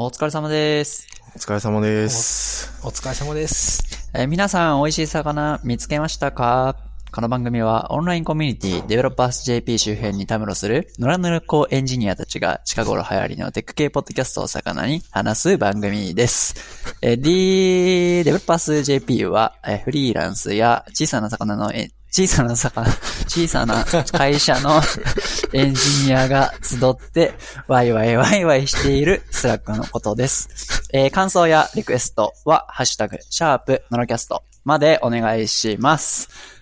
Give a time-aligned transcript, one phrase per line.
[0.00, 1.08] お疲れ様です。
[1.34, 2.72] お疲れ様です。
[2.84, 3.82] お疲れ様です。
[4.14, 6.76] えー皆さん、美味しい魚見つけましたか？
[7.10, 16.54] この番組はオンラインコミュニティ、デベロッパース JP 周辺にたむろする、野良ぬる子エンジニアたちが近頃流行りのテック系ポッドキャストを魚に話す番組です。
[17.00, 22.86] えー D、デベロッパース JP は、えーフリーランスや小さな魚のえ小さな魚、
[23.26, 24.82] 小さな会社の
[25.54, 27.32] エンジニアが集って、
[27.68, 30.50] ワイワイワイワイしている Slack のことです。
[30.92, 36.57] えー感想やリクエストは、ハッシュタグ、シャープ、ノロキャストまでお願いします。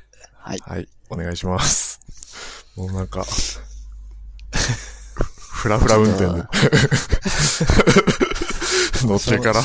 [0.47, 0.59] はい。
[0.65, 2.01] はい、お願いします。
[2.77, 3.25] もうなんか、
[5.35, 6.45] フラフラ運転で。
[9.03, 9.61] 乗ってから、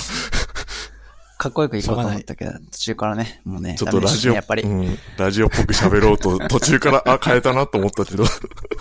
[1.37, 4.63] かっこよくいこうと思ったけど、途中からね、もうね、ちょっとラジオ、ねやっぱり。
[4.63, 8.25] うん、ラジオっぽく喋ろうと、 途中から、あ、変えたなと思ったけど、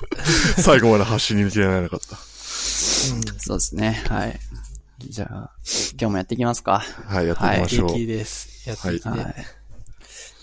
[0.56, 2.16] 最後まで走り抜けられなかった。
[3.38, 4.02] そうですね。
[4.08, 4.40] はい。
[5.06, 5.50] じゃあ、
[5.92, 6.82] 今日もやっていきますか。
[7.06, 7.94] はい、やっていきましょう。
[7.94, 8.68] 激です。
[8.68, 9.08] やっていきて。
[9.10, 9.59] はい。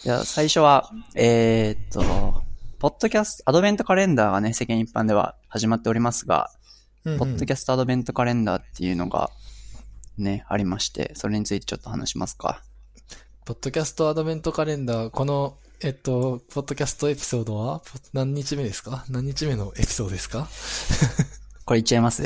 [0.07, 2.41] じゃあ、最初は、えーっと、
[2.79, 6.49] ポッドキャスト、アドベントカレンダーがね、世間一般では始まっておりますが、
[7.03, 7.19] うんうん。
[7.19, 9.31] ポッドキャストアドベントカレンダーっていうのが、
[10.17, 12.63] ね、ありまして、それについてちょっと話しますか。
[13.43, 19.03] ポッドキャストアドベントカレンダー、この、えっと、ポッドキャストエピソードは、ポ何日目ですか？
[19.09, 20.47] 何日目のエピソードですか？
[21.67, 22.23] これ言っちゃいます？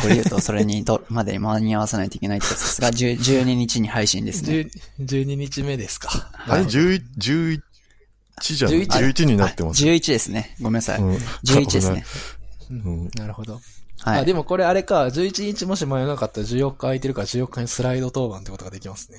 [0.00, 4.68] これ言うと、それにと、まで間に合わせないといけないってやつですが、10 12日に配信ですね。
[4.98, 6.10] 10 12日目ですか
[6.48, 7.60] あれ、11、11
[8.40, 9.84] じゃない11 ?11 になってます。
[9.84, 10.56] 11ですね。
[10.60, 11.00] ごめんなさい。
[11.00, 12.04] うん11ですね。
[12.70, 13.10] うん。
[13.14, 13.60] なるほど。
[14.00, 14.20] はい。
[14.22, 19.18] あ、でもこれあれか、11日もし間に合わなかったら14日空いてるから14日にスライド当番ってことができますね。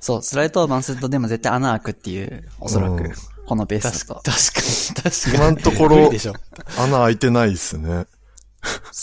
[0.00, 3.12] そう、スライド当番するとでも絶対穴開くっていう、おそらくうん、
[3.46, 4.22] このペースだと。
[4.22, 5.34] 確かに、確かに。
[5.36, 6.34] 今のところ無理でしょ。
[6.78, 8.06] 穴開いてないっすね。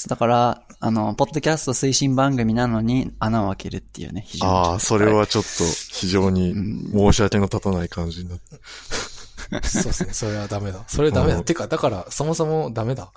[0.07, 4.51] だから、あの、ポッドキャスト推進番組なのに穴を開けるっていうね、非常に。
[4.51, 5.11] ああ、それ。
[5.11, 5.49] はちょっと
[5.91, 9.63] 非常に申し訳の立たない感じになって。
[9.67, 10.13] そうですね。
[10.13, 10.83] それはダメだ。
[10.87, 11.37] それダメだ。
[11.37, 13.11] うんてか、だから、そもそもダメだ。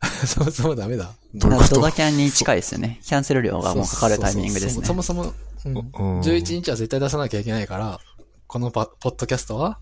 [0.26, 1.12] そもそもダメだ。
[1.34, 3.00] ドドキャンに近いですよね。
[3.04, 4.94] キャンセル料がもうかかるタイミングですねそ。
[4.94, 8.00] もそも、うんうん11日は絶対出さなきゃいけないから、
[8.46, 9.78] このパポッドキャストは、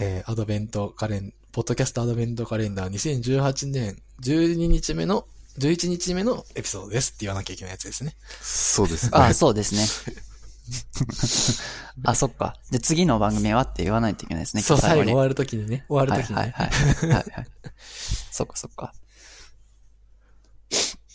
[0.00, 5.26] えーアドベントカレン、ポッドキャストアドベントカレンダー2018年12日目の、
[5.58, 8.14] 11日目のエピソードですって言わなきゃいけないやつですね。
[8.40, 9.10] そうですね。
[9.14, 9.86] あ、そうですね。
[12.04, 12.56] あ、そっか。
[12.70, 14.62] で、次の番組はって言わないといけないですね。
[14.62, 15.84] そう、最後終はわるときにね。
[15.88, 17.10] 終わるときに、ねはいはいはい。
[17.10, 17.46] はいはい。
[18.30, 18.94] そっかそっか。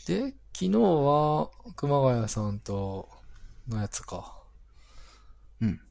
[0.07, 3.09] で、昨日は、熊谷さんと、
[3.67, 4.43] のやつか。
[5.61, 5.81] うん。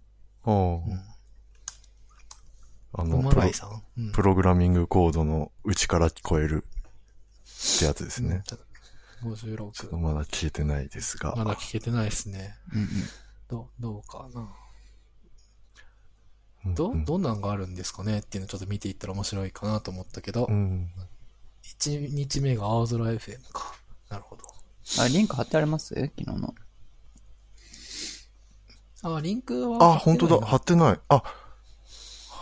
[0.46, 1.13] うん
[2.96, 3.42] あの、プロ。
[3.98, 8.42] うんプログラミングコードの内から聞こえるってやつですね。
[8.46, 8.64] ちょっと
[9.28, 9.96] 56。
[9.96, 11.34] まだ聞いてないですが。
[11.36, 12.54] まだ聞けてないですね。
[12.72, 12.88] うんうん。
[13.48, 14.48] どう、どうかな？
[16.66, 20.88] うんど、どんなんがあるんですかねっていうのをちょっと見ていったら面白いかなと思ったけどう、ん。
[21.62, 23.74] 1日目が青空 FM か。
[24.08, 24.44] なるほど。
[25.00, 25.94] あ、リンク貼ってあります？
[25.94, 26.54] 昨日の。
[29.02, 29.94] あ、リンクは。
[29.94, 30.46] あ、本当だ。
[30.46, 31.00] 貼はってない。
[31.08, 31.22] あ、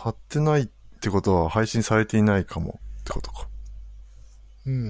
[0.03, 0.67] 貼ってないっ
[0.99, 3.47] てことは配信されていないかもってことか。
[4.65, 4.83] うん。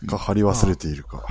[0.00, 0.06] うん。
[0.06, 1.26] か、貼り忘れているか。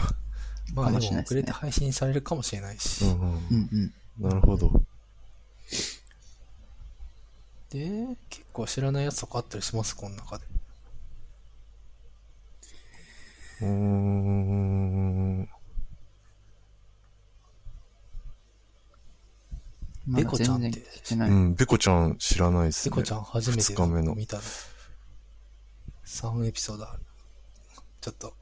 [0.73, 3.05] まあでもかもしれないですね遅れて配信されるかもしれないし。
[3.05, 4.29] うんうんうんうん。
[4.29, 4.69] なるほど。
[7.69, 9.95] で、結構知らないやつとかあったりします？
[9.95, 10.45] この中で。
[13.61, 15.39] うーん。
[15.41, 15.49] まだ
[20.15, 21.29] ベコちゃんって全然聞いてない。
[21.29, 22.83] うん、ベコちゃん知らないですね。
[22.83, 24.43] セコちゃん初めて二日目の見たの。
[26.05, 26.99] 3エピソードある。
[28.01, 28.33] ちょっと、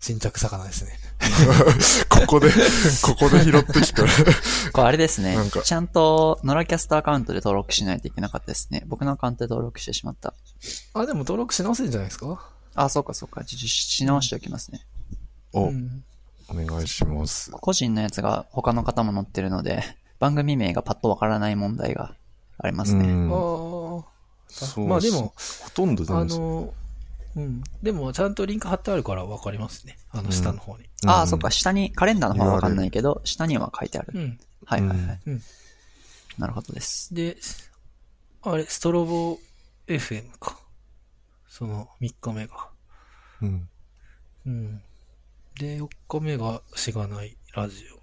[0.00, 0.98] 新着魚ですね。
[2.08, 2.50] ここで、
[3.02, 4.08] ここで拾ってきたら。
[4.72, 5.62] これあれですねなんか。
[5.62, 8.82] ちゃんと、ノラキャストアカウントで登録しないといけなかったですね。
[8.86, 10.34] 僕のアカウントで登録してしまった。
[10.94, 12.50] あ、でも登録し直せるんじゃないですか？
[12.74, 13.42] あ、そうかそうか。
[13.46, 14.86] し直しておきますね。
[15.52, 16.04] お、うん。
[16.48, 17.50] お願いします。
[17.52, 19.84] 個人のやつが他の方も載ってるので、
[20.20, 22.14] 番組名がパッとわからない問題が
[22.58, 23.08] ありますね。
[23.08, 24.10] うんああ。
[24.48, 25.32] そうまあでも、
[25.62, 26.74] ほとんどでもあの、
[27.36, 27.62] うん。
[27.82, 29.96] でも、ちゃんとリンク貼ってあるから分かりますね。
[30.10, 30.88] あの、下の方に。
[31.06, 31.50] ああ、うんそっか。
[31.50, 34.12] 下に、カレンダーの方はわかんないけど、下には書いてある。
[34.14, 34.38] うん。
[34.66, 35.20] はいはいはい。
[35.26, 35.42] うん
[36.38, 37.14] なるほどです。
[37.14, 37.36] で、
[38.42, 39.38] あれ、ストロボ
[39.86, 40.58] FM か。
[41.48, 42.70] その、3日目が。
[43.42, 43.68] うん。
[44.46, 44.82] うん。
[45.58, 47.99] で、4日目がしがないラジオ。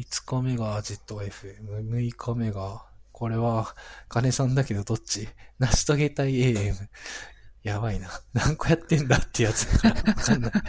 [0.00, 1.86] 5日目がアジット FM。
[1.90, 3.76] 6日目が、これは、
[4.08, 5.28] 金さんだけどどっち？
[5.58, 6.74] 成し遂げたい AM。
[7.62, 8.08] やばいな。
[8.32, 10.52] 何個やってんだってやつわかんない。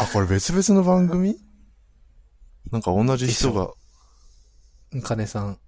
[0.00, 1.38] あ、これ別々の番組？
[2.72, 3.72] なんか同じ人が、
[5.04, 5.60] 金さん。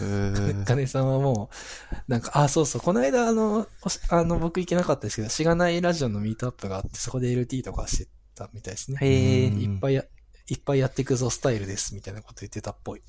[0.00, 1.50] えー、 金さんはも
[1.92, 3.68] う、なんか、あ、そうそう、この間あの、
[4.08, 8.98] あの、僕行けなかったですけど、しがないラジオのミートアップがあって、そこで LT とかしてたみたいですね。
[9.00, 9.60] へえうん。
[9.60, 10.04] いっぱいや、
[10.48, 13.02] いっぱいやっていくぞスタイルです、みたいなこと言ってたっぽい。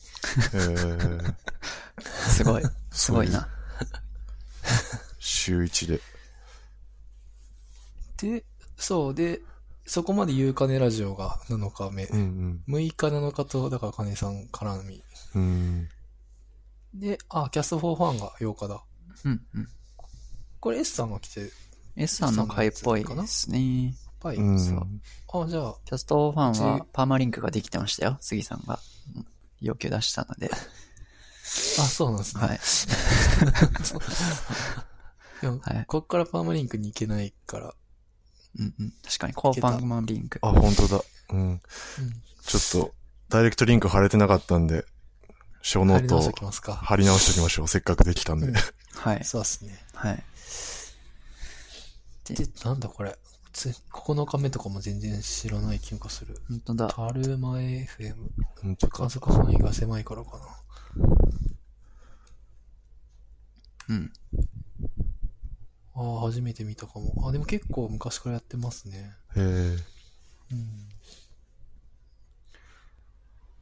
[0.53, 1.35] えー、
[2.29, 2.63] すごい。
[2.91, 3.49] すごいな。
[5.19, 5.99] 週一で。
[8.17, 8.45] で、
[8.77, 9.41] そう、で、
[9.85, 12.05] そこまで言う金ラジオが7日目。
[12.05, 15.03] うん6日7日と、だから金さん絡み。
[15.35, 15.41] うん。
[15.41, 15.89] うん。
[16.99, 18.83] で、あ、キャストフォーファンが8日だ。
[19.25, 19.67] うんうん。
[20.59, 21.51] これ S さんが来て、
[21.97, 23.93] S さんの回っぽいですね。
[24.23, 24.37] パイ。
[24.37, 24.55] うん。
[24.55, 24.59] あ、
[25.47, 28.17] じゃあ、キャストファンはパーマリンクができてましたよ。
[28.21, 28.79] 杉さんが
[29.15, 29.27] うん
[29.59, 30.49] 要求出したので。
[31.79, 32.41] あ、そうなんですね。
[32.41, 32.59] はい。
[35.41, 37.73] でもはいこっから permalink に行けないから。
[38.59, 38.93] うんうん。
[39.03, 40.39] 確かに、こう permalink。
[40.41, 41.01] あ、本当だ。
[41.31, 41.39] うん。
[41.39, 41.61] うん。
[42.45, 42.93] ちょっと、
[43.29, 44.85] direct link 貼れてなかったんで、
[45.61, 46.75] 小ノート入り直しておきますか。
[46.75, 47.67] 貼り直しておきましょう。
[47.67, 48.47] せっかくできたんで。
[48.47, 48.55] うん
[48.95, 49.23] はい。
[49.23, 49.83] そうですね。
[49.95, 50.23] はい。
[52.25, 53.17] で、なんだこれ。
[53.53, 56.35] つ9日目とかも全然知らない気がする。
[56.49, 56.87] 本当だ。
[56.87, 58.15] タルマ FM。
[58.61, 58.97] 本当か。
[58.97, 60.45] 観測範囲が狭いからかな。
[63.89, 64.11] うん。
[65.95, 67.27] ああ、初めて見たかも。
[67.27, 69.11] あ、でも結構昔からやってますね。
[69.35, 69.77] えー、
[70.51, 70.89] うん。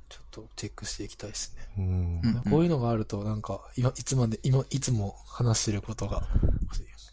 [0.07, 1.61] ちょっとチェックしていきたいですね。
[1.77, 2.21] うん。
[2.23, 6.23] うんこういうのがあると、なんか、今、いつまで、今、いつも話してることが、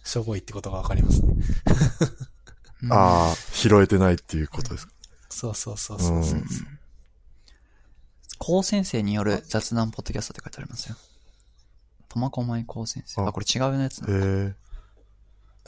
[0.04, 1.34] しょぼいってことがわかりますね。
[2.82, 4.92] うんああ、拾えてないっていうことですか？
[5.30, 6.38] そうそうそうそうそう。
[6.38, 6.44] うん
[8.40, 10.94] 高先生による雑談ポッドキャストって書いてありますよ。
[12.08, 13.22] 苫小牧高先生。
[13.22, 14.54] ああ、これ違うやつえなのー、へ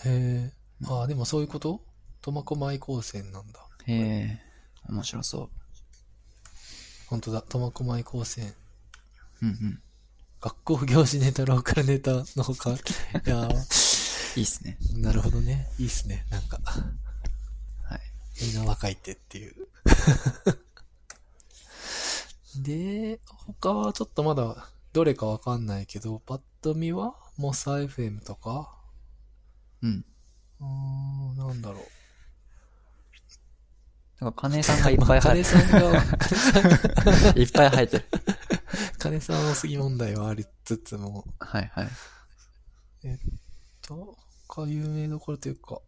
[0.04, 0.52] え。
[0.86, 1.82] ああ、でもそういうこと？
[2.22, 3.66] 苫小牧高専なんだ。
[3.86, 4.40] へえ、
[4.88, 5.50] 面白そ
[7.08, 8.46] 本当だ、苫小牧高専。
[9.42, 9.46] う。
[9.46, 9.82] うんうん。
[10.40, 12.70] 学校行事ネタ、ローカルネタのほか。
[12.70, 12.74] い
[13.28, 13.48] や
[14.36, 14.76] いいっすね。
[14.80, 15.68] ーなるほどね。
[15.78, 16.24] いいっすね。
[16.30, 16.58] なんか、
[17.84, 18.00] はい。
[18.42, 19.54] みんな若いってっていう。
[22.62, 28.76] で、他はちょっとまだ、どれかわかんないけど、パッと見は、モサ FM とか、
[29.82, 30.04] うん。
[30.60, 31.82] うーん、なんだろう。
[34.24, 37.40] だから、金さんがいっぱい入金ってさんが、金さんが、る。
[37.40, 38.04] いっぱい入ってる。
[38.98, 41.88] 金さんの杉問題はありつつも、はいはい。
[43.02, 43.08] と、
[44.48, 45.80] か有名どころというか、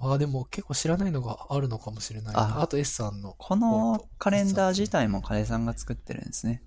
[0.00, 2.58] あ、でも結構知らないのがあるのかもしれないな。
[2.58, 3.34] ああと S さんの。
[3.38, 6.62] このカレンダー自体も金さんが作ってるんですね。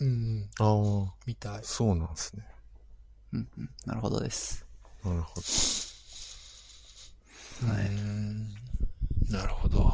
[0.00, 1.60] うんうん、ああ、みたい。
[1.62, 2.44] そうなんですね。
[3.32, 3.70] うんうん。
[3.86, 4.66] なるほどです。
[5.04, 5.42] なるほど。
[7.72, 8.48] はいうーん
[9.30, 9.92] なるほど。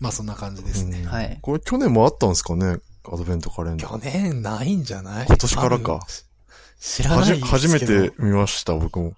[0.00, 1.00] まあそんな感じですね。
[1.00, 1.38] うんはい。
[1.42, 2.78] これ去年もあったんですかね？
[3.04, 3.90] アドベントカレンダー。
[3.90, 5.26] 去年ないんじゃない？
[5.26, 6.00] 今年からか
[6.78, 7.40] 知らなはい。
[7.40, 9.14] 初めて見ました、僕も。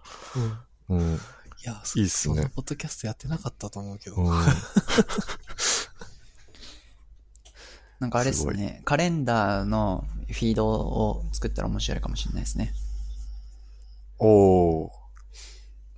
[0.88, 0.98] うん。
[0.98, 1.14] うん。
[1.14, 1.18] い
[1.64, 4.16] や、そいいっすねポッドキャストやってなかったと思うけど。
[4.16, 4.26] うん、
[8.00, 8.80] なんかあれですね。
[8.86, 12.72] カレンダーのフィードを作ったら面白いかもしれないですね。
[14.18, 14.90] おー。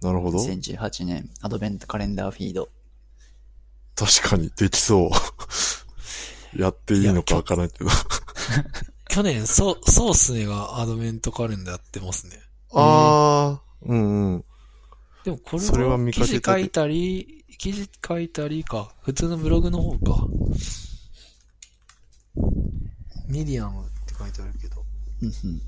[0.01, 0.39] なるほど。
[0.39, 2.69] 2018年アドベントカレンダーフィード。
[3.95, 5.11] 確かに、できそう。
[6.61, 7.91] やっていいのかわからないけど。
[9.13, 12.39] 去年、そう、そうっすねがアドベントカレンダーやってますね。
[12.73, 14.45] あー、うんうん。
[15.23, 18.95] でもこれそれはは記見かけた事書いたり、記事書いたりか。
[19.03, 20.27] 普通のブログの方か。
[23.29, 24.83] ミディアムって書いてあるけど。
[25.21, 25.57] うんうん。
[25.57, 25.61] い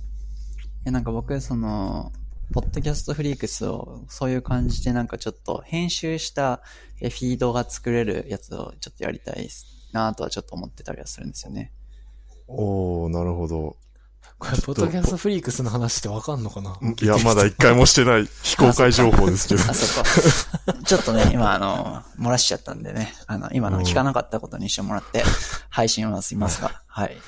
[0.86, 2.12] や、なんか僕、その、
[2.54, 6.62] ポッドキャストフリークスをそういう感じでなんかちょっと編集した
[7.00, 9.48] えフィードが作れるやつをちょっとやりたい
[9.92, 11.72] なとはちょっと思ってたりはするんですよね。
[12.46, 13.76] おー、なるほど。
[14.38, 16.76] これ、ポッドキャストフリークスの話ってわかんのかな？
[17.00, 19.62] いや、まだ一回もしてない非公開情報ですけど。
[19.62, 20.08] あ、そこ。
[20.84, 25.24] ちょっとね、今あの、漏らしちゃったんでね、あの、今の聞かなかったことにしてもらって、
[25.70, 27.16] 配信はすいますが、はい。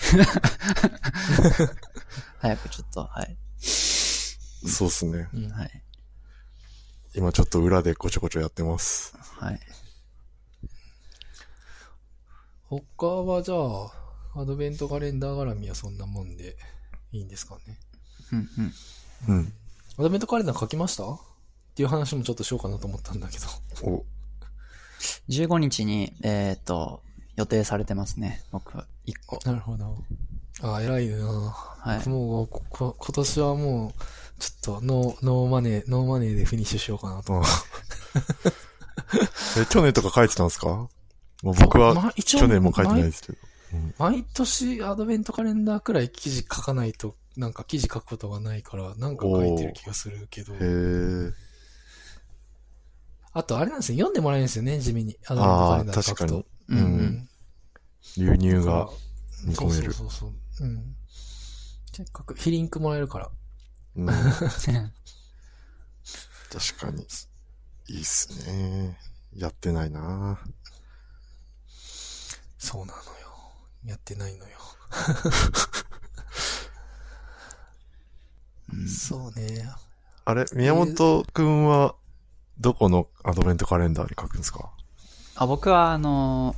[2.40, 3.36] 早くちょっと、はい。
[3.60, 5.28] そうっすね。
[5.32, 5.82] うんはい。
[7.14, 9.16] 今ちょっと裏でこちょこちょやってます。
[9.38, 9.60] はい。
[12.64, 13.58] 他はじゃあ、
[14.36, 16.56] アドベントカレンダー絡みはそんなもんで
[17.12, 17.78] いいんですかね。
[18.32, 18.48] うん
[19.28, 19.36] うん。
[19.36, 19.52] うん。
[19.98, 21.10] アドベントカレンダー書きました？
[21.10, 21.18] っ
[21.74, 23.46] ていう話もちょっとしようかなと思ったんだけど。
[23.90, 24.04] お、
[25.28, 27.02] 15日に、えっ、と、
[27.36, 28.84] 予定されてますね、僕、1
[29.26, 29.38] 個。
[29.44, 29.96] なるほど。
[30.62, 32.08] あ、偉いなはい。
[32.08, 33.92] もう今年はもう、
[34.40, 37.32] ちょっとノー、 no money、no money でフィニッシュしようかなと。
[37.34, 37.42] うん
[39.58, 40.88] え、去年とか書いてたんですか？
[41.42, 43.38] もう僕はまあ一応去年も書いてないですけど。
[43.98, 50.54] 毎年アドベントカレンダーくらい記事書かないと、なんか記事書くことがないから、なんか書いてる気がするけど。
[53.32, 53.98] あと、あれなんですよ。
[53.98, 55.16] 読んでもらえるんですよね、地味に。
[55.26, 56.24] アドベントカレンダー書くと。
[56.24, 57.28] あー確かにうん。
[58.16, 58.88] 流入が
[59.44, 59.92] 見そうそう込める。
[59.92, 60.32] そうそう。
[60.60, 60.96] うん。
[61.92, 63.30] せっかく、ヒリンクもらえるから。
[63.96, 64.06] うん
[66.52, 67.06] 確かに。
[67.88, 68.98] いいっすね。
[69.34, 70.38] やってないな
[72.58, 73.15] そうなのよ。
[73.86, 74.56] やってないのよ。
[78.74, 79.68] うんそうね。
[80.24, 81.94] あれ宮本くんは、
[82.58, 84.70] どこのアドベントカレンダーに書くんですか？
[85.38, 86.56] あ僕は、あの、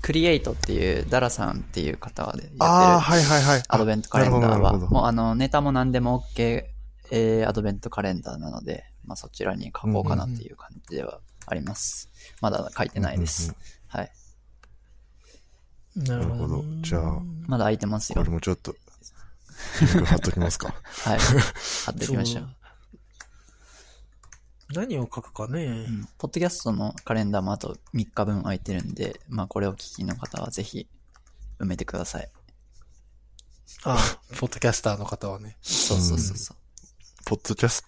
[0.00, 3.62] クリエイトっていう、ダラさんっていう方でやってるああ、はいはいはい。
[3.68, 6.64] アドベントカレンダーは、もうあの、ネタも何でも OK、
[7.12, 12.10] えーアドベントカレンダーなので、まあそちらに書こうかなっていう感じではあります。
[12.40, 13.44] まだ書いてないです。
[13.44, 13.56] うんうん
[13.88, 14.12] はい。
[15.96, 18.30] なるほどじゃあまだ空いてますよこれ。
[18.30, 18.74] もちょっと、
[19.80, 20.74] リンク貼っときますか。
[21.04, 21.18] はい。
[21.86, 22.56] 貼っておきましょう。
[24.74, 25.90] 何を書くかねう。
[25.90, 30.88] んポッドキャストのカレンダーもあと3日分空いてるんで、まあこれを聞きの方はぜひ
[31.60, 32.30] 埋めてください。
[33.84, 33.98] あ、
[34.38, 35.56] ポッドキャスターの方はね。
[35.62, 36.56] そうそうそうそう。
[37.24, 37.84] ポッドキャス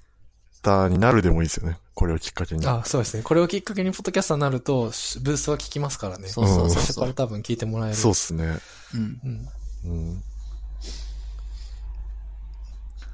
[0.62, 1.78] ターになるでもいいですよね。
[1.94, 2.66] これをきっかけに。
[2.66, 3.22] あ、そうですね。
[3.22, 6.28] これをきっかけにポッドキャスターになると、しブースは聞きますからね。
[6.28, 7.04] そうそうそう最初そう。
[7.04, 7.96] から多分聞いてもらえる。
[7.96, 8.58] そうっすね。
[8.94, 9.20] うん。
[9.24, 9.48] うん。
[9.84, 10.22] うん。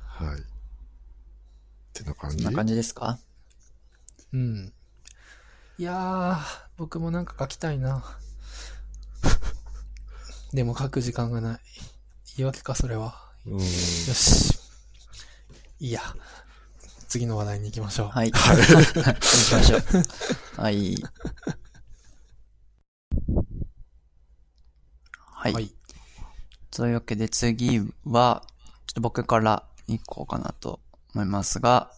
[0.07, 0.39] はい。
[0.39, 0.43] っ
[1.93, 2.43] てな感じ？
[2.45, 3.19] そんな感じですか？
[4.33, 4.73] うん。
[5.79, 6.37] いやー、
[6.77, 8.05] 僕もなんか書きたいな。
[10.53, 11.61] でも書く時間がない。
[12.37, 13.33] 言い訳か、それは。
[13.47, 13.59] うん。
[13.59, 14.59] よし。
[15.81, 16.01] いいや。
[17.15, 18.09] 次の話題に行きましょう。
[18.09, 18.33] はい。
[18.35, 20.61] 行きましょう。
[20.61, 20.97] はい。
[25.15, 25.53] はい。
[25.53, 25.73] はい。
[26.73, 28.43] というわけで次は、
[28.89, 30.81] ちょっと僕から行こうかなと
[31.15, 31.93] 思いますが、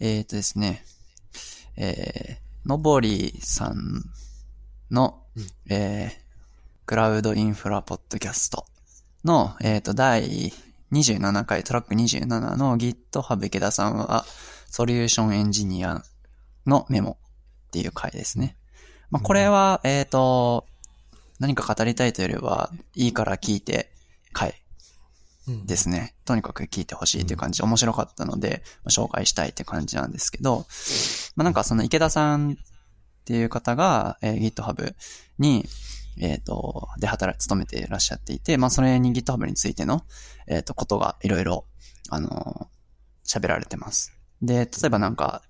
[0.00, 0.86] えっ、とですね、
[1.76, 4.04] えー、のぼりさん
[4.90, 6.18] の、うんえー、
[6.86, 8.64] クラウドインフラポッドキャスト
[9.22, 10.50] の、えっ、と、第
[10.92, 14.24] 27回、トラック27の GitHub 池田さんは、
[14.70, 16.02] ソリューションエンジニア
[16.66, 17.18] のメモ
[17.68, 18.56] っていう回ですね。
[19.10, 20.66] まあ、これは、えっ、と、
[21.38, 23.90] 何か語りたいというよりは、いいから聞いて
[24.32, 24.54] 回
[25.66, 26.14] ですね。
[26.24, 30.66] とにかく聞いてほしいという感じ面白かったので、ま紹介したいって感じなんですけど、
[31.36, 32.56] まあ、なんかその池田さんっ
[33.24, 34.94] ていう方が、えー GitHub
[35.38, 35.66] に、
[36.18, 40.04] えっ、と、で働い、勤めていらっしゃっていて、まあそれに GitHub についての、
[40.46, 41.66] えっ、と、ことがいろいろ、
[42.08, 42.76] あのー
[43.26, 44.16] 喋られてます。
[44.40, 45.42] で、例えばなんか、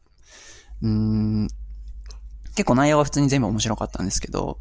[0.83, 1.49] うーん、
[2.57, 4.59] 結構内容は普通に全部面白かったんですけど、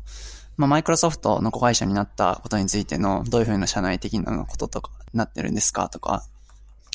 [0.58, 6.24] まあ、マイクロソフトの子会社になったことについての、どういうふうな社内的なこととか、なってるんですかとか、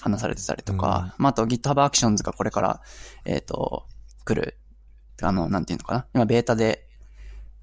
[0.03, 2.81] 話されてたりとか、まあ、あと GitHub Actions がこれから、
[3.25, 3.87] えっ、と、
[4.25, 4.57] 来る、
[5.23, 6.87] あの、なんていうのかな今、ベータで、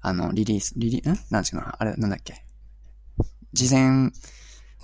[0.08, 1.18] あの、リリース、リリ、ん？
[1.30, 2.44] なんていうのあれ、なんだっけ？
[3.52, 4.10] 事前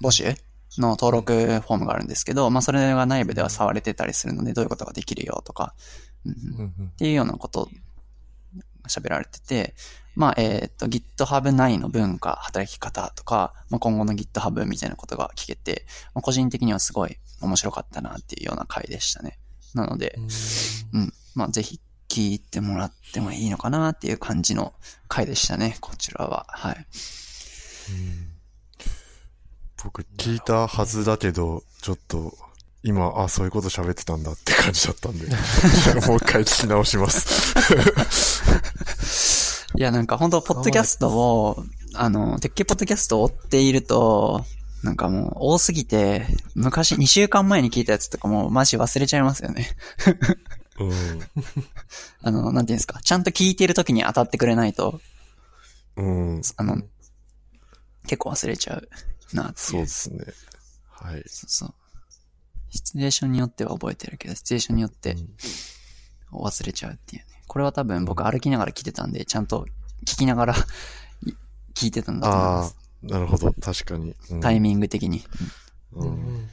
[0.02, 0.34] 募集
[0.78, 5.74] の登録フォームがあるんですけど、まあ、それが内部では触れてたりするので、どういうことができるよとか、
[6.26, 7.68] うんっていうようなことを
[8.88, 9.74] 喋られてて、
[10.14, 19.38] まあ、えっ、と、GitHub 内の文化、働き方とか、まあ、今後の GitHub みたいなことが聞けて、まあ、個人的にはすごい面白かったなっていうような回でしたね。
[19.74, 20.16] なので、
[20.92, 21.12] うん。
[21.34, 21.80] まあ、ぜひ
[22.14, 24.72] 聞いてもらってもいいのかなっていう感じの
[25.08, 26.46] 回でしたね、こちらは。
[26.48, 26.86] はい。
[29.82, 32.32] 僕聞いたはずだけど、ちょっと、
[32.84, 35.26] 今、あ、そういうこと喋ってたんだって感じだったんで、
[36.06, 37.52] もう一回聞き直します。
[39.76, 44.46] いや、なんか本当ポッドキャストを、あの、鉄拳ポッドキャストを追っていると、
[44.84, 49.76] なんかもう多すぎて、昔、2週間前に聞いたやつとかもうマジ忘れちゃいますよね。
[50.78, 50.92] うん。
[52.22, 53.00] あの、なんていうんですか？
[53.00, 55.00] ちゃんと聞いてる時に当たってくれないと、
[55.96, 56.42] うん。
[56.56, 56.82] あの、
[58.06, 58.88] 結構忘れちゃう
[59.32, 59.54] なっていう。
[59.56, 60.24] そうですね。
[60.90, 61.22] はい。
[61.26, 61.74] そうそう。
[62.70, 65.16] シチュエーションによっては覚えてるけど、シチュエーションによって
[66.32, 67.28] 忘れちゃうっていうね。
[67.46, 69.66] これは多分僕歩きながら聞いてたんで、ちゃんと
[70.04, 70.56] 聞きながらい
[71.74, 72.76] 聞いてたんだと思いまあす。
[73.04, 73.52] あ、なるほど。
[73.60, 74.16] 確かに。
[74.30, 75.24] うんタイミング的に。
[75.92, 76.04] う。
[76.04, 76.48] うんん。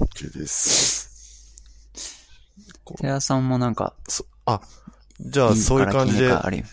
[0.00, 1.05] OK です。
[2.94, 4.60] テラさんもなんか、そあ、
[5.20, 6.64] じゃあ、そういう感じで、いいから聞いてかあり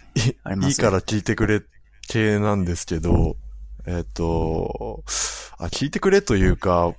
[0.43, 1.61] ありますいいから聞いてくれ
[2.07, 3.35] 系なんですけど、
[3.85, 5.03] えっ、と、
[5.57, 6.93] あ、聞いてくれというか、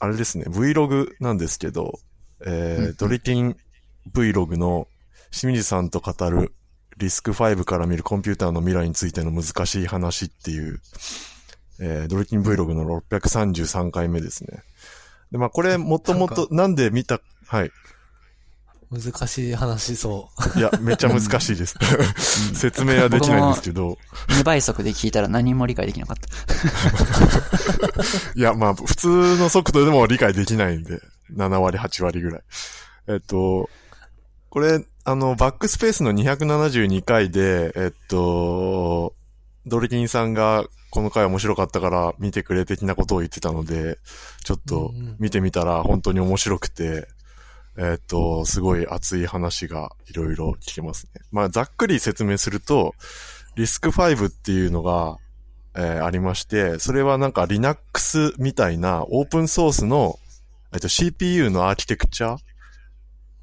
[0.00, 1.98] あれですね、Vlog なんですけど、
[2.46, 3.56] えードリキン
[4.12, 4.86] Vlog の
[5.30, 6.52] 清水さんと語る
[6.98, 10.80] リスク5から見るコンピューターの未来についての難しい話っていう、
[11.80, 14.62] えードリキン Vlog の633回目ですね。
[15.32, 17.70] で、まあこれもともとなんで見た、はい。
[18.90, 21.76] 難しい話そいや、めっちゃ難しいです。
[22.54, 23.98] 説明はできないんですけど、
[24.40, 26.28] 2倍速で聞いたら何も理解できなかった。
[28.34, 31.00] いや、まあ、普通の速度でも理解できないんで、
[31.36, 32.42] 7割、8割ぐらい。
[33.08, 33.68] えっと、
[34.48, 39.14] これ、あの、バックスペースの272回で、えっと、
[39.66, 43.98] ドルキンさんがこの回面白かったから見てくれ的なことを言ってたので、
[44.44, 47.06] ちょっと見てみたら本当に面白くて、
[47.80, 51.22] えっと、すごい熱い話がいろいろ聞けますね。
[51.30, 52.94] まあ、ざっくり説明すると、
[53.54, 55.18] リスク5っていうのが、
[55.76, 60.18] えーありまして、それはなんか Linux みたいなオープンソースの、
[60.72, 62.38] えっと、CPU のアーキテクチャ。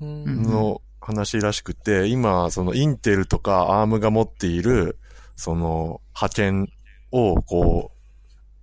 [0.01, 4.97] の話らしくて、今、そのインテルとか ARM が持っている、
[5.37, 6.69] その、派遣
[7.11, 7.91] をこ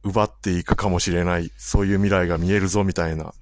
[0.04, 3.32] う、奪っていくかもしれない、そういう未来が見えるぞみたいな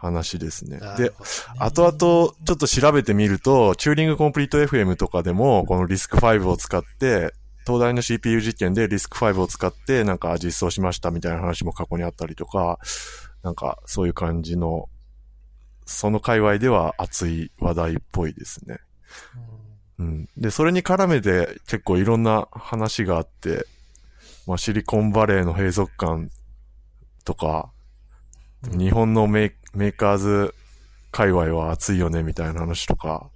[0.00, 0.80] 話ですね。
[0.96, 1.12] で
[1.58, 7.34] 後々ちょっと調べてみると、チューリングコンプリート FM とかでも、このリスク5を使って、
[7.66, 12.78] 東大の CPU 実験でリスク5を使ってなんか実装しましたみたいな話も過去にあったりとか、
[13.42, 14.88] なんかそういう感じの、
[15.84, 18.78] その界隈では熱い話題っぽいですね。
[19.98, 20.28] うん。
[20.38, 23.66] で、それに絡めて結構いろんな話があって、
[24.46, 26.30] まあシリコンバレーの閉塞感
[27.26, 27.80] とか、うん
[28.62, 30.54] 日本のメーメーカーズ
[31.12, 33.30] 界隈は熱いよねみたいな話とか、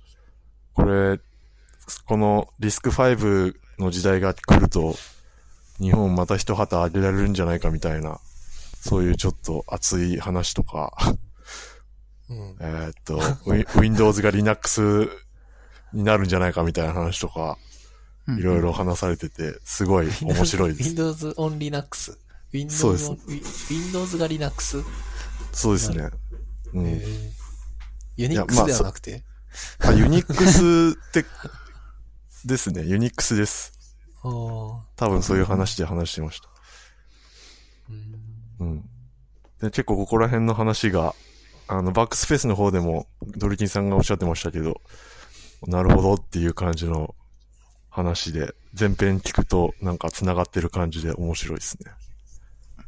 [0.74, 1.20] これ、
[2.06, 4.96] このリスク5の時代が来ると、
[5.80, 8.20] 日本また一旗あげられるんじゃないかみたいな、
[8.80, 10.92] そういうちょっと熱い話とか、
[12.30, 12.56] うん。
[12.60, 15.10] えーっと、Win- Windows が Linux
[15.92, 17.58] になるんじゃないかみたいな話とか、
[18.26, 20.88] うんいろいろ話されてて、すごい面白いです。
[20.88, 22.18] Windows on Linux。
[22.54, 24.82] Windows そうです Windows が Linux?
[25.52, 26.08] そうですね。
[26.74, 26.86] うん。
[26.86, 27.34] えー
[28.16, 29.24] や Unix まあではなくて？
[29.80, 31.24] あ、ユニックスって、
[32.44, 32.82] ですね。
[32.86, 33.72] ユニックスです。
[34.22, 36.48] 多分そういう話で話してました。
[37.90, 38.80] うんうん。
[39.60, 41.14] で、結構ここら辺の話が、
[41.66, 44.80] あの、バックスペースの方でも、ドリキンさんがおっしゃってましたけど、
[45.66, 47.14] なるほどっていう感じの
[47.90, 51.90] 話で、前編聞くとなんか繋がってる感じで面白いですね。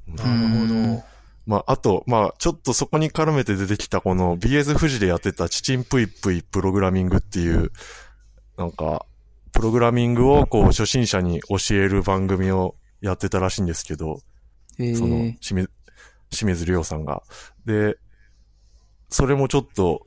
[0.07, 1.05] なるほど。
[1.47, 7.71] まあ、あと、まあ、ちょっとそこに絡めて出てきたこの BS 富士でやってたチチンプイプイプログラミングっていう、
[8.57, 9.07] なんか、
[9.53, 14.21] プログラミングをこう初心者に教える番組をやってたらしいんですけど、
[14.79, 15.71] へそのー、清水、
[16.31, 17.23] 清水亮さんが。
[17.65, 17.97] で、
[19.09, 20.07] それもちょっと、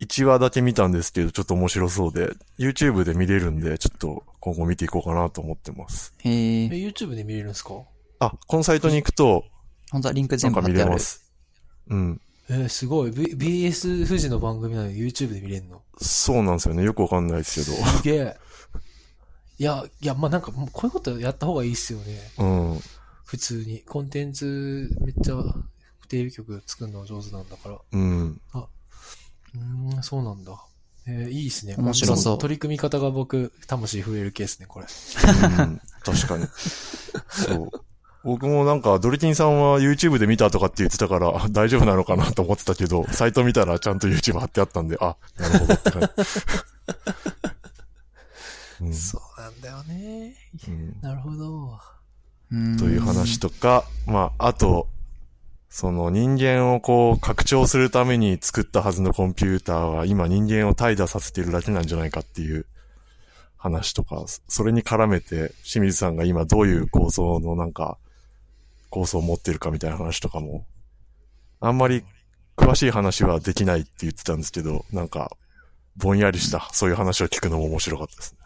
[0.00, 6.14] 1話だけ見たんですけど、ちょっと面白そうで、YouTube で見れるんで、ちょっと今後見ていこうかなと思ってます。
[6.20, 6.68] へえ、え。
[6.68, 7.74] YouTube で見れるんですか？
[8.18, 9.44] あ、このサイトに行くと、
[9.90, 10.88] 本当はリンク全部貼ってある。
[10.90, 11.22] れます。
[11.88, 12.20] うん。
[12.48, 13.10] えーすごい。
[13.10, 15.82] V、BS 富士の番組なのに YouTube で見れるの？
[16.00, 16.82] そうなんですよね。
[16.82, 18.36] よくわかんないですけすげえ。
[19.58, 22.18] いや、いや、まあ、なんか、もうこういうことやった方がいいっすよね。
[22.38, 22.44] ど。
[22.44, 22.80] うん。
[23.26, 23.80] 普通に。
[23.80, 25.34] コンテンツ、めっちゃ、
[26.08, 27.78] テレビ局作るの上手なんだから。
[27.92, 28.40] うん。
[28.54, 30.52] うーん、そうなんだ。
[31.06, 31.74] えーいいっすね。
[31.76, 34.86] 面白そう取り組み方が僕、魂震えるケースね、これ。
[34.86, 36.46] うん確かに。
[37.28, 37.70] そう。
[38.22, 46.08] 僕もなんか、ドリキンさんは YouTube で見たとかって言ってたから、あ大丈夫なのかなと思ってたけど、サイト見たらちゃんと YouTube 貼ってあったんで、あ、なるほどって感じ。
[48.82, 50.34] うんそうなんだよね。
[50.68, 51.78] うんなるほど。
[52.52, 54.88] うんという話とか、まあ、あと、
[55.68, 62.66] その人間をこう拡張するために作ったはずのコンピューターは今人間を怠惰させているだけなんじゃないかっていう
[63.56, 67.98] 話とか、それに絡めて清水さんが今どういう構想のなんか
[68.90, 70.66] 構想を持ってるかみたいな話とかも、
[71.60, 72.04] あんまり
[72.56, 75.36] 詳しい話はできないって言ってたんですけど、なんか
[75.96, 78.38] ぼんやりしたそういう話を聞くのも面白かったですね。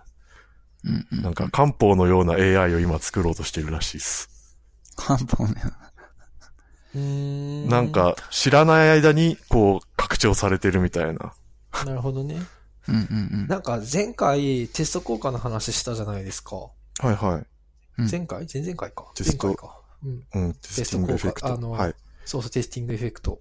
[0.85, 1.22] うんうん。
[1.22, 4.28] なんか漢方のような AI を今作ろうとしているらしいです。
[4.96, 5.54] 漢方ね。
[6.94, 7.68] うーん。
[7.68, 11.35] なん、か、知らない間に、こう、拡張されてるみたいな。
[11.85, 12.37] なるほどね。
[12.88, 13.48] うんうんうん。
[13.48, 16.57] なんか前回テスト効果の話したじゃないですか。
[16.57, 17.46] はいはい。
[17.98, 18.46] うん前回？
[18.52, 19.11] 前々回か。
[19.14, 19.80] テスト前回か。
[20.05, 20.25] うん。
[20.35, 21.47] うん、 testing effect。
[21.53, 21.95] あのはい。
[22.25, 23.40] そうそう、 testing effect。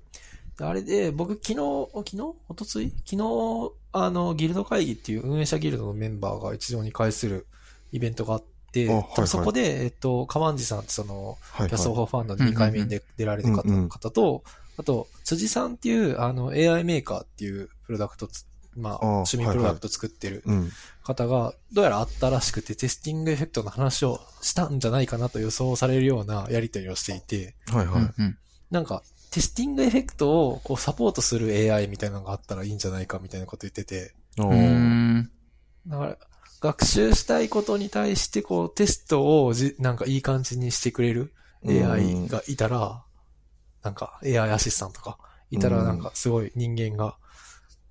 [0.59, 1.55] あれで、僕昨日、
[1.93, 2.21] 昨日？
[2.47, 7.47] おとつい昨日、あの、ギルド会議っていう運営者ギルドのメンバーが一堂に会する
[7.91, 8.41] イベントが
[8.73, 12.01] て、あはいはいそこで、えっと、カマンジさんってその、はいキャストはい。
[12.01, 14.43] オファーファンドの2回目に出出られた方,、うんうん方と、
[14.77, 18.45] あと、辻さんっていう、あの、AI メーカーっていうプロダクトつ、
[18.75, 20.71] まあ、あ趣味プロダクト作ってるうん。
[21.03, 28.01] 方が、どうやらあったらしくて、テスティングエフェクトの話をしたんじゃないかなと予想されるようなやり取りをしていて、はいはい。
[28.01, 28.37] うんうん。
[28.71, 34.13] なんか、テスティングエフェクトをこうサポートする AI みたいなのがあったらいいんじゃないかみたいなこと言ってて。
[35.87, 36.17] だから、
[36.61, 41.33] 学習したいことに対して、こう、テストをじ、なんかいい感じにしてくれる
[41.67, 43.03] AI がいたら、
[43.81, 45.17] なんか AI アシスタントとか、
[45.51, 47.17] いたらなんかすごい人間が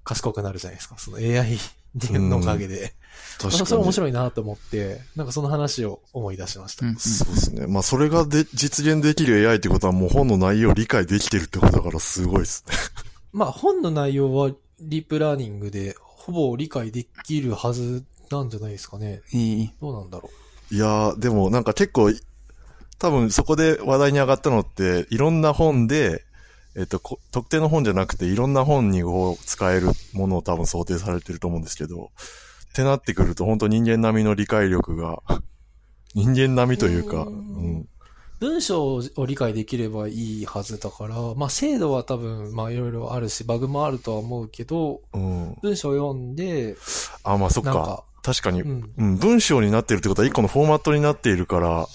[0.04, 0.96] 賢くなるじゃないですか。
[0.98, 1.58] その AI
[1.94, 2.94] のおかげで。
[3.38, 3.66] 確かに。
[3.66, 6.86] それ面白いなと思って、なんかその話を思い出しました。
[6.86, 7.66] うんうんそうですね。
[7.66, 12.74] まあ、それがで、実現できる AI ってことはもう本の内容を理解できてるってことだからすごいですね。
[13.32, 19.22] まあ本の内容はリープラーニングでほぼ理解できるはずなんじゃないですかね。
[19.32, 19.72] いい。
[19.80, 20.30] どうなんだろ
[20.70, 22.12] いやー、でもなんか結構、
[22.98, 26.24] 多分そこで話題に上がったのって、いろんな本で、
[26.74, 32.10] えっと、こ特定の本じゃなくて、いろんな本にこう使えるものを多分想定されてると思うんですけど、
[32.72, 35.22] ってなってくると本当人間並みの理解力が、
[36.14, 37.80] 人間並みというか、ううんん。
[37.82, 37.88] う。
[38.40, 45.56] 文章を理解できればいいはずだから、まあ精度は多分、まあいろいろあるし、バグもあるとは思うけど、うん。
[45.62, 46.76] 文章を読んで、
[47.22, 48.04] あ、まあそっかか。
[48.22, 48.90] 確かに、うん。
[48.96, 51.88] うん、文章になってるってことは一個のフォーマットになっているから、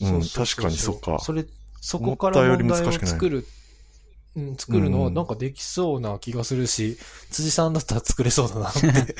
[0.00, 1.18] うん、確かにそっか。
[1.20, 1.44] それ、
[1.80, 3.46] そこから問題を難しくない作る、
[4.36, 6.96] うん、作るのはうんなんかできそうな気がするし、
[7.30, 8.80] 辻さんだったら作れそうだなって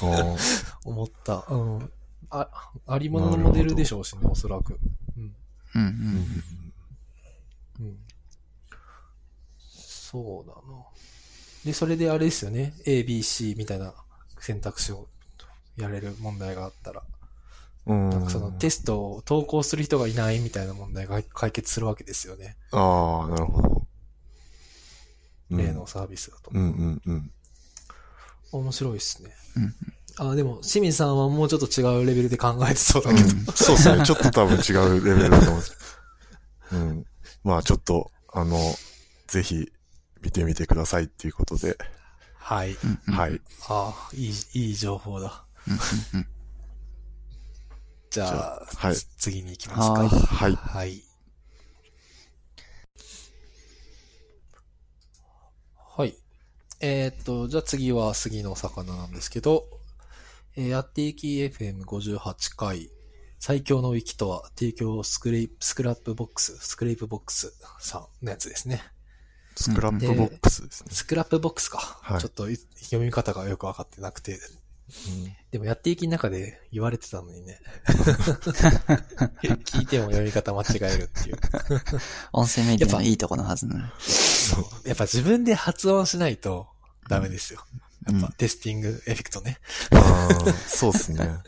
[0.84, 1.44] 思った。
[1.48, 1.92] うん。
[2.30, 2.48] あ、
[2.86, 4.78] ありもののモデルでしょうしね、おそらく。
[5.16, 5.34] うん。
[5.74, 5.84] うんう。
[5.84, 6.72] うんん
[7.80, 7.98] うん。
[9.58, 10.60] そうだな。
[11.64, 12.74] で、それであれですよね。
[12.86, 13.94] A, B, C みたいな
[14.40, 15.08] 選択肢を
[15.76, 17.02] やれる問題があったら。
[17.86, 18.10] うん。
[18.10, 22.56] なんかそのテストを投稿する人がいないみたいな問題が解決するわけですよね。
[22.72, 23.68] ああ、なるほど。
[23.68, 23.88] うん
[25.50, 26.50] 例のサービスだと。
[26.52, 27.30] うんうんうん。
[28.52, 29.30] 面白いですね。
[29.58, 29.74] うん
[30.20, 33.52] あ、でも、清水さんはもうちょっと違うレベルで考えてそうだけど。
[33.52, 34.04] そうですね。
[34.04, 35.76] ちょっと多分違うレベルだと思うんです。
[36.72, 37.06] うん。
[37.44, 38.56] まあちょっと、あの、
[39.28, 39.70] ぜひ
[40.20, 41.78] 見てみてくださいっていうことで。
[42.34, 42.72] はい。
[42.72, 43.14] うんうん。
[43.14, 43.40] はい。
[43.68, 45.44] ああ、いい、いい情報だ。
[45.68, 45.80] うんうん
[46.14, 46.26] うん。
[48.10, 50.18] じゃあ、はいつ次に行きますか。
[50.18, 50.56] はい。
[50.56, 51.02] はい。
[56.80, 59.66] えーっと、じゃあ次は次の肴なんですけど、
[60.56, 62.90] えーやっていき FM58 回、
[63.38, 68.82] 最強のウィキとは、提供スクレイ Scrapbox、 Scrapebox さんのやつですね。
[69.56, 70.90] スクラップボックスですね。
[70.92, 71.78] Scrapbox か。
[71.78, 74.38] はいちょっとい読み方がよくわかってなくて。
[75.50, 77.60] でもやっていきの中で言われてたのにね。
[79.42, 81.36] 聞いても読み方間違えるっていう。
[82.32, 83.90] 音声メディアのいいとこのはずなのに。
[84.00, 84.88] そう。
[84.88, 86.68] やっぱ自分で発音しないと
[87.08, 87.64] ダメですよ。
[88.06, 89.58] やっうんぱ testing effect ね。
[90.66, 91.38] そうですね。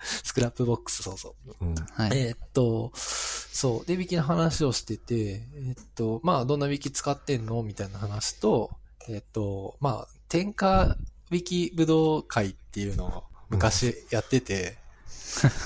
[0.00, 1.64] Scrapbox、 そうそう。
[1.64, 1.74] うん。
[1.74, 2.18] はい。
[2.18, 3.86] えーっと、そう。
[3.86, 5.14] で、ウィキの話をしてて、
[5.54, 8.70] えーっと、まあ、どんなウィキ使ってんのみたいな話と、
[9.08, 10.96] えーっと、まあ、天下
[11.30, 14.78] ウィキ武道会っていうのを昔やってて、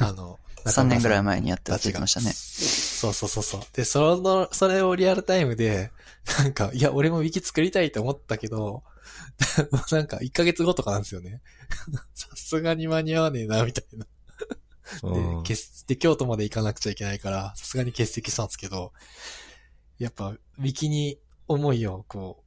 [0.01, 2.33] あの、 3年ぐらい前前にやってたましたね。
[2.33, 3.61] そうそうそうそう。
[3.75, 5.91] で、その、それをリアルタイムで、
[6.39, 8.83] なんか、いや、俺もウィキ作りたいと思ったけど、
[9.93, 11.43] なんか、1ヶ月後とかなんですよね。
[12.15, 14.07] さすがに間に合わねえな、みたいな。
[15.87, 18.93] で、京都まで行かなくちゃいけないから、さすがに欠席したんですけど、
[19.99, 22.44] やっぱ、ウィキに思いを、こう、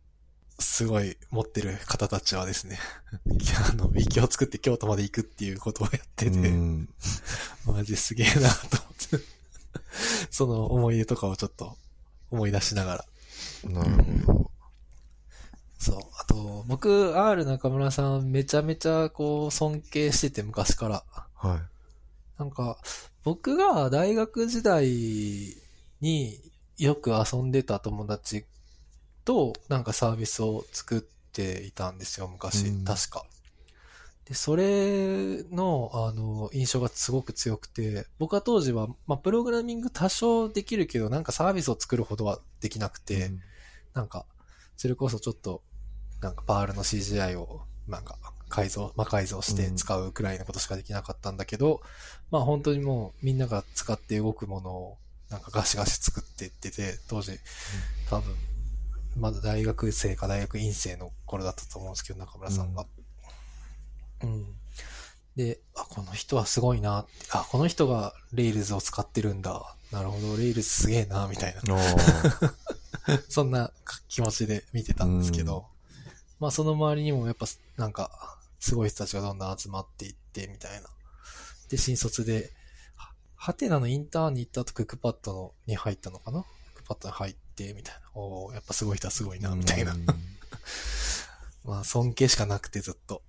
[0.60, 2.80] すごい持ってる方たちはですね、
[3.70, 6.90] あの、ウィキを作って京都まで行くっていうことをやってて、うん。
[7.66, 9.26] マジすげえなと思って、
[10.32, 11.78] その思い出とかをちょっと
[12.32, 13.06] 思い出しなが
[13.64, 13.70] ら。
[13.70, 14.52] なるほど。
[15.80, 16.00] そう。
[16.20, 21.04] あと、僕、R 中村さんめちゃめちゃこう尊敬してて昔から。
[21.36, 22.40] はい。
[22.40, 22.78] なんか、
[23.24, 24.88] 僕が大学時代
[26.02, 26.40] に
[26.78, 28.46] よく遊んでた友達
[29.28, 32.68] となんかサービスを作っていたんですよ、昔。
[32.68, 33.26] うん確か。
[34.24, 43.32] で、それの、あの、印象がすごく強くて、僕は当時は、まあ、プログラミング多少できるけど、なんかサービスを作るほどはできなくて、
[43.94, 44.26] なんか、
[44.76, 45.62] それこそちょっと、
[46.22, 48.18] なんかパールの CGI を、なんか、
[48.50, 51.82] 改造、魔改造して使うくらいのことしかできなかったんだけど、
[52.32, 54.98] まあ本当にもうみんなが使って動くものを、
[55.30, 57.38] なんかガシガシ作っていってて、当時、
[58.10, 58.34] 多分、
[59.20, 62.86] まだ大学生か大学院生の頃だったと思うんですけど、中村さんが。
[64.24, 64.46] うん。
[65.36, 67.12] で、あ、この人はすごいなって。
[67.32, 69.76] あ、この人が Rails を使ってるんだ。
[69.92, 71.62] なるほど、Rails すげえな、みたいな。
[73.30, 73.72] そんな
[74.08, 75.68] 気持ちで見てたんですけど、
[76.40, 77.46] まあその周りにもやっぱ
[77.78, 80.90] なんか、すごい人たちがどんどん集まっていって、みたいな。
[81.70, 82.52] で、新卒で、
[82.96, 86.44] はハテナのインターンに行った後、クックパッドのに入ったのかな？
[86.74, 87.40] クックパッドに入って、
[87.76, 88.02] みたいな。
[88.14, 89.94] おーやっぱすごい人はすごいな、みたいな。
[89.94, 90.06] う ん
[91.64, 93.22] まあ尊敬しかなくてずっと。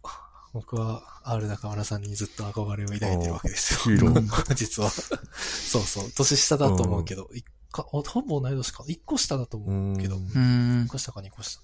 [0.55, 3.99] 僕は R 中村さんにずっと憧れを抱いてるわけですよ。
[4.57, 4.91] 実は。
[4.91, 6.11] そうそう。
[6.11, 8.83] 年下だと思うけど、一かほほぼ同い年か。
[8.85, 10.17] 1個下だと思うけど。
[10.17, 10.89] うんうーん1。
[10.89, 11.61] 個下か2個下。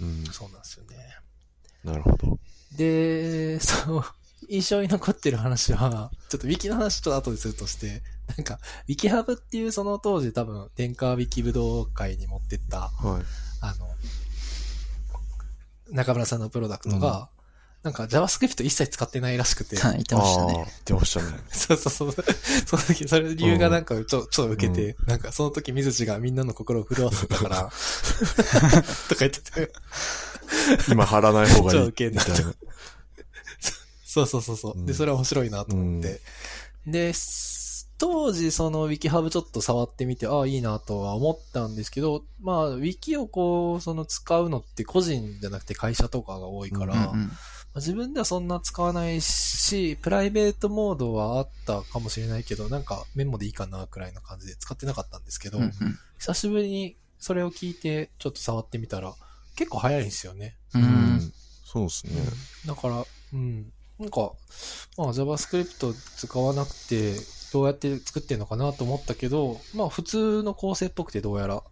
[0.00, 0.96] うんそうなんですよね。
[1.84, 2.38] なるほど。
[2.72, 4.04] で、そう、
[4.48, 8.02] 印象に残ってる話は、 ちょっとウィキの話ちょっと後でするとして、
[8.36, 13.22] なんか、ウィキハブっていうその当時多分、電化ウィキ武道会に持ってった、はい。
[13.60, 13.94] あの、
[15.90, 17.28] 中村さんのプロダクトが、
[17.84, 20.54] なんか JavaScript 一切使ってないらしくて、はい、言ってましたね。
[20.54, 21.38] 言ってましたね。
[21.52, 22.12] そうそうそう。
[22.66, 27.70] その時、それ理由がなんかちょ、ちょっと受けて、なんかその時水地がみんなの心を震わせたから、
[29.10, 29.72] とか言ってて、
[30.88, 31.88] 今貼らない方がい超い。
[31.88, 32.54] ウケんなみたいな。
[34.14, 34.74] そうそうそうそう。
[34.76, 36.20] で、うんそれは面白いなと思って。
[36.86, 47.32] で、す当時その WikiHub ちょっと触ってみて、ああ、いいなとは思ったんですけど、まあ、Wiki をこう、その使うのって個人じゃなくて会社とかが多いから、うんうんま
[47.78, 55.72] あ自分ではそんな使わないし、プライベートモードはあったかもしれないけど、なんかメモでいいかなくらいな感じで使ってなかったんですけど、うんうん
[56.18, 59.12] 久しぶりにそれを聞いてちょっと触ってみたら、
[59.56, 60.56] 結構早いんですよね。
[60.74, 61.32] ううんん。
[61.64, 62.12] そうですね。
[62.64, 63.72] だから、うん。
[64.04, 64.32] なんか、
[64.98, 67.14] まあ JavaScript 使わなくて、
[67.52, 71.54] どうやって作ってんのかなと思ったけど、まあ普通の構成っぽくてどうやら。
[71.54, 71.64] なん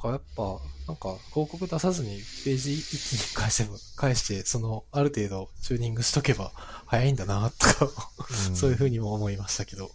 [0.00, 6.52] かやっぱ、なんか広告出さずにページ一気に返せば、返して、その、ある程度チューニングしとけば
[6.86, 7.90] 早いんだな、とか、
[8.54, 9.90] そういうふうにも思いましたけど。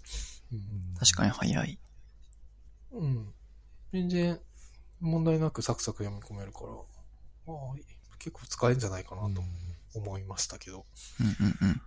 [0.52, 1.80] うん確かに早い。
[2.92, 3.34] うん。
[3.94, 4.40] 全然
[5.00, 7.76] 問題なくサクサク読み込めるから、ああ
[8.18, 9.69] 結構使えるんじゃないかなと思い
[10.28, 10.86] ましたけど。
[11.20, 11.82] うんうんうん。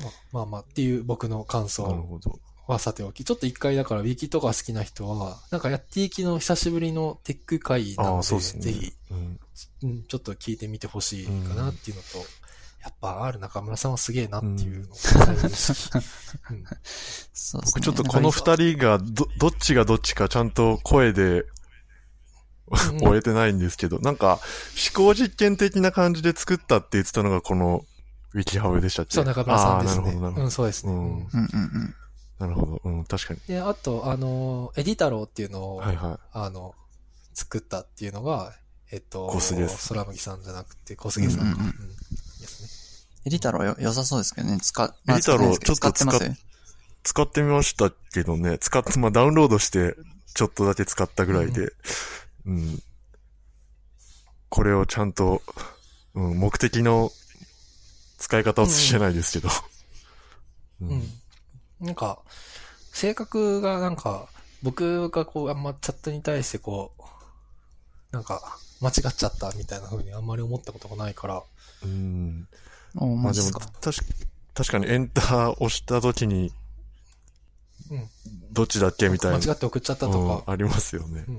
[0.00, 2.40] まあまあまあっていう僕の感なる想ほど。
[2.66, 8.62] はさておき、ちょっと一回だからウィキとか好きな人は、なんかやっていきの久しぶりのテック会なので、そうですね。
[8.62, 9.40] ぜひ、うん。
[9.82, 12.18] うん、ちょっと聞いてみてほしいかなっていうのと、
[12.82, 14.96] やっぱ R 中村さんはすげえなっていうのを。
[17.64, 21.46] 僕ちょっとこの二人がど、どっちがどっちかちゃんと声でうん
[23.00, 24.40] 終えてないんですけど、なんか
[24.94, 27.84] 思考実験的な感じで作ったって言ってたのがこの
[28.34, 29.14] ウィキハブでしたっけ？
[29.14, 30.06] そう、中村さんですね。
[30.06, 30.44] ああ、なるほど、なるほど。
[30.44, 30.92] うん、そうですね。
[30.92, 31.94] うんうんうん。
[32.38, 32.80] なるほど。
[32.84, 33.40] うん、確かに。
[33.46, 36.74] で、あと、あの、エディタローっていうのを、はいはあの、
[37.34, 38.54] 作ったっていうのが、
[38.90, 41.44] えっと、小菅です空麦さんじゃなくて、小菅さんか。
[41.44, 41.88] ううんんうんうん
[42.40, 42.68] ですね。
[43.26, 44.58] エディタローよ良さそうですけどね。
[44.60, 46.28] 使、エディタローちょっと使ってますい。
[47.04, 49.94] 使ってみましたけどね、使って、まあダウンロードして
[50.34, 51.72] ちょっとだけ使ったぐらいで、
[52.46, 52.82] うん。
[54.48, 55.42] これをちゃんと、
[56.14, 57.10] うん、目的の
[58.18, 59.48] 使い方をしてないですけど。
[60.82, 61.02] ううん。
[61.80, 62.18] なんか、
[62.92, 64.28] 性格がなんか、
[64.62, 67.02] 僕がこう、あんまチャットに対してこう、
[68.12, 71.42] なんか、間違っちゃったみたいな風にあんまり思ったことがないから、
[71.84, 72.46] うん。
[72.96, 73.50] おまあでも。
[73.50, 73.72] 確か
[74.54, 76.52] 確かにエンター押した時に、
[77.90, 78.08] うん。
[78.52, 79.38] どっちだっけみたいな。
[79.38, 81.24] 間違って送っちゃったとか、うんありますよね。
[81.26, 81.32] う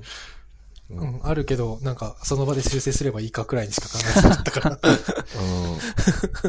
[0.97, 4.79] うんん、あるけど、なんか、その場で修正すればいいかくらいにしか考えてなかったから。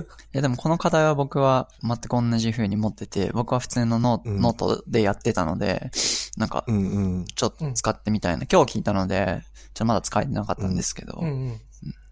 [0.01, 5.91] いやでもこの課題は僕は全く同じ風に持ってて、僕は普通のノ,、うんノートでやってたので、
[6.37, 8.47] なんかうんうんちょっと使ってみたいな。
[8.51, 11.19] 今日聞いたので、ちょっとまだ使えてなかったんですけど。
[11.21, 11.61] うんうん。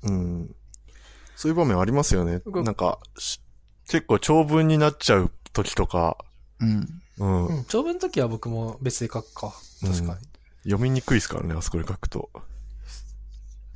[0.05, 0.15] うん。
[0.15, 0.55] うん。
[1.37, 2.41] そういう場面ありますよね。
[2.45, 3.41] 僕なんか、し
[3.89, 6.17] 結構長文になっちゃう時とか、
[6.61, 7.03] うん。
[7.19, 7.47] うん。
[7.47, 7.65] うん。
[7.65, 9.53] 長文の時は僕も別で書くか。
[9.81, 10.32] 確かに。
[10.65, 12.31] うん読みにくいですからね、あそこで書くと。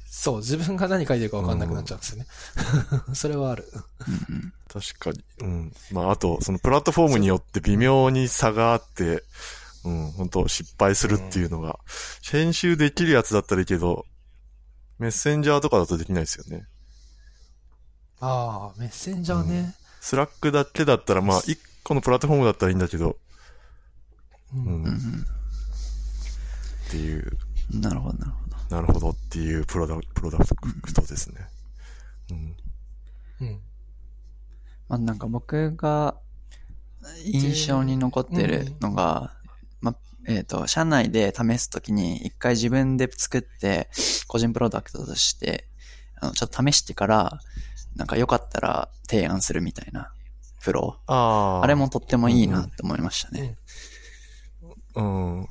[0.09, 2.27] そう、自分が何書いてるか分かんなくなっちゃうんですよね。
[3.15, 3.69] それはある。
[4.07, 5.25] うんうん確かに。
[5.41, 5.73] うん。
[5.93, 9.23] まあ、あと、そのプラットフォームによって微妙に差があって、
[9.85, 11.79] うん、本当失敗するっていうのが、
[12.23, 14.05] 編集できるやつだったらいいけど、
[14.99, 16.67] メッセンジャーとかだとできないですよね。
[18.21, 19.75] ああ、メッセンジャーね。
[20.01, 23.17] Slack だけだったら、まあ、一個のプラットフォームだったらいいんだけど、
[24.55, 24.59] う。
[24.59, 25.27] うんうん
[26.87, 27.39] うんていう、
[27.71, 28.77] なるほど、なるほど。
[28.77, 31.47] なるほどっていうプロダプロダクトですね。
[32.31, 32.57] うん。
[33.41, 33.61] うん。
[34.89, 36.17] まあなんか僕が
[37.25, 39.33] 印象に残ってるのが、
[39.81, 39.97] まあ、
[40.27, 43.89] えっ、と、社内で試すときに一回自分で作って、
[44.27, 45.69] 個人プロダクトとして、
[46.21, 47.41] あの、ちょっと試してから、
[47.95, 50.13] なんか良かったら提案するみたいな
[50.63, 50.99] プロ。
[51.07, 51.65] ああ。
[51.65, 53.41] あれもとってもいいなって思いましたね。
[53.41, 53.57] うん。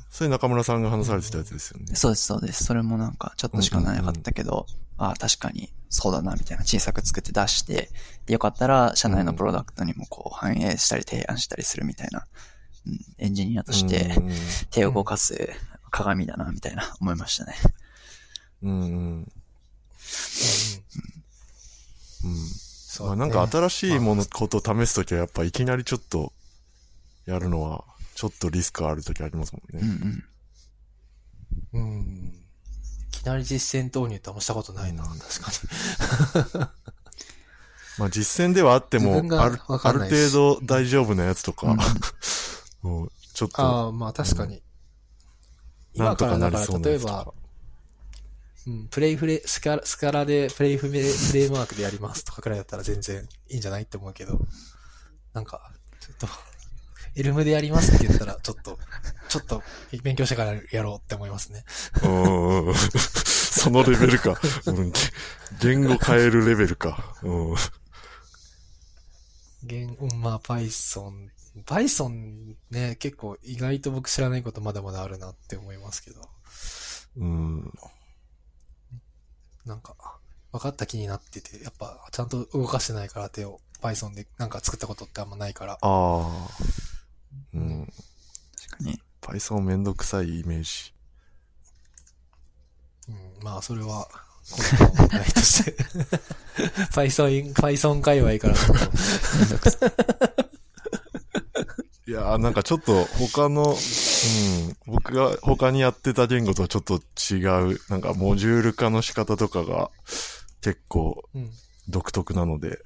[0.10, 1.96] それ中村さんが話されてたやつですよね。
[1.96, 2.64] そうです、そうです。
[2.64, 4.66] それもなんか、ちょっとしかなかったけど、
[4.98, 7.92] ああ、確かに、そうだな、みたいな小さく作って出して、
[8.26, 12.26] でよかったら、社内のプロダクトにもこう、反映したり提案したりするみたいな、
[12.88, 14.32] うん、エンジニアとしてうん
[14.72, 15.50] 手を動かす
[15.92, 17.56] 鏡だな、みたいな思いましたね。
[18.64, 18.72] うん。
[18.72, 19.32] うん。
[22.24, 22.48] うん。
[22.88, 26.34] そうまあ、ねなんか新しいもの、ことを試すときはやっぱいきなりちょっと
[27.26, 27.84] やるのは、
[28.16, 30.26] ちょっとリスクあるときありますもんうんね。
[31.74, 31.80] うん。
[31.80, 32.46] うん。
[33.08, 34.36] いきなり実践導入ってあん。
[34.36, 35.58] ましたことないな、確かに。
[37.98, 41.78] まあ実践ではあっても、ある、ある程度大丈夫なやつとか、
[42.84, 42.90] うん。
[42.90, 44.62] もうちょっと、ああ、まあ確かに。
[45.96, 46.18] なん。
[46.18, 47.34] とかなりそうな例えば、。
[48.68, 53.62] うん、プレイフレ、スカラ、スカラでプレイフレフレームワークでやりますとかくらいだったら全然いいん。
[53.62, 54.40] じゃないって思うけど、
[55.34, 55.46] なん。
[55.46, 56.28] か、ちょっと、
[57.16, 58.78] エルムでやりますって言ったら、ちょっと、
[59.30, 59.64] ちょっと
[60.04, 61.64] 勉強してからやろうって思いますね。
[62.04, 62.74] うん
[63.26, 64.40] そのレベルか。
[64.66, 64.94] うん
[65.62, 67.16] 言語変えるレベルか。
[67.24, 67.56] うん
[69.64, 71.30] 言うん、まあ Python、
[71.66, 76.22] Python ね、結構意外と僕知らないことまだまだあるなって思いますけど、
[77.18, 77.74] うん。
[79.66, 79.96] なんか、
[80.52, 86.48] 分かった気になってて、やっぱちゃんと動かしてないから手を Python でなんか作ったことってあんまないから、ああ。
[87.54, 87.92] うん。
[88.70, 89.02] 確かに。
[89.22, 90.94] Python めんどくさいイメージ。
[93.10, 94.08] うん、まあ、それは、
[94.98, 95.76] 問題として。
[96.94, 98.86] Python、Python 界隈からちょっと、
[102.08, 107.02] いやーなんかちょっと他の、うん、僕が他にやってた言語とちょっと
[107.34, 109.90] 違う、なんかモジュール化の仕方とかが
[110.62, 111.50] 結構うん。
[111.88, 112.80] 独特なので、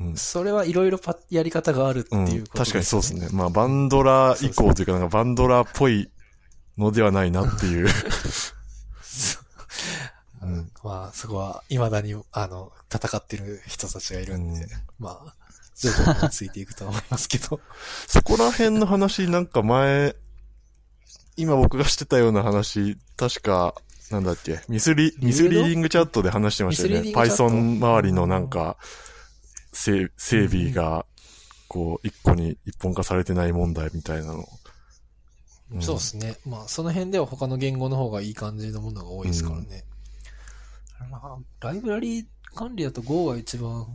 [0.00, 0.16] うん。
[0.16, 3.20] それはいろいろパやり方があるってうんいうこと確かにそうですね。
[3.22, 3.28] ね。
[3.32, 6.10] まあバンドラー以降というかなんかバンドラーっぽい
[6.78, 7.88] のではないなっていう。
[10.40, 15.34] うんまあ、そこは、未だに、あの、戦ってる人たちがいるんで、うんまあ、
[15.76, 17.60] 徐々についていくとは思いますけど。
[18.06, 20.16] そこら辺の話なんか前、
[21.36, 23.74] 今僕がしてたような話、確か、
[24.10, 27.10] なんだっけ、ミスリ、ミスリーディングチャットで話してましたよね。
[27.10, 28.76] Python 周りのなんか、
[29.78, 31.06] 整整備が、
[31.68, 34.48] こう、一個に一本化されてない問題みたいなの。
[35.76, 36.36] んそうですね。
[36.46, 39.84] まあ、その辺では他の言語の方がいい感じのものが多いですからね。
[41.10, 43.86] まあ、ライブラリー管理だと Go が一番、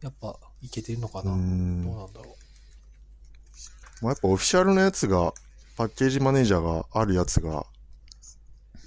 [0.00, 1.30] やっぱ、いけてるのかな。
[1.32, 2.36] うどうんなんだろ
[4.02, 5.32] まあ、やっぱオフィシャルなやつが、
[5.76, 7.64] パッケージマネージャーがあるやつが、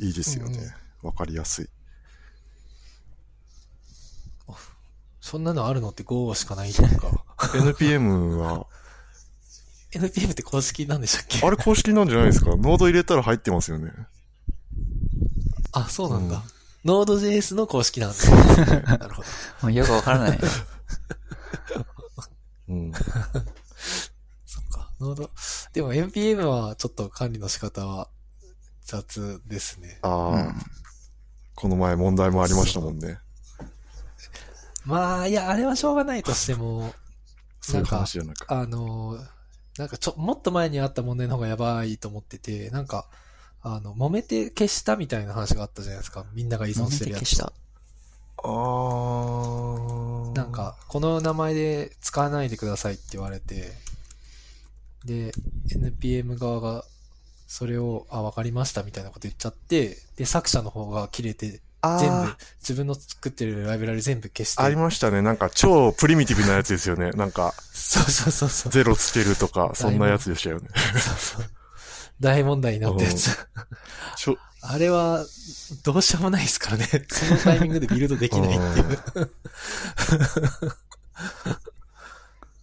[0.01, 0.59] いいですようんね。
[1.01, 1.65] わ、かりやすい。
[1.65, 1.69] う。
[5.21, 7.09] そんなのあるのって Go しかないというか。
[7.53, 8.65] NPM は、
[9.93, 11.45] NPM って公式なんでしたっけ？
[11.45, 12.49] あれ公式なんじゃないですか？
[12.57, 13.91] ノード入れたら入ってますよね。
[15.73, 16.35] あ、そうなんだ。
[16.35, 16.41] うん
[16.83, 18.17] Node.js の公式なんだ。
[18.97, 19.27] なるほど。
[19.61, 20.39] もうよくわからない。
[22.69, 22.91] うん。
[22.91, 23.03] そっ
[24.71, 24.89] か。
[24.99, 25.29] Node、
[25.73, 28.09] でも NPM はちょっと管理の仕方は
[28.83, 29.99] 雑ですね。
[30.01, 30.55] ああ、うん。
[31.53, 33.19] この前問題もありましたもんね。
[34.85, 36.93] まあ、いや、あれはしょうがないとしても、
[37.61, 38.51] そういう話じゃなく。
[38.51, 39.17] あの、
[39.77, 43.07] なんかちょ、もっと前にあった問題の方がやばいと思ってて、なんか、
[43.61, 46.25] あの、揉めて消したみたいな話があったじゃないですか。
[46.33, 47.19] みんなが依存してるやつ。
[47.21, 47.53] 消した。
[48.43, 53.71] あーなん、か、この名前で使わないでくださいって言われて、
[55.05, 55.31] で、
[55.69, 56.85] NPM 側が、
[57.47, 64.61] それを、あ、わかりましたみたいなこと言っちゃって、で、作者の方が切れて、全部、自分の作ってるライブラリ全部消して。
[64.61, 65.21] ありましたね。
[65.21, 67.11] なんか超プリミティブなやつですよね。
[67.11, 68.71] なんか、そうそうそうそう。
[68.71, 70.69] ゼロつけるとか、そんなやつでしたよね。
[70.93, 71.45] そうそう
[72.19, 73.35] 大問題になったやつ。
[74.15, 75.25] ちょ、あれは、
[75.83, 76.87] どうしようもないですからね。
[77.09, 78.99] そのタイミングでビルドできないっていう。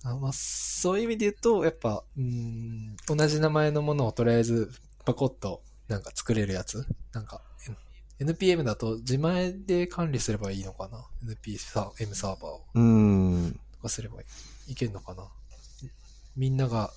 [0.05, 4.71] あまあ、そういう意味で言うと、やっぱ、うーん、同じ名前のものをとりあえず、
[5.05, 7.43] パコッと、なんか作れるやつなんか、
[8.21, 12.65] NPM だと自前で管理すればいいのかな ?NPM サーバーを。
[12.75, 13.61] うーん。
[13.77, 14.25] とかすればい
[14.69, 15.25] いけんのかな？
[16.37, 16.91] みんなが、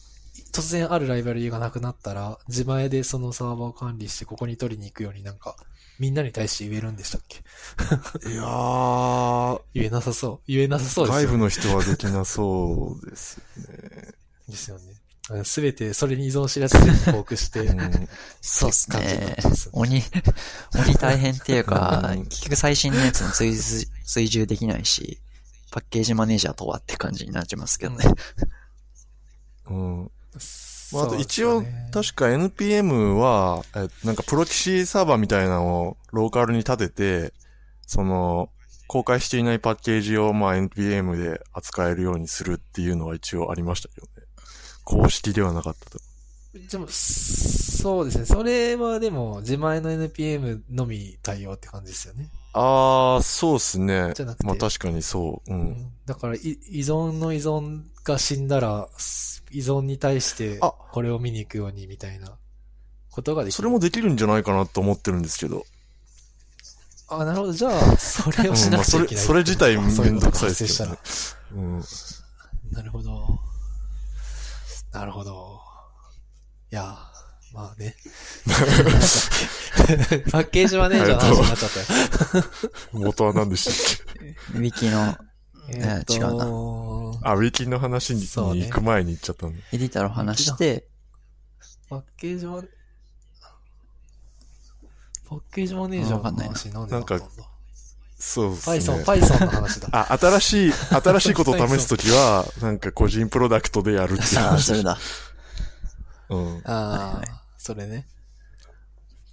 [0.54, 5.56] 突然あるライブラリーがなくなったら、自前でそのサーバーを管理してここに取りに行くようになんか、
[6.00, 7.40] みんなに対して言えるんでしたっけ？
[8.30, 10.40] いやー、 言えなさそう。
[10.48, 11.26] 言えなさそうですよね。
[11.28, 14.14] 外部の人はできなそうですね。
[14.48, 14.94] ですよね。
[15.44, 18.10] すべてそれに依存しやすい フォークして、うん
[18.42, 19.38] そうっすね。
[19.72, 20.04] 鬼、
[20.76, 25.20] 鬼大変っていうかうん、結局最新のやつも追随追従できないし、
[25.72, 28.06] パッケージマネージャーとはって感じになっちゃいますけどね。
[29.70, 30.12] うん。
[30.92, 37.34] まあ、あと一応確か NPM は、えなんかプロキシサーバーみたいなのをローカルに立てて、
[37.88, 38.50] その、
[38.88, 44.21] 公開していないパッケージをまあ NPM で扱えるようにするっていうのは一応ありましたけどね。
[44.84, 46.00] 公式ではなかったと。
[46.54, 48.26] でも、そうですね。
[48.26, 52.30] それはでも、自前の NPM のみ対応って感じですよね。
[52.54, 54.40] あー、そうっすねじゃなく。
[54.40, 55.54] てまあ確かにそう。
[55.54, 55.92] うん。
[56.06, 58.90] だからい、依存の依存が死んだら、
[59.52, 62.34] 依存に対してあ、これを見に行くようにみたいな
[63.12, 63.56] ことができる。
[63.56, 65.64] それもできるんじゃないかなと思ってるんですけど。
[67.08, 67.54] あ、なるほど。
[67.54, 69.26] じゃあ、それをしなくちゃいけない。
[69.26, 70.98] うんまあそれそれ自体めんどくさいですけどね
[71.56, 71.80] うん。
[71.80, 71.86] ら。
[72.72, 73.40] なるほど。
[74.94, 75.60] なるほど。
[76.72, 76.98] いや、
[77.54, 77.96] まあね。
[80.32, 81.72] パッケージマネージャーの話になっちゃっ
[82.32, 82.44] たよ。
[82.94, 84.30] 元は何でしたっけ？
[84.58, 85.18] ウィキの
[85.70, 89.64] えー違うあ、ウィキの話に行く前に行っちゃったんだ。
[89.72, 90.88] エディターを話して、
[91.90, 92.68] パッケージマネ、
[95.30, 97.26] パッケージマネージャーの話なんでだったんだ？
[98.22, 99.04] そうですね。
[99.04, 99.90] Python、Python の話だ。
[99.92, 104.98] あ、新しい、新しいことを試すときは、 なんか個人プロダクトでやるっていうあ あ、話それだ。
[106.30, 106.58] うん。
[106.60, 108.08] ああ、それね。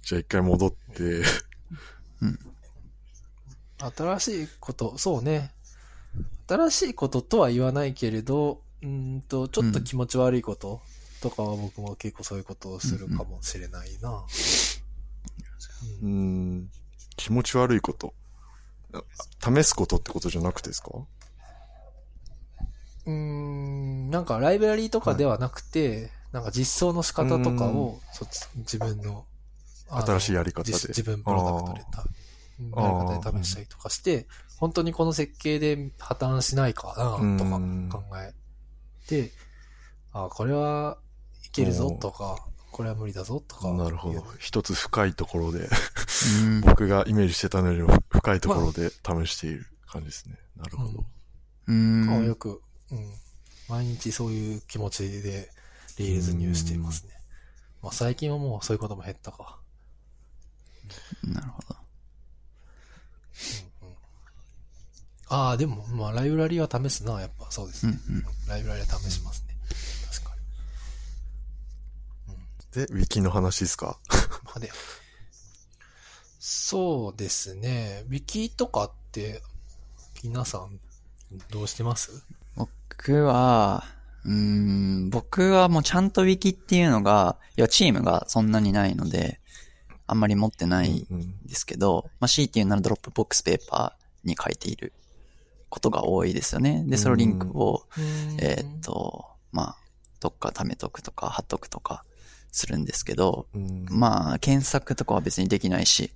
[0.01, 1.23] じゃあ一回戻って、
[3.77, 5.53] 新しいこと、そうね。
[6.47, 10.81] 新しいこととは言わないけれど、うーんと、ちょっと気持ち悪いこと
[11.21, 14.25] とかは僕も結構そういうことをするかもしれないな。
[16.01, 16.69] ううんん、
[17.17, 18.15] 気持ち悪いこと。
[18.93, 19.03] あ
[19.53, 20.89] 試すことってことじゃなくてですか？
[23.05, 29.25] うーん、なんかライブラリーとかではなくて、なんか実装の仕方とかを、そっち自分の、
[29.89, 30.73] 新しいやり方で。
[30.73, 34.27] 自自分プロダクトでやり方で試したりとかして、
[34.57, 38.33] 本当にこの設計で破綻しないかな、とかうん考え
[39.07, 39.31] て、
[40.11, 40.97] あ、これは
[41.45, 42.45] いけるぞとか、
[42.79, 43.73] これは無理だぞとか。
[43.73, 44.23] なるほど。
[44.37, 45.67] 一つ深いところで、
[46.45, 46.61] うん。
[46.61, 50.37] 僕がイメージしてたのよりも深いところで試している感じですね。
[50.55, 51.03] なるほど。
[51.67, 53.11] うんまあよく、うん。
[53.67, 55.51] 毎日そういう気持ちで、
[55.97, 57.11] Rails new していますね。
[57.83, 59.59] まあ最近はもうそういうことも減ったか。
[61.25, 61.75] なるほど。
[63.81, 63.95] うんうん、
[65.27, 67.99] ああ、でも、まあライブラリーは試すな、やっぱそうですね。
[68.07, 68.23] うんうん。
[68.47, 69.57] ライブラリーは試しますね。
[70.09, 70.39] 確かに。
[72.73, 73.99] で、ウィキの話ですか？
[74.45, 74.69] まあで、
[76.39, 78.03] そうですね。
[78.07, 79.41] ウィキとかって、
[80.23, 80.79] 皆さん、
[81.49, 82.23] どうしてます？
[82.55, 83.85] 僕は、
[84.23, 89.39] うーん、僕はもうちゃんとウィキっていうのが、いや、チームがそんなにないので、
[90.05, 91.19] あんまり持ってないうん。
[91.19, 94.93] んですけど、まあ、強いて言うなら Dropbox Paper に書いている
[95.69, 96.83] ことが多いですよね。
[96.87, 97.83] で、そのリンクを、
[98.39, 99.75] えーっ、と、まあ、
[100.19, 102.03] どっか貯めとくとか貼っとくとか
[102.51, 103.85] するんですけど、うん。
[103.89, 106.11] まあ、検索とかは別にできないし、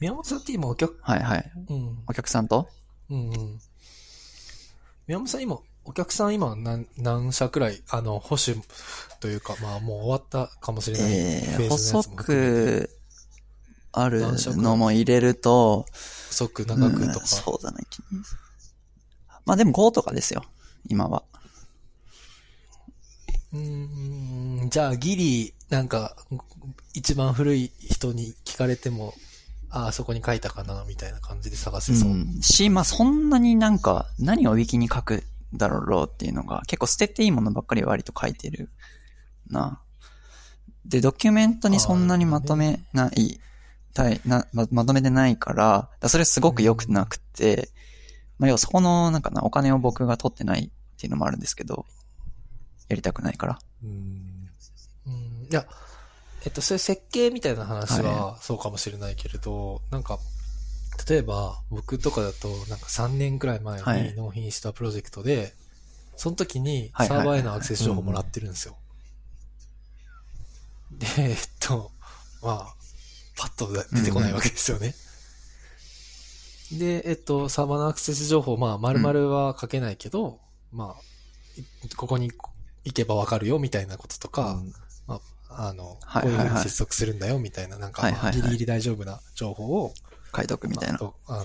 [0.00, 1.52] 宮本さんって今お客、はいはい。
[1.68, 2.68] うん、お客さんと？
[3.10, 3.60] うんうん。
[5.06, 8.60] 宮本さん今、お客さん今何、何社くらい、あの、保守
[9.20, 11.12] というか、まあもう終わったかもしれない。
[11.12, 12.90] えー、細く
[13.92, 14.22] ある
[14.56, 15.86] のも入れると、
[16.28, 17.26] 細く長くとうんか。
[17.26, 18.18] そうだな、一二
[19.44, 20.44] まあでも5とかですよ、
[20.88, 21.22] 今は。
[23.54, 26.16] うーん、じゃあギリ、なんか、
[26.92, 29.14] 一番古い人に聞かれても、
[29.70, 32.10] ああ、そこに書いたかな、みたいな感じで探せそう。
[32.10, 32.42] うん。
[32.42, 38.70] し、まあそんなになんか、何をウィキに書くだろうっていうのが、結構捨てていいものばっかり割と書いてる
[39.48, 39.80] な。
[40.84, 43.40] で、ドキュメントにそんなにまとめない、
[43.94, 47.70] たいなま、まとめてないから、だそれすごく良くなくて、
[48.38, 51.86] まあ要はそこの、なんかな、お金を僕が取ってないっていうのもあるんですけど、
[52.88, 53.58] やりたくないから。
[53.82, 54.48] うん。
[55.06, 55.66] うんいや、
[56.44, 60.18] えっと、そういう設計みたいな話ははそうかもしれないけれど、なんか、
[61.08, 65.54] 例えば僕とかだと、なんか3年くらい前はいに納品したプロジェクトで、
[66.16, 68.76] その時にはいはいはいサーバーへのアクセス情報もらってるんですよ。
[70.92, 71.90] で、えっと、
[72.42, 72.74] まあ、
[73.36, 74.94] パッと出てこないわけですよね。
[76.78, 80.40] で、えっと、サーバーのアクセス情報、まあ、丸々は書けないけど、
[80.72, 81.02] まあ、
[81.56, 82.30] いここに
[82.84, 84.60] 行けばわかるよ、みたいなこととか、
[85.06, 89.94] まあ、あの、はいはいはいこういうふうに接続するんだよ、みたいな、なんか、まあはいはいはいギリギリ大丈夫な情報を、
[90.34, 90.98] 書いとくみたいな。
[90.98, 91.44] まあ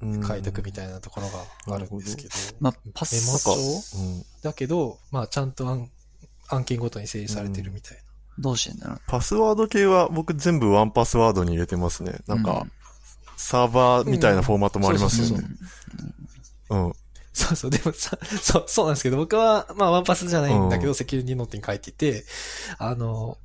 [0.00, 2.30] の、書いとくみたいなところがあるんですけど、
[2.60, 4.24] まあ、パメモスとか、帳うん。
[4.42, 5.90] だけど、まあ、ちゃんと案
[6.50, 8.02] 案件ごとに整理されてるみたいな。
[8.38, 9.00] どうしてんだろう。
[9.06, 12.20] パスワード系は僕全部ワンパスワードに入れてますね。
[12.26, 12.66] なんか、
[13.36, 15.44] サーバーみたいなフォーマットもありますよね。
[16.70, 16.92] うん。
[17.32, 22.24] そうそう、でもさ、そう、そうなんですけど、僕は、まあ、ワンパスじゃないんだけど、うんセキュリティノートに書いていて、
[22.78, 23.38] あの、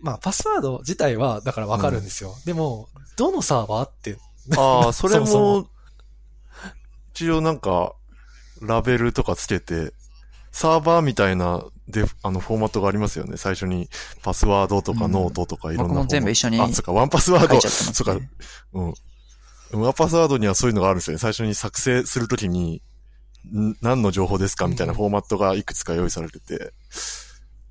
[0.00, 2.34] まあ、パスワード自体は、だからわかるんですよ。
[2.44, 4.16] でも、どのサーバーって、
[4.56, 5.66] ああ、 それそもそも、
[7.12, 7.94] 一応なんか、
[8.60, 9.92] ラベルとかつけて、
[10.52, 13.36] サーバーみたいな、で、あの、フォーマットがありますよね。
[13.36, 13.88] 最初に、
[14.22, 16.04] パスワードとかうんノートとかいろんなフォーマット。
[16.04, 18.30] 僕も全部一緒にあ、そっか、ワンパスワード書いちゃってます、そっかね。、
[18.74, 19.82] うん。
[19.82, 21.18] ワンパスワードにはそういうのがあるんですよね。
[21.18, 22.80] 最初に作成するときに、ん
[23.82, 26.72] 何の情報ですかみたいなフォーマットがいくつか用意されてて、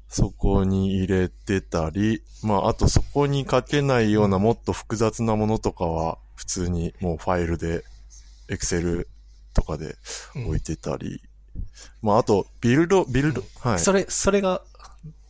[0.10, 7.84] そこに入れてたり、まあ、あとそこに書けないようなもっと複雑なものとかは、普通にもうファイルで、
[8.50, 9.10] エクセル
[9.54, 9.96] とかで
[10.36, 11.22] うん置いてたり、
[12.02, 13.80] まあ、あと、ビルド、ビルド、はい。
[13.80, 14.62] それ、それが、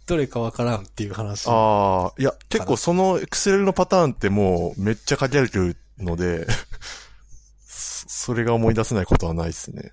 [0.05, 1.47] どれかわからんっていう話。
[1.47, 6.47] ああ、いや、結構そのエクセルのパターンってもうめっちゃ書けるので、
[7.67, 9.91] そそれが思い出せないことはないですね。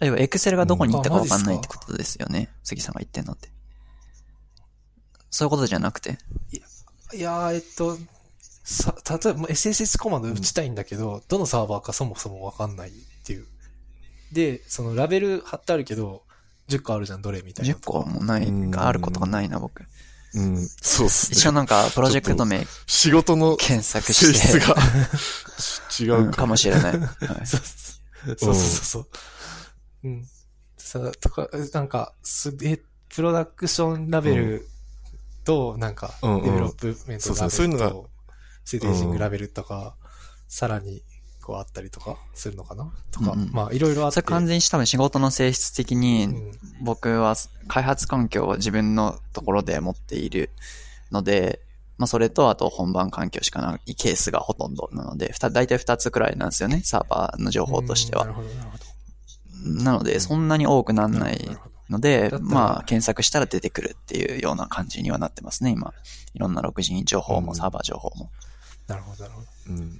[0.00, 2.50] 要は、エクセルがどこに行ったかわかんないってことですよね。
[2.62, 3.48] 杉さんが言ってんのって。
[5.30, 6.18] そういうことじゃなくて？
[7.14, 7.98] いやー、えっと、
[8.64, 12.92] さ、例えば、SSS コマンド打ちたいんだけど、どのサーバーかそもそもわかんないっ
[13.24, 13.46] ていう。
[14.32, 16.22] で、そのラベル貼ってあるけど、
[16.68, 19.84] 10個あるじゃん、どれみたいな10個もない、うんあることがないな、僕。
[20.34, 21.38] うん、そうっすね。
[21.38, 24.58] 一応なんか、プロジェクト名仕事の検索性して。
[24.58, 24.76] 質が
[25.98, 26.38] 違ううんか。
[26.38, 26.98] かもしれない。
[26.98, 27.06] は
[27.42, 29.06] い そうそうそうそう。
[30.04, 30.26] うん。
[30.76, 34.68] さ、とか、なんか、すげえ、プロダクションラベル
[35.44, 38.10] と、なんか、うんうんデベロップメントそうラベルそうそういうのと、
[38.64, 39.96] ステージングラベルとか、
[40.46, 41.02] さらに、
[41.42, 42.92] こうあったりとかするのかな？
[43.10, 44.16] とか、うんうんまあ、いろいろあって。
[44.16, 47.34] それ完全に多分仕事の性質的うに、ん僕は
[47.68, 50.50] 開発環境を自分のところで持っている
[51.10, 51.62] ので、
[51.96, 58.24] まあそれとあと本番環境しかないケースがほとんどなので、大体2つくらいなんですよね、サーバーの情報としては。
[58.24, 58.84] うんなるほど、なるほど。
[59.64, 65.92] なので、そんなに多くなんなないのでまあ検索したら出てくるっていうような感じにはなってますね、今。
[66.34, 68.30] いろんなログ人情報もうんサーバー情報も。
[68.86, 69.46] なるほど、なるほど。
[69.68, 69.98] うん。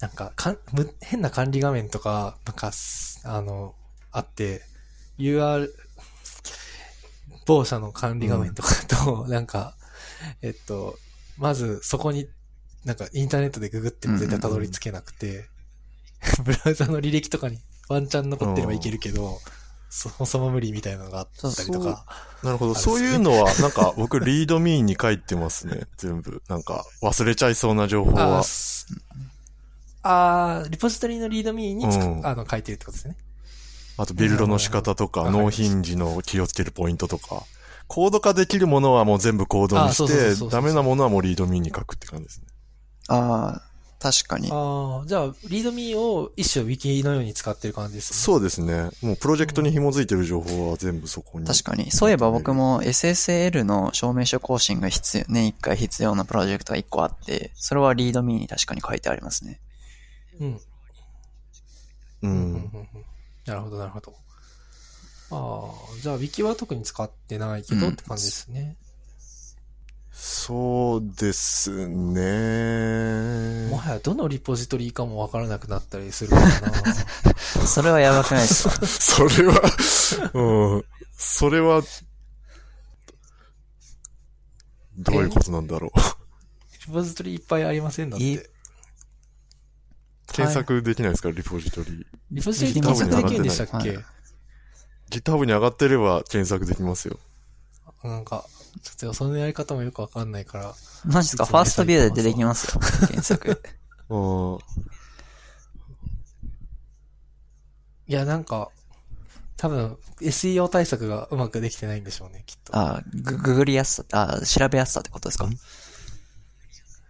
[0.00, 3.74] なんかかんむ、変な管理画面とか、なんかす、あの、
[4.10, 4.62] あって、
[5.18, 5.68] UR、
[7.46, 9.74] 某社の管理画面とかだと、なんか、
[10.42, 10.98] えっと、
[11.38, 12.28] まずそこに、
[12.84, 15.48] なんかインターネットでググっても絶対たどり着けなくて、
[16.44, 19.38] ブラウザの履歴とかにワンチャン残ってればいけるけど、
[19.90, 22.04] そもそも無理みたいなのがあったりとか。
[22.42, 22.74] なるほど。
[22.74, 25.82] そういうのは、なんか 僕、リードミーに書いてますね。
[25.96, 26.42] 全部。
[26.48, 28.44] なんか、忘れちゃいそうな情報あは
[30.02, 33.16] あー、リポジトリのリードミーにうんあの書いてるってことですね。
[33.96, 37.44] あと、ビルドの仕方とか、納品時の気をつけるポイントとか。
[37.86, 42.46] コード化できるものはもう全部コードにして、うダメなものはもうリードミーに書くって感じですね。
[43.08, 43.62] ああ、
[44.04, 44.50] 確かに。
[44.52, 48.18] ああ、じゃあ、リードミーを一種ウィキのように使ってる感じですね。
[48.18, 48.90] そうですね。
[49.00, 51.46] もうプロジェクトに紐づいてる情報は全部そこに。
[51.46, 51.90] 確かに。
[51.90, 59.58] そういえば僕も SSL の証明書更新が必要、年1回必要なプロジェクトが1個あって、それはリードミーに確かに書いてありますね。
[60.38, 60.48] うん。
[60.48, 60.58] う
[62.24, 62.54] うんうんん。
[62.56, 62.86] うん
[63.46, 64.14] なるほど、なるほど。
[65.30, 68.76] ああ、じゃあ、ウィキは特に使ってないけどうんって感じですね。
[70.16, 73.68] そうですね。
[73.68, 76.46] もはやどのリポジトリかもわからなくなったりするかな。
[77.66, 79.60] それはやばくないですか それは、
[80.32, 80.84] うん。
[81.16, 81.82] それは、
[84.96, 85.90] どういうことなんだろう。
[86.86, 88.50] リポジトリいっぱいありませんだっいて。
[90.32, 92.06] 検索できないですか、リポジトリ。
[92.30, 94.04] リポジトリ検索できるんでしたっけ、はい
[95.10, 97.18] GitHub に上がってれば検索できますよ。
[98.02, 98.46] なんか、
[98.82, 100.74] ちょっとそのやり方もよくわかんないから。
[101.04, 102.80] マジですかファーストビューで出てきますよ。
[103.08, 103.62] 検索。
[104.10, 104.18] う
[104.56, 104.58] ん。
[108.06, 108.70] いや、なんか、
[109.56, 112.76] 多分、SEO 対策がうまくできてないんでしょうね、きっと。
[112.76, 115.48] あグググりやすさ、あ調べやすさってことですか？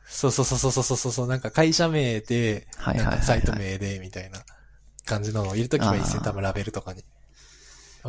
[0.06, 4.40] そうそうそうそうそうそうそう、なんか会社名で、はいはいサイト名で、みたいな
[5.04, 7.04] 感じのを入れるときはいいです多分ラベルとかに。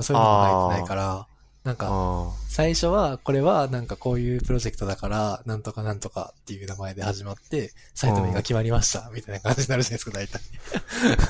[0.01, 1.28] そういうのが入ってないから、
[1.66, 10.41] なんか、あ最初は、これはなんかこういうプロジェクトだから、なんとかなんとかっていう名前で始まって、サイト名が決まりました、みたいな感じになるじゃないですか、大体。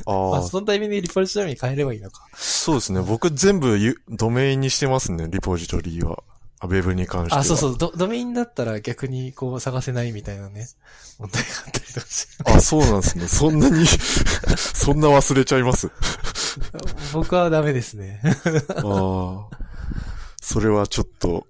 [0.05, 0.11] あ。
[0.11, 0.43] まあ。
[0.43, 2.27] そのタイミングでリポジトリに変えればいいのか。
[2.36, 2.99] そうですね。
[2.99, 6.21] 僕全部ゆドメインにしてますね、リポジトリは。
[6.59, 7.41] あウェブに関しては。
[7.41, 10.67] あ、そうそう、ドドメインだったら逆にこう探せないみたいなね、
[11.17, 12.43] 問題があったりとかして。
[12.43, 13.27] あ、そうなんですね。
[13.29, 15.89] そんなに、そんな忘れちゃいます。
[17.13, 18.21] 僕はダメですね。
[18.83, 19.65] ああ。
[20.45, 21.47] それはちょっと、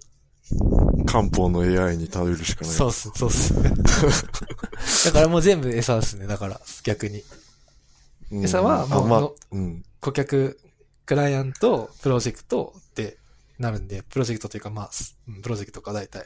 [1.05, 2.73] 漢方の AI に頼るしかない。
[2.73, 3.53] そうっす、そうっす。
[5.11, 7.21] だからもう全部餌ですね、だから、逆に。
[8.31, 9.83] うん餌はもうあまあのうん。
[9.99, 10.59] 顧客、
[11.05, 13.17] クライアント、プロジェクトって
[13.59, 16.25] なるんで、プロジェクトというか、まあ、すうんプロジェクトが大体、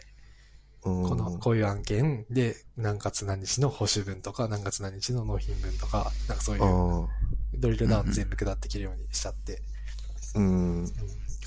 [0.82, 7.10] ここの、こういう案件で、何月何日の報酬分とか、何月何日の納品分とか、なんかそういうあ
[7.56, 9.64] ドリルダウン全部下ってきるようにしちゃって。
[10.36, 10.92] うん、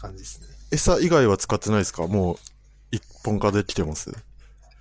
[0.01, 0.52] 感じですね。
[0.73, 2.07] 餌以外は使ってないですか？
[2.07, 2.37] もう、
[2.91, 4.11] 一本化できてます、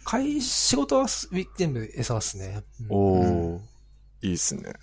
[0.05, 2.63] 会、仕事はす全部餌っすね。
[2.79, 3.59] うんおー、
[4.21, 4.73] いいっすね。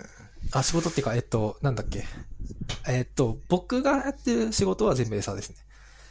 [0.52, 2.04] あ、仕事っていうか、えっと、なんだっけ。
[2.86, 5.56] えっと、僕がやってる仕事は全部餌ですね。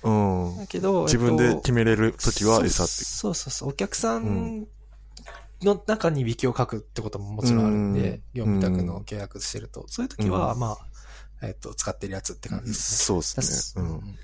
[0.03, 0.57] うん。
[0.57, 2.91] だけど、自分で決めめれるときは餌って。
[3.03, 3.69] そうそうそう。
[3.69, 4.67] お客さん
[5.61, 10.77] の中に引きを書くってことももちろんあるんで、うん業務委託の契約してると、そういう時は、ま
[11.41, 13.83] あ、えっと、使ってるやつって感じですそうですね。
[13.83, 13.93] うね。
[13.95, 14.17] ん。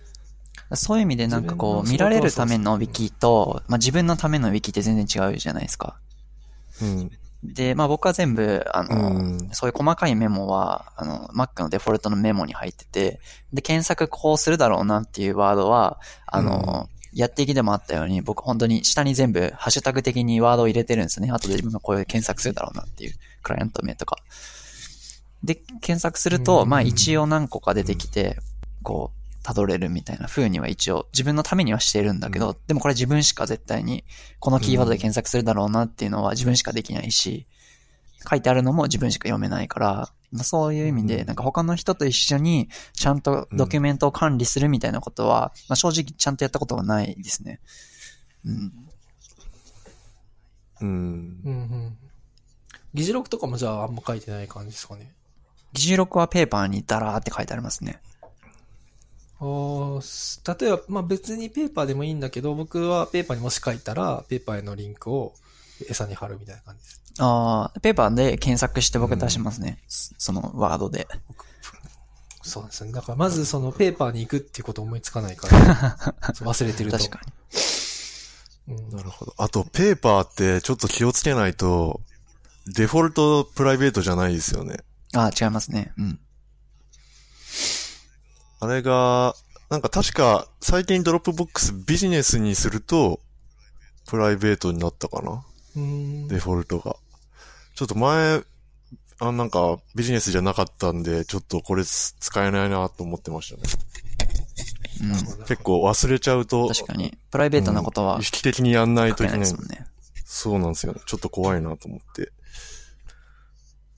[0.73, 5.97] そういう意味でなんかこう、見られるためのウィキと、まあ自分のためのウィキって全然違うじゃないですか。
[6.81, 7.11] うん。
[7.43, 13.19] で、まあ僕は全部、あの、うんそういう細かいメモは、あの、Mac のデフォルトのメモに入ってて、
[13.51, 21.29] で、検索こうするだろうなっていうワードは、あの、やっていきでもあったように、僕本当に下に全部ハッシュタグ的にワードを入れてるんですね。
[21.29, 24.17] 後で自分がこういう検索するだろうなっていう、クライアント名とか。
[25.43, 28.37] で、検索すると、うんまあ一応何個か出てきて、
[28.81, 34.03] こう、辿れるみたいな風には一応自分のためにはしてるんだけど、うでもこれ自分しか絶対に
[34.39, 37.45] このキーワードで検索するだろうなっていうのは自分しかできないし、
[38.29, 47.59] 書いてあるのも自分しか読めないから、まあ、そういう意味で、なんか他の人と一緒にちゃんとドキュメントを管理するみたいなことは、まあ、正直ちゃんとやったことがないですね。
[48.45, 48.73] うん。
[50.81, 50.89] うん。
[51.45, 51.97] うんうん。
[52.93, 55.13] 議事録とかもじゃああんま書いてない感じですかね。
[55.73, 57.99] 議事録はペーパーにダラーって書いてありますね。
[60.59, 65.33] 例えば、まあ別にペーパーでもいいんだけど、僕はペーパーにもし書いたら、ペーパーへのリンクを
[65.89, 67.01] 餌に貼るみたいな感じです。
[67.19, 69.79] ああ、ペーパーで検索して僕出しますね。
[69.87, 71.07] そのワードで。
[72.41, 72.91] そうですね。
[72.91, 75.97] だからまずそのペーパーに行くっていうこと思いつかないから、
[76.41, 76.97] 忘れてると。
[76.97, 77.33] 確かに。
[78.75, 79.33] うんなるほど。
[79.37, 82.01] あと、ペーパーってちょっと気をつけないと、
[82.67, 84.77] デフォルトプライベートじゃないですよね。
[85.13, 85.91] ああ、違いますね。
[85.97, 86.19] うん。
[88.63, 89.35] あれが、
[89.69, 93.19] なんか確か最近ドロップボックスビジネスにすると、
[94.07, 95.43] プライベートになったかな
[95.75, 96.95] うんデフォルトが。
[97.75, 98.41] ちょっと前、
[99.19, 103.63] あ、なんかビジネスじゃなかったんで、ちょっとこれ使えないなと思ってましたね。
[105.01, 105.45] うん。
[105.45, 107.17] 結構忘れちゃうと、確かに。
[107.31, 109.39] プライベートなことはうん意識的にやんないといけない。
[109.41, 109.85] ですもんね。
[110.23, 111.01] そうなんですよね。
[111.05, 112.31] ちょっと怖いなと思って。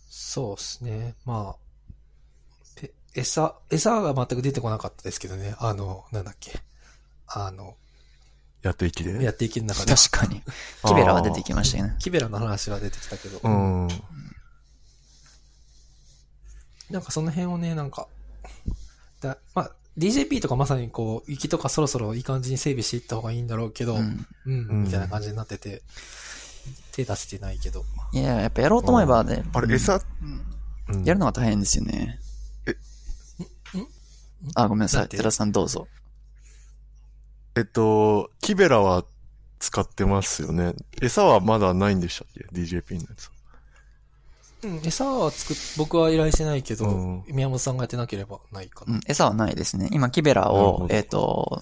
[0.09, 1.13] そうですね。
[1.23, 1.64] まあ、ペ
[3.15, 5.55] 餌、餌が全く出てこなかったですけどね。
[5.59, 6.59] あの、なんだっけ。
[7.27, 7.75] あの、
[8.61, 9.23] やっていきで。
[9.23, 9.93] やっていける中で。
[9.95, 10.41] 確かに。
[10.85, 11.95] キベラは出てきましたよね。
[11.99, 13.39] キベラの話は出てきたけど。
[13.43, 13.87] うん。
[16.89, 18.07] なんかその辺をね、なんか、
[19.21, 24.27] だまあ、DJP とかまさにこう、行きとかそろそろいい感じに整備していった方がいいんだろうけど、ううん、ん。
[24.45, 25.83] うんみたいな感じになってて、
[26.91, 27.85] 手出せてないけど。
[28.11, 29.43] いや、やっぱやろうと思えばね。
[29.53, 32.19] あれ、餌、うんやるのが大変ですよね。
[34.53, 35.09] あ、ごめんなさい。
[35.09, 35.87] 寺田さんどうぞ。
[37.55, 39.05] えっと、キベラは
[39.59, 40.73] 使ってますよね。
[41.01, 43.31] 餌はまだないんでしたっけ ?DJP のやつ。
[44.63, 48.95] うん、餌は作っ、僕は依頼してないけど、うん宮本さんがやってなければないかな。
[48.95, 49.89] うん、餌はないですね。
[49.91, 51.61] 今、キベラをえっ、と、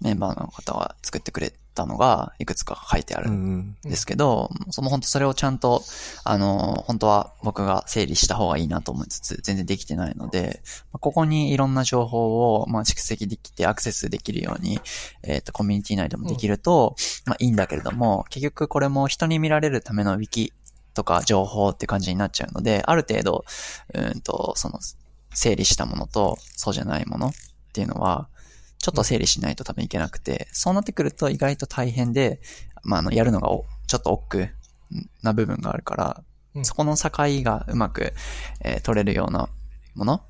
[0.00, 3.76] メンバーの方が作ってくれたのが、いくつか書いてあるうんん。
[3.82, 5.82] ですけど、その本当それをちゃんと、
[6.24, 10.60] あの、本当は僕が整理した方がいいなと思いつつ、全然できてないので、
[10.92, 14.80] まあここにいろんな情報を、まあ、蓄積できてアクセスできるように、
[15.22, 16.96] えっ、と、コミュニティ内でもできると、
[17.26, 20.52] まあいいんだけれども、結局これも人に見られるためのウィキ
[20.94, 23.44] とか情報って感じになっちゃうので、ある程度、
[23.94, 24.80] うんと、その、
[25.32, 27.32] 整理したものと、そうじゃないものっ
[27.72, 28.28] ていうのは、
[28.78, 32.40] ちょっと整理しないと多分いけなくて、そうなってくると意外と大変で、
[32.82, 34.52] まあ、あの、やるのがおちょっと億劫
[35.22, 36.22] な部分があるから、
[36.54, 38.14] うんそこの境がうまく、
[38.64, 39.48] えー取れるような
[39.94, 40.22] ものっ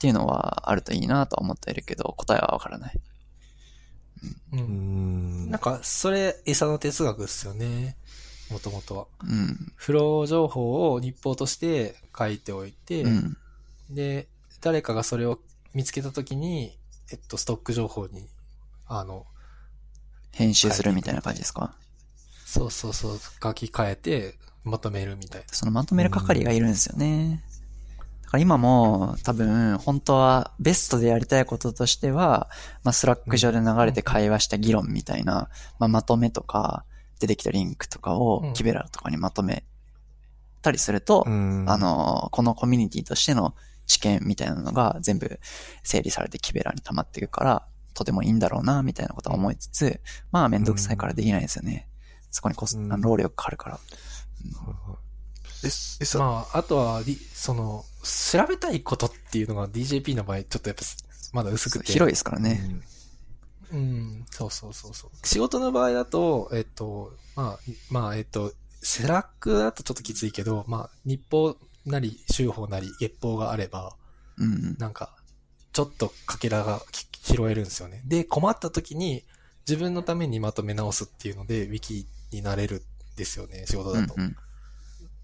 [0.00, 3.00] ていうのはあるといいなとは思っているけど、答えはわからない。
[4.52, 4.56] う。
[4.56, 5.50] うんん。
[5.50, 7.96] なんか、それ、餌の哲学ですよね。
[8.50, 9.06] もともとは。
[9.22, 9.72] うん。
[9.76, 13.36] フロー情報を日報として書いておいて、うん。
[13.90, 14.26] で、
[14.60, 15.38] 誰かがそれを
[15.74, 16.76] 見つけたときに、
[17.12, 18.26] えっと、ストック情報に、
[18.86, 19.26] あの、
[20.32, 21.74] 編集するみたいな感じですか？
[22.46, 24.34] そうそうそう、書き換えて、
[24.64, 25.46] まとめるみたいな。
[25.52, 27.44] そのまとめる係がいるんですよね。
[28.22, 32.48] だから今も多分本当はベストでやりたいこととしては、
[32.82, 36.84] まあスラック上で流れて会話した議論みたいな、まあまとめとか
[37.20, 39.62] 出てきたリンクとかをうんキベラとかにまとめっ
[40.62, 41.66] たりすると、うん。
[41.68, 43.54] あ、の、このコミュニティとしての
[43.92, 45.38] 知見みたいなのが全部
[45.82, 51.88] 整理されてキベラに溜まっていくから、とてもいいんだろうな、みたいなことは思いつつ、まあめんどくさいからできないですよね。
[52.30, 53.80] そこにコス、うんあの労力かかるから。
[56.18, 60.82] まあ、あとは、りその、調べたいことっていうのが DJP の場合、ちょっとやっぱ、
[61.34, 61.92] まだ薄くて。
[61.92, 62.80] 広いですからね。
[63.72, 65.26] うん、そうそうそうそう。
[65.26, 67.58] 仕事の場合だと、えっと、まあ、
[67.90, 71.56] まあ、えっと、セラックだとちょっときついけど、まあ、日報
[71.86, 73.96] なり、週報なり、月報があれば、
[74.38, 74.76] うん。
[74.78, 75.14] なんか、
[75.72, 76.80] ちょっとかけらが
[77.22, 78.02] 拾えるんですよね。
[78.04, 79.24] で、困った時に、
[79.68, 82.82] 自分のためにまとめ直すっていうので、ウィキになれる
[83.14, 84.14] んですよね、仕事だと。
[84.16, 84.36] うん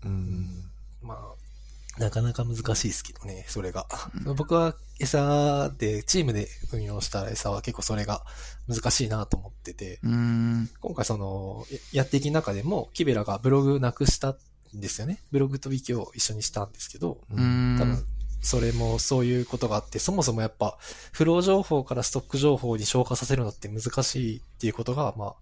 [0.04, 0.64] うん。
[1.02, 3.86] まあ、なかなか難しいですけどね、それが。
[4.26, 8.24] うん僕は餌で、チームで運用した餌は結構それが
[8.68, 14.36] 難しいなと思ってて、今回その、ややっていく中でも、キベラがブログなくした
[14.76, 15.22] んですよね。
[15.30, 17.78] ブログとウィキを一緒にしたんですけど、うーん。
[17.78, 18.04] 多分、
[18.40, 20.78] それもそういうことがあって、そもそもやっぱ、
[21.12, 25.34] フロー情報からストック情報に消化させるのって難しいっていうことが、まあ、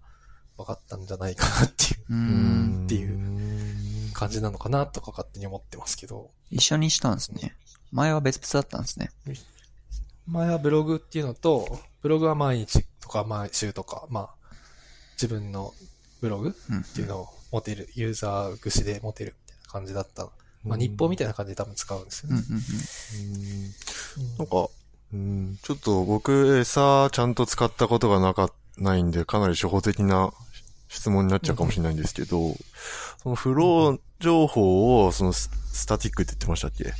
[0.57, 3.05] 分かったんじゃないかなっていううんんってい
[4.09, 7.55] う感じなのかなとか勝手に思ってますけど、一緒にしたんですね。
[7.91, 9.11] 前は別々だったんですね。
[10.25, 14.29] 前はブログっていうのと、ブログは毎日とか毎週とか、まあ、
[15.13, 15.73] 自分の
[16.21, 16.79] ブログうん。
[16.81, 20.29] っていうのを持てる、ユーザー串で持てるみたいな感じだった。
[20.63, 22.43] まあ、日報みたいな感じで多分使うんですよね。
[24.37, 24.67] なんか、
[25.13, 30.31] うん、ちょっと僕、餌ちゃんと使ったことがなか、ないんで、かなり初歩的な
[30.87, 32.55] 質問になっちゃうかもしれないんですけど、
[33.23, 36.93] そのフロー情報を、そのススタティックって言ってましたっけ？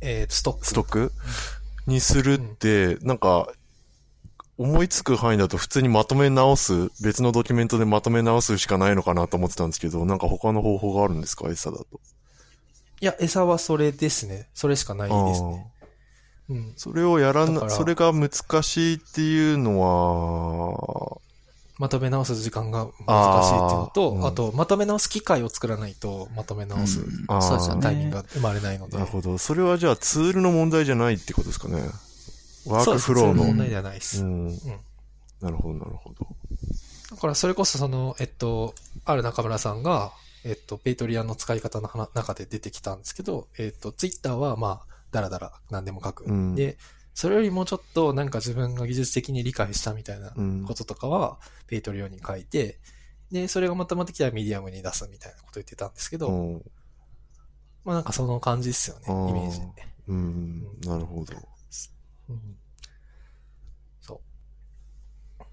[0.00, 0.66] えー、ストック。
[0.66, 1.12] ストック？
[1.86, 3.52] にするって、なんか、
[4.62, 11.48] 思いつく範囲だと普通にまとめ直す、別のドキュメントでまとめ直すしかないのかなと思ってたんですけど、なんか他の方法があるんですか？
[11.50, 11.86] 餌だと。
[13.00, 14.48] いや、餌はそれですね。
[14.54, 15.66] それしかないですね。
[16.50, 16.72] うん。
[16.76, 18.30] それをやらな、それが難
[18.62, 21.18] しいっていうのは、
[21.78, 27.82] まとめ直す時間が難しいっていうのと、あ,、うんと、まとめ直す機会を作らないと、まとめ直すうんあーそうですよね。
[27.82, 28.96] タイミングが生まれないので。
[28.98, 29.36] なるほど。
[29.38, 31.82] それはじゃあツールの問題じゃないってことですかね。
[32.66, 33.34] ワークフローの。
[33.34, 34.24] そう問題ではないです。
[34.24, 34.46] うん。
[34.48, 34.58] うん
[35.42, 36.26] なるほど、なるほど。
[37.10, 40.12] だからそれこそその、えっと、ある中村さんが、
[40.44, 46.24] えっと、ペイトリアンの使い方の話中で出てきたんですけど、えっと、ツイッターはまあ、だらだら何でも書く。
[46.24, 46.78] うんで、
[47.14, 52.78] それよりもちょっとなんか自分が技術的に理解したみたいなうんこととかは、ペイトリオンに書いて、
[53.30, 56.62] で、それがまとまってきたらミディアムに出すみたいなこと言ってたんですけど、うん。
[57.84, 59.66] まあなんかその感じですよね、イメージで。
[60.08, 60.62] うん。
[60.84, 61.34] なるほど。
[62.28, 62.40] うん
[64.00, 64.20] そ
[65.40, 65.44] う。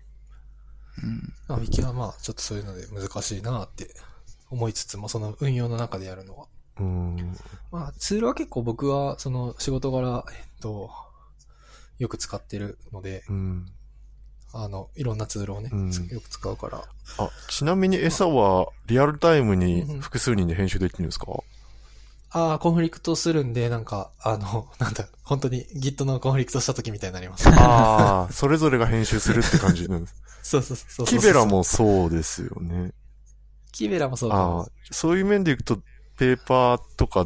[1.03, 1.33] うん。
[1.47, 3.93] まあ、ウィキはまあ、ちょっとそういうので難しいなって
[4.49, 6.47] 思いつつも、その運用の中でやるのは。
[6.79, 7.37] うん。
[7.71, 10.89] まあ、ツールは結構僕は、その仕事柄、えっと、
[11.97, 13.65] よく使ってるので、うん。
[14.51, 16.83] あの、いろんなツールをね、うんつよく使うから。
[17.19, 21.27] あ、ちなみに餌はリアルタイムに複数人で編集できるんですか？
[21.29, 21.43] あ
[22.31, 27.47] あ、コンフリクトするんで、なんか、あの、 なんだ、本当に Git のコンフリクトした時みたいになります。
[27.49, 30.15] ああ、それぞれが編集するって感じなんです。
[30.43, 31.05] そうそうそうそう。
[31.07, 31.45] キベラ。
[31.45, 32.93] もそうですよね。
[33.71, 35.79] キベラもそうかああも。、そういう面でいくと、
[36.17, 37.25] ペーパーとか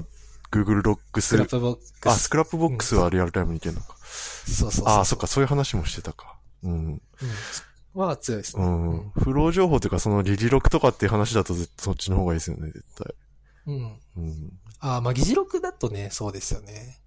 [0.51, 2.07] Google ドックススクラップボックス。
[2.07, 3.97] あ、スクラップボックスはリアルタイムにいけるのか。
[4.45, 4.87] そうそうそう。
[4.87, 6.37] ああ、そっか、そういう話もしてたか。
[6.63, 6.71] うん。
[6.73, 7.01] うん。
[7.95, 8.63] は強いですね。
[8.63, 9.11] うん。
[9.15, 13.13] フロー情報というか、その議事録とかっていう話だと絶そっちの方がいいですよね、絶対。
[13.67, 13.99] うん。
[14.17, 14.59] うん。
[14.79, 16.99] ああ、まあ、議事録だとね、そうですよね。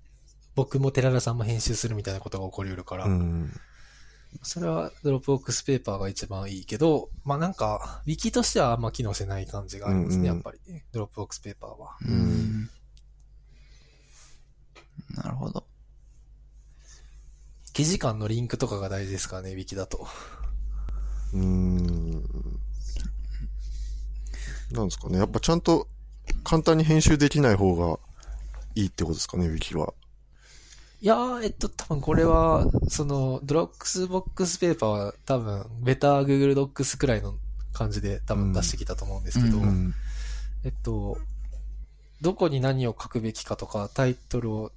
[0.55, 3.53] 僕も寺田さんも編集するみたいなことが起こり得るから、うん。
[4.43, 10.59] それはドロップボックスペーパーが一番いいけど、まあなんか、ウィキとしてはあんま機能してない感じがありますね、うんうんやっぱり、
[10.93, 11.97] ドロップボックスペーパーは。
[12.03, 12.71] うんん。
[15.15, 15.65] なるほど。
[17.73, 20.07] 記事間のリンクとかが大事ですからね、ウィキだと。
[21.35, 22.25] うーん。
[24.73, 25.19] なんですかね。
[25.19, 25.89] やっぱちゃんと
[26.47, 27.99] 簡単に編集できない方が
[28.77, 29.95] いいってことですかね、ウィキは。
[31.01, 37.35] いやー、えっと、多分これは、その、ドロップボックスペーパーは多分、ベター Google Docs くらいの
[37.73, 39.95] 感じで多分出してきたと思うんですけど、うんうん。
[40.63, 41.19] えっと、
[42.21, 44.71] どこに何を書くべきかとか、タイトルを、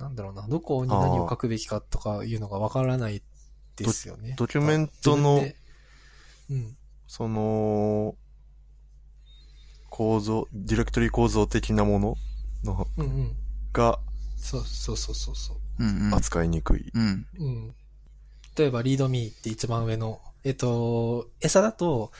[0.00, 3.22] なんだろうな、どこに何を書くべきかとかいうのがわからない
[3.76, 4.34] ですよね。
[4.36, 5.40] ドキュメントの
[6.50, 6.76] うん。
[7.06, 8.16] その、
[9.92, 12.16] 構造、ディレクトリ構造的なもの？
[12.64, 13.36] のうんうん。
[13.74, 13.98] が
[14.38, 15.56] そうそうそうそうそう。
[15.80, 16.14] うんうん。
[16.14, 16.90] 扱いにくい。
[16.94, 17.26] うん。
[17.38, 17.74] うん。
[18.56, 22.10] 例えば、リードミーって一番上の、えっと、餌だと、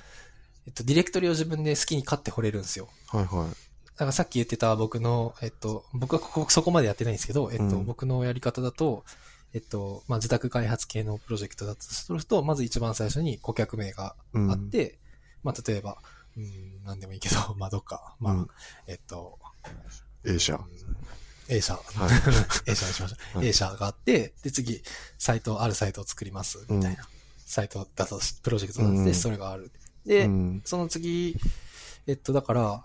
[0.67, 2.91] えっと、ディレクトリを自分で好きに買って掘れるんですよ。
[3.09, 3.97] はいはい。
[3.97, 9.05] からさっき言ってた僕の、えっと、僕はここ、そこまでやってないんですけど、えっと、うん僕のやり方だと、
[9.55, 14.99] えっと、まあ、自宅開発系のプロジェクトだとすると、まず一番最初に顧客名がうんあって、
[15.43, 15.97] まあ、例えば、
[16.37, 18.49] うん、なんでもいいけど、 まあ、どっか、まあ、うん
[18.87, 19.39] えっと、
[20.25, 20.61] A 社。
[21.49, 21.83] A 社、はい
[22.71, 23.39] A 社にしましょう。
[23.39, 24.83] はい A 社があって、で、次、
[25.19, 27.09] サイト、あるサイトを作ります、みたいな。
[27.47, 29.71] サイトだとし、プロジェクトだとして、うんそれがある。
[30.07, 30.63] で、うん。
[30.65, 31.37] その次、
[32.07, 32.85] えっと、だから、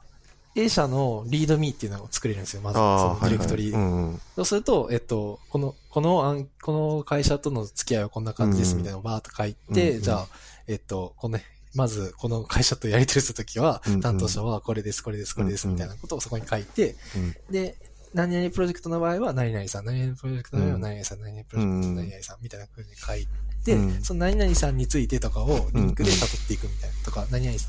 [0.56, 2.78] A 社のリードミーっていうのを作れるんですよ、まず。
[2.78, 3.72] そのディレクトリ。
[3.72, 10.28] はいはいうんうんそうすると、えっと、この、この案、この会社との付き合いはこんな感じですうんみたいなのをバーっと書いて、うんじゃあ、
[10.68, 11.40] えっと、この、
[11.76, 17.36] まず、この会社とやり取りするときは担当者はこれです、これです、これです、うんみたいなことをそこに書いて、うん。
[17.52, 17.76] で、
[18.14, 20.82] 何々プロジェクトの場合は何々さん、何々プロジェクトの場合はうん。
[20.82, 23.28] 何々さん、何々プロジェクトの何々さん、みたいな風に書い
[23.64, 24.04] て、うん。
[24.04, 27.68] その何々さんについてとかをリンクで辿っていくみたいなとか、何々さ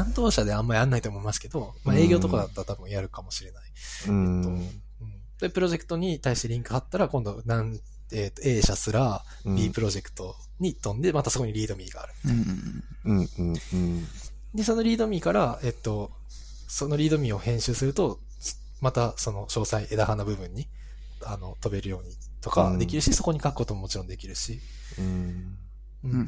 [0.00, 3.62] ん、担当者であんまりやんないと思いますけど、まあ営業とかだったら多分やるかもしれない。
[4.08, 4.44] うん。
[4.44, 4.82] うん。
[5.40, 7.78] で、プロジェクトに対してリンク貼ったら、今度、なん、
[8.12, 12.12] えっ、と、A 社すらうん B プロジェクトに飛んで、またそこにリードミーがある。
[12.26, 12.84] うん。
[13.04, 14.06] うんうんうん
[14.54, 16.10] で、そのリードミーから、えっと、
[16.68, 18.20] そのリードミーを編集すると、
[18.80, 20.68] またその詳細、枝葉の部分に、
[21.24, 24.60] あの、飛べるようにとかうんできるし、そこに書くことももちろんできるし、
[24.98, 25.56] うん
[26.04, 26.26] ううんん。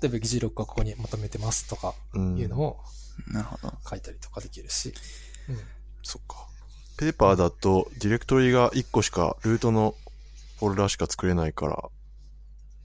[0.00, 2.76] 例えば議事録はここにまとめてますとかうんいうのを
[3.28, 3.72] なるほど。
[3.88, 4.92] 書いたりとかできるし、
[5.48, 5.58] うん。
[6.02, 6.46] そっか。
[6.96, 9.94] ペーパーだと、ディレクトリが1個しか、ルートの
[10.58, 11.90] フォルダしか作れないから、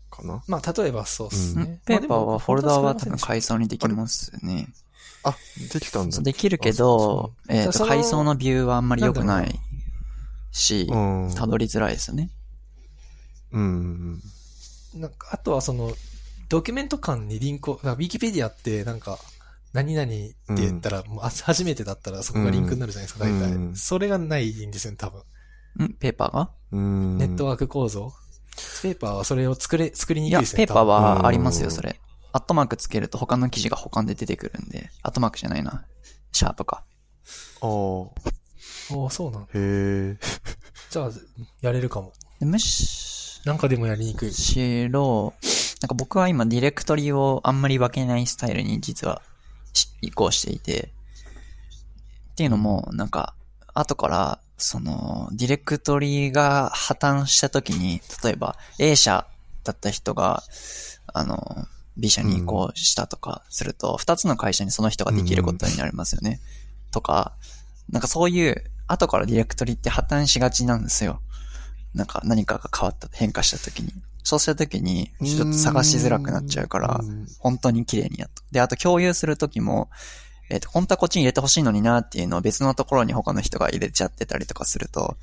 [0.09, 0.43] かな？
[0.47, 1.81] まあ、例えばそうですうんね。
[1.85, 4.67] ペーパーはフォルダは多分い階層にできますね。
[5.23, 5.35] あ、
[5.73, 6.23] できたんだそう。
[6.23, 9.59] できるけど、あそうえっ、と、その階層のビューはあんまり良くない
[10.51, 11.33] し、うん。
[11.35, 12.29] たどりづらいですよね。
[13.51, 14.21] うん。
[14.95, 15.91] なんか、あとはその、
[16.47, 19.19] ドキュメント間にリンクを、なんかウィキペディアってなんか、
[19.73, 23.55] 何々って言ったら、もうあ初めてだったらそこがリンクになるじゃないですか、うん大体。
[23.55, 25.21] うんそれがないんですよね、多分。
[25.83, 25.93] ん？
[25.93, 26.51] ペーパーが？
[26.71, 27.17] うん。
[27.17, 28.13] ネットワーク構造？
[28.81, 30.65] ペーパーはそれを作れ、作りにいや、くいですね。
[30.67, 31.99] ペーパーはありますよ、うんそれ。
[32.31, 35.85] アットマークつけると他の記事が保管で出てくるんで、アットマークじゃないな。
[36.31, 36.83] シャープか。
[37.61, 39.47] ああ、おーそうなんだ。
[39.47, 40.17] へえ。
[40.89, 41.11] じゃあ、
[41.61, 42.13] やれるかも。
[42.39, 44.89] でむしなんかでもやりにくい。
[44.89, 45.33] ろ、
[45.81, 49.21] なんか僕は今ディレクトリをあんまり分けないスタイルに実は
[49.73, 50.91] し移行していて、
[52.31, 53.33] っていうのも、なんか、
[53.73, 59.25] 後から、その、ディレクトリが破綻した時に、例えば A 社
[59.63, 60.43] だった人が、
[61.13, 66.39] あの、B 社に移行したとかすると、二、つの会社にその人ができることになりますよね。
[66.91, 67.33] とか、
[67.89, 71.21] なんかそういう、後からディレクトリって破綻しがちなんですよ。
[71.93, 73.93] なんか何かが変わった、変化した時に。
[74.23, 78.43] そうした時に、ちょっと探しづらくなっちゃうから、うん本当に綺麗にやっと。
[78.51, 79.89] で、あと共有するときも、
[80.49, 85.15] えっ、と、本当はこっちに入れてほしいのになっていうのを別のところに他の人が入れちゃってたりとかすると、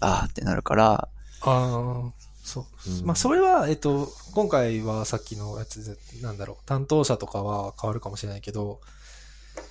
[0.00, 1.08] あーってなるから、
[1.42, 2.12] ああ、
[2.42, 2.64] そう。
[3.00, 8.80] うんまあ、それは、えっと、今回はさっきのやつで、なんだろう、担当者とかは変わるかもしれないけど、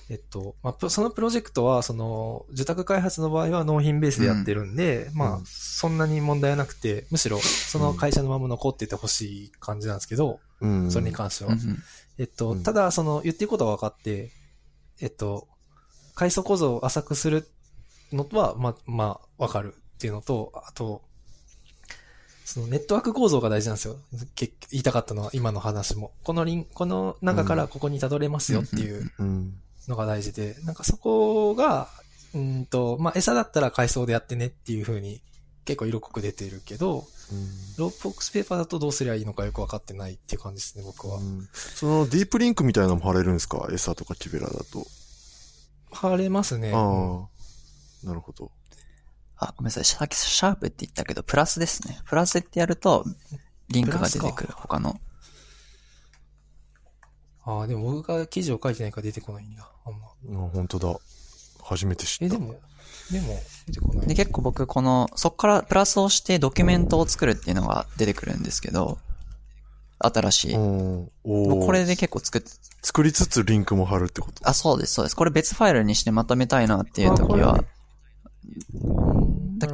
[0.08, 10.90] えっと、まあプ、そのプロジェクトは、その、受託開発の場合は納品ベースでやってるんで、まあうん、そんなに問題はなくて、むしろ、その会社のまま残っててほしい感じなんですけど、うん。
[10.90, 11.52] それに関しては。
[11.52, 11.82] うんうん
[12.18, 14.30] えっと、うんただ、その、言ってることは分かって、
[15.00, 15.48] えっと、
[16.14, 17.48] 階層構造を浅くする
[18.12, 21.02] のは、まあ、まあ、分かるっていうのと、あと、
[22.44, 23.96] そのネットワーク構造が大事なんですよ。
[24.36, 26.12] 結局言いたかったのは今の話も。
[26.22, 29.54] このリン、この中からここに辿れますよっていううん。
[29.88, 31.88] のが大事で、なんかそこが、
[32.34, 35.20] うんと、まあ、餌だったら階層でやってねっていう風に
[35.64, 37.04] 結構色濃く出てるけど、
[37.78, 41.20] ロープボックスペーパーだとどうすりゃいいのかよく分かってないっていう感じですね、僕はう。
[41.20, 43.68] んそのディープリンクみたいなのも貼れるんですか？
[43.72, 44.86] エサとかキベラだと。
[45.90, 46.72] 貼れますね。
[46.72, 47.28] あうんあ。
[48.04, 48.50] なるほど。
[49.38, 49.84] あ、ごめんなさい。
[49.84, 51.98] さっきシャープって言ったけど、プラスですね。
[52.06, 53.04] プラスってやると、
[53.68, 54.52] リンクが出てくる。
[54.54, 54.98] 他の。
[57.44, 59.70] ああ、でも僕が記事を書いてないから出てこないんだ。
[59.84, 60.06] あんま。
[60.46, 60.96] あ本当だ。
[61.62, 62.24] 初めて知った。
[62.26, 62.54] え、でも、
[63.10, 64.06] でも、出てこない。
[64.06, 68.98] で、結構僕、この、そっからプラスをしてドキュメントを作るっていうのが出てくるんですけど、
[69.98, 70.54] 新しい。
[70.54, 71.10] こ
[71.72, 72.42] れで結構作っ、
[72.82, 74.46] 作りつつリンクも貼るってこと？
[74.48, 75.16] あ、そうです、そうです。
[75.16, 77.64] これ別ファイルにしてまとめたいなっていう時は、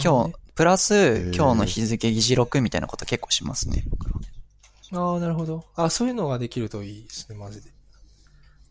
[0.03, 3.85] 今日、プラスー、今日の日付議事録みたいなこと結構しますね。
[4.93, 5.64] ああ、なるほど。
[5.74, 7.70] あそういうのができるといいですね、マジで。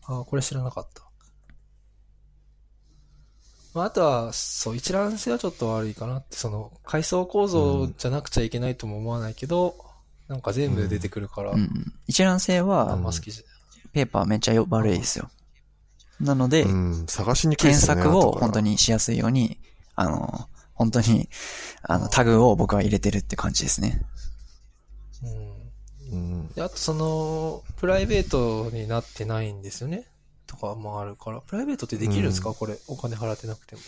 [0.04, 1.02] ああ、これ知らなかった。
[3.74, 9.74] まあ、あとは、そう、一覧性はちょっと悪いかなって、その、階層構造じゃなくちゃいけないとも思わないけど、
[10.28, 11.92] なんか全部で出てくるから、うんうん。
[12.06, 13.44] 一覧性あはん、ま好きじゃ
[13.92, 15.30] ペーパーめっちゃよ悪いですよ。
[16.20, 18.02] なので、うん、探しにくいで検すよね。
[18.02, 19.58] 索を後から本当にしやすいように、
[19.94, 21.28] あの、本当に、
[21.82, 24.02] あの、タグを僕は入れてるって感じですね。
[26.10, 26.16] うん。
[26.16, 26.48] うん。
[26.54, 30.06] で、あとその、プライベートになってないんですよね。
[30.46, 31.40] とかもあるから。
[31.40, 32.78] プライベートってできるんですか、うんこれ。
[32.88, 33.82] お金払ってなくても。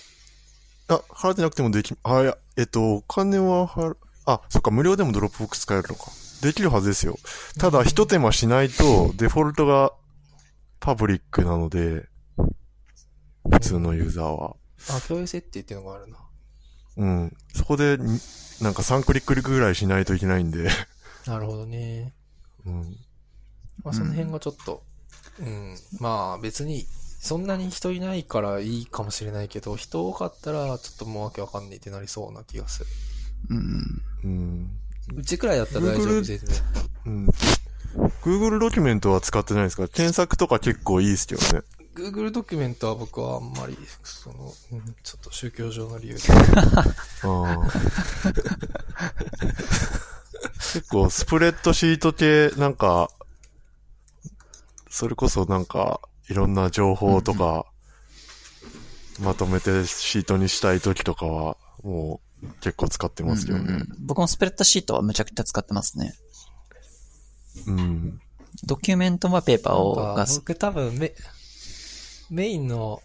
[0.88, 3.96] あ、払ってなくてもでき、あ、いや、えっと、お金は払、
[4.26, 6.10] あ、そっか、無料でもドロップボックス使えるのか。
[6.42, 7.16] できるはずですよ。
[7.58, 9.92] ただ、一手間しないと、デフォルトが
[10.80, 12.06] パブリックなので、
[13.50, 14.56] 普通のユーザーは。
[14.90, 16.18] あ、共有設定っていうのがあるな。
[16.96, 17.36] うん。
[17.54, 18.18] そこで、に
[18.60, 20.68] なんか3クリックぐらいしないといけないんで、
[21.26, 22.12] なるほどね。
[22.66, 22.96] うん。
[23.82, 24.84] まあ、その辺がちょっと、
[25.40, 26.86] うん、まあ別に、
[27.20, 32.86] そんなに人いないからいいかもしれないけど、人多かったらちょっともうわけわかんないってなりそうな気がする。
[33.50, 34.02] うん。
[34.24, 34.70] うん。
[35.16, 36.48] うちくらいだったら大丈夫全然。
[37.06, 37.28] うん。
[38.22, 39.88] Google ドキュメントは使ってないですか？
[39.88, 41.62] 検索とか結構いいですけどね。
[41.94, 46.20] Google ドキュメントは僕はあんまり、その、うんちょっと宗教上の理由で。
[50.74, 53.10] 結構スプレッドシート系、なんか、
[54.94, 57.66] それこそなんか、いろんな情報とか、
[59.20, 63.64] まとめてシートにしたい時とかは、もう結構使ってますけどね。
[63.64, 66.14] うんうんうん僕もスプレッドシートはむちゃくちゃ使ってますね。
[67.66, 68.20] うん。
[68.62, 71.12] ドキュメントはペーパーを僕多分メ、
[72.30, 73.02] メインの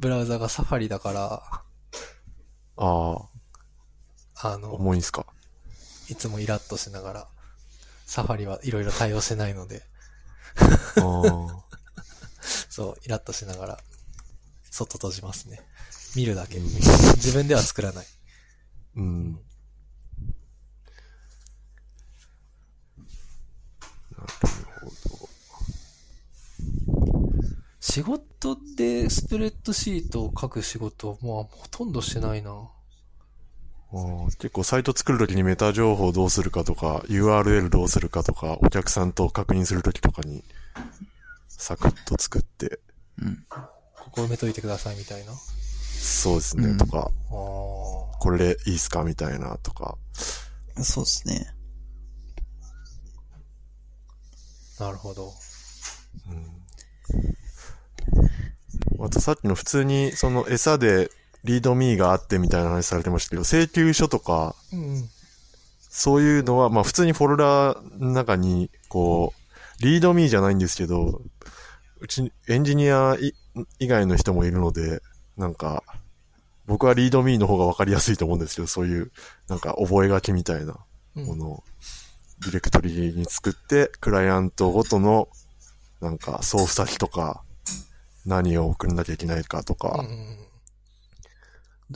[0.00, 1.42] ブラウザがサファリだから、
[2.78, 3.16] あ
[4.42, 5.24] あ、あの、重いんすか？
[6.08, 7.28] いつもイラッとしながら、
[8.06, 9.84] サファリはいろいろ対応してないので。
[12.68, 13.78] そう、イラッとしながら、
[14.70, 15.60] 外閉じますね。
[16.14, 16.58] 見るだけ。
[16.58, 18.06] 自分では作らない。
[18.96, 19.32] うん。
[19.32, 19.42] なる
[24.80, 25.28] ほど。
[27.80, 32.70] 仕事でスプレッドシートを書く仕事、もうほとんどしてないな。
[33.90, 40.44] 結構サイト作るときにメタ情報どうするかとか、URL どうするかとか、お客さんと確認するときとかに、
[41.48, 42.80] サクッと作って、
[43.20, 43.46] うん。
[43.48, 45.32] ここ埋めといてくださいみたいな。
[45.32, 49.96] そうですね、うんとか、あこれでいいっすかみたいなとか。
[50.82, 51.54] そうですね。
[54.80, 55.32] あ、なるほど。
[59.00, 61.10] あとさっきの普通に、その餌で
[61.44, 65.08] リードミーがあってみたいな話されてましたけど、請求書とか、うん。
[65.90, 71.22] そういうのは、まあ普通にフォルダの中に、こう、リードミーじゃないんですけど、
[72.00, 73.34] うち、エンジニアい
[73.78, 75.00] 以外の人もいるので、
[75.36, 75.82] なんか、
[76.66, 79.10] 僕はリードミーの方がわかりやすいと思うんですけど、そういう、
[79.48, 80.76] なんか覚え書きみたいな
[81.16, 81.64] うんものを、
[82.40, 85.28] ディレクトリに作って、クライアントごとの、
[86.00, 87.42] なんか、送付先とか、
[88.26, 90.47] 何を送んなきゃいけないかとか、うん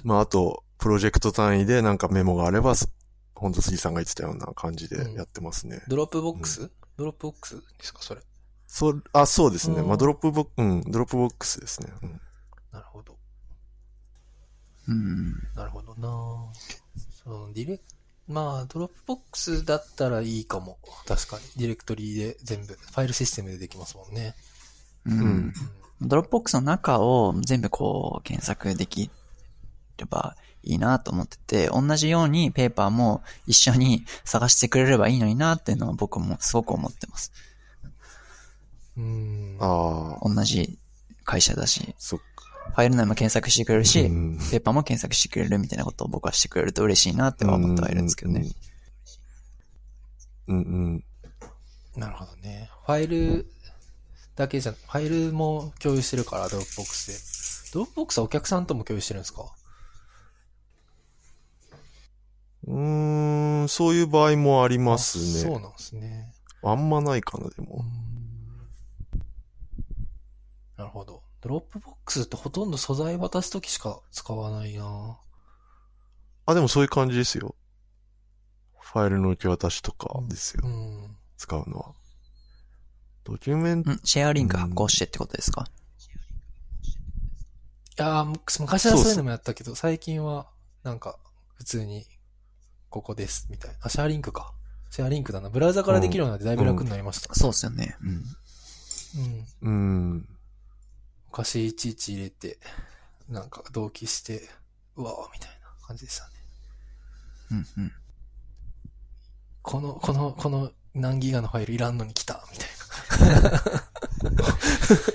[0.04, 2.90] まあ、あと、プロジェクト単位でなんかメモがあれば、す
[3.34, 5.82] ほんと杉さんが言ってたような感じでやってますね。
[5.88, 8.20] ドロップボックス、ドロップボックスですか、それ？
[8.66, 9.80] そう、あ、そうですね。
[9.80, 11.92] うんまあ、ドロップボック、うん、ドロップボックスですね。
[12.02, 12.20] うん。
[12.72, 13.16] なるほど。
[14.88, 15.32] うん。
[15.54, 16.08] なるほどな
[17.22, 17.84] そのディレク、
[18.28, 20.78] まあ、ドロップボックスだったらいいかも。
[21.06, 21.42] 確かに。
[21.56, 24.34] ディレクトリで全部、ファイルシステムでできますもんね。
[25.04, 25.20] うん。
[25.20, 25.52] うん
[26.04, 29.08] ドロップボックスの中を全部こう検索でき
[30.02, 37.32] ればいいなと思ってて、同じようにペーパーも一緒に 探してくれればいいのになっていうのは僕もすごく思ってます。
[38.96, 39.56] うん。
[39.60, 40.78] ああ、同じ
[41.24, 42.24] 会社だし、そっか。
[42.70, 48.46] ファイル内も検索してくれるし、うんペーパーも検索してくれるみたいなことを僕はしてくれると嬉しいなっては思ってはいるんですけどね。
[50.48, 51.04] うんうん。
[51.96, 52.70] なるほどね。
[52.86, 53.52] ファイル
[54.36, 57.72] だけじゃ、ファイルも共有してるから、ドロップボックスで。
[57.72, 59.52] ドロップボックスはお客さんとも共有してるんですか？
[62.66, 62.76] うん。
[62.76, 65.40] うーん、そういう場合もありますね。
[65.40, 66.32] あそうなんですね。
[66.62, 67.82] あんまないかな、でも。
[67.82, 67.86] ん
[70.76, 71.22] なるほど。
[71.40, 75.18] ドロップボックスってほとんど素材渡すときしか使わないな
[76.46, 77.54] あ、でもそういう感じですよ。
[78.78, 80.62] ファイルの受け渡しとかですよ。
[80.64, 81.16] うん。
[81.36, 81.94] 使うのは。
[83.24, 85.66] ドキュメント、うん、シェアリンク発行してってことですか、
[87.98, 90.48] いや昔はそういうのもやったけど、最近は、
[90.82, 91.18] なんか、
[91.54, 92.04] 普通に、
[92.92, 93.78] ここです、みたいな。
[93.80, 94.52] あ、シェアリンクか。
[94.90, 95.48] シェアリンクだな。
[95.48, 97.34] ブラウザからできるようになってだいぶ楽になりました。
[97.34, 97.96] そうですよね。
[98.02, 98.22] うん。
[99.62, 100.14] うん。
[100.14, 100.28] うん。
[101.30, 102.58] 昔いちいち入れて、
[103.30, 104.46] なんか同期して、
[104.96, 106.30] うわーみたいな感じでしたね。
[107.52, 107.92] うんうん。
[109.62, 113.82] この、この、この何ギガのファイルいらんのに来た、みたいな。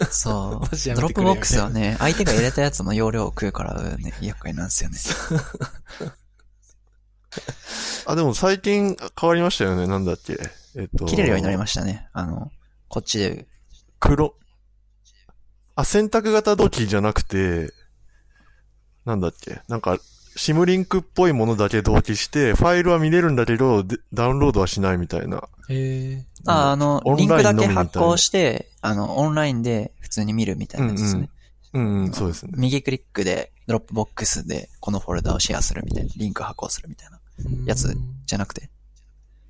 [0.10, 0.96] そう。
[0.96, 4.98] ドロップボックスはね、相手が入れたやつの容量を食うからね、厄介なんですよね。
[8.06, 9.88] あ、でも最近変わりましたよね。
[9.88, 10.38] なんだっけ。
[10.76, 11.06] えっと。
[11.06, 12.08] 切れるようになりましたね。
[12.14, 12.52] あの、
[12.88, 13.48] こっちで。
[14.00, 14.36] 黒。
[15.76, 17.72] あ、選択型同期じゃなくて、
[19.06, 19.62] なんだっけ。
[19.68, 19.98] なんか、
[20.36, 25.50] symlink っぽいものだけ同期して、ファイルは見れるんだけど、でダウンロードはしないみたいな。
[25.70, 26.26] へえ。
[26.46, 31.30] あ、あのリンクだけ発行して、あの、オンラインで普通に見るみたいなやつですね。
[31.74, 32.52] うんうん、そうですね。
[32.56, 37.17] 右クリックで、ドロップボックスで、このフォルダをシェアするみたいな、リンク発行するみたいな、
[37.66, 38.70] やつじゃなくて。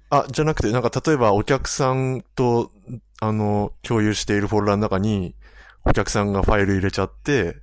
[0.10, 2.72] あ、じゃなくて、なんか例えばお客さんと、
[3.20, 5.36] あの、共有しているフォルダの中に、
[5.84, 7.58] お客さんがファイル入れちゃって、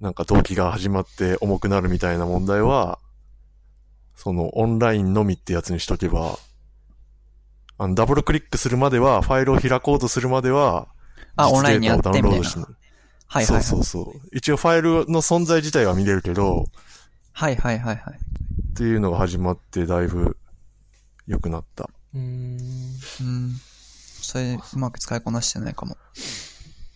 [0.00, 2.98] なんか同期が始まって重くなるみたいな問題は、
[4.16, 6.38] そのオンラインのみってやつにしとけば、
[7.78, 10.88] あの、ダブルクリックするまでは、ファイルを開こうとするまでは、
[11.36, 12.48] あ、実オンラインにやってみたいな。
[13.26, 13.62] はいはいはい。
[13.64, 14.28] そうそうそう。
[14.32, 16.66] 一応ファイルの存在自体は見れるけど、
[17.32, 18.18] はいはいはいはい。
[18.80, 20.38] っていうのが始まってだいぶ
[21.26, 21.90] 良くなった。
[22.14, 22.56] うーん。
[22.56, 23.54] うん。
[24.22, 25.98] それ、うまく使いこなしてないかも。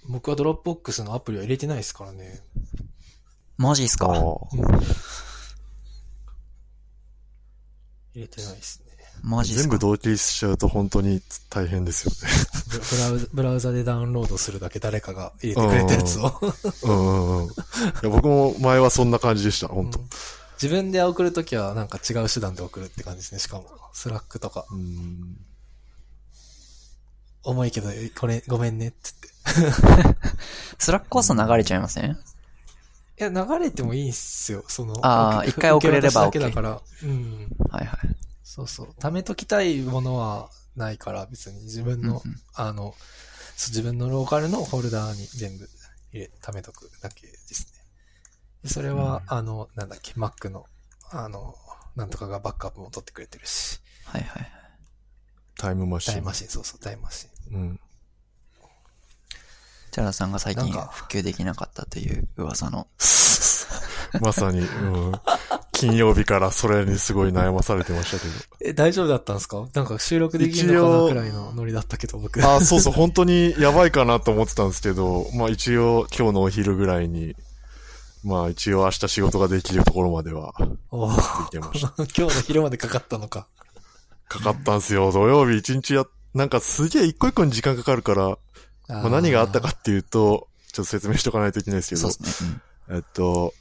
[0.08, 2.40] 僕はドロップボックスのアプリは入れてないですからね。
[3.58, 4.06] マジっすか？
[4.06, 4.62] ああうん
[8.14, 8.86] 入れてないですね。
[9.22, 9.68] マジっすか？
[9.68, 11.20] 全部同期しちゃうと本当に
[11.50, 12.16] 大変ですよね。
[12.70, 16.32] ブブラウザブラウザでダウンロードするだけ誰かが入れてくれたやつを。
[16.84, 17.44] うんうんうん。
[17.44, 17.50] い
[18.04, 20.08] や僕も前はそんな感じでした、本当うん
[20.64, 23.38] 自分で送るときはなんか違う手段で送るって感じですね。
[23.38, 24.64] しかも、スラックとか。
[24.70, 25.36] うん。
[27.42, 29.28] 重いけど、これ、ごめんね、ってって。
[30.78, 32.12] スラックこそ流れちゃいません？
[32.12, 32.16] い
[33.18, 34.64] や、流れてもいいんすよ。
[34.66, 36.80] その、あー一回送れれば受け渡しだけだから。
[37.02, 37.48] うん。
[37.68, 38.00] はいはい。
[38.42, 38.88] そうそう。
[38.98, 42.94] 貯めときたいものはないから、別に自分の、うんうんあの、
[43.58, 45.68] 自分のローカルのフォルダーに全部
[46.10, 47.83] 入れ、貯めとくだけですね。
[48.64, 50.66] でそれは、あの、なんだっけ、Mac の、
[51.10, 51.54] あの、
[51.94, 54.52] なんとかがバックアップも取ってくれてるし、はいはい。
[55.56, 56.14] タイムマシン。
[56.14, 57.54] タイムマシン、そうそう、タイムマシン。
[57.54, 57.80] うん。
[59.92, 62.88] チャラさんが最近復旧できなかったという噂の。
[64.20, 64.62] まさに、う
[65.10, 65.12] ん。
[65.72, 68.18] 金曜日からそれにすごい悩まされてました
[68.60, 69.66] けえ、大丈夫だったんですか？
[69.74, 72.40] なんか収録できるのかなくらいのノリだったけど、僕。
[72.40, 72.48] ど。
[72.50, 77.36] あ、そうそう、本当にやばいかなと思ってたんですけど、まあ一応今日のお昼ぐらいに、
[78.24, 80.54] まあ一応明日仕事ができるところまでは
[80.90, 81.92] おーできてました。
[82.16, 83.46] 今日の昼までかかったのか。
[84.28, 85.12] かかったんすよ。
[85.12, 88.38] 土曜日一日や、なんかすげえ一個一個に時間かかるから、
[88.88, 92.60] まあ、何があったかっていうと、ちょっと説明しとかないといけないですけどそうで、すね。
[92.90, 93.52] えっと、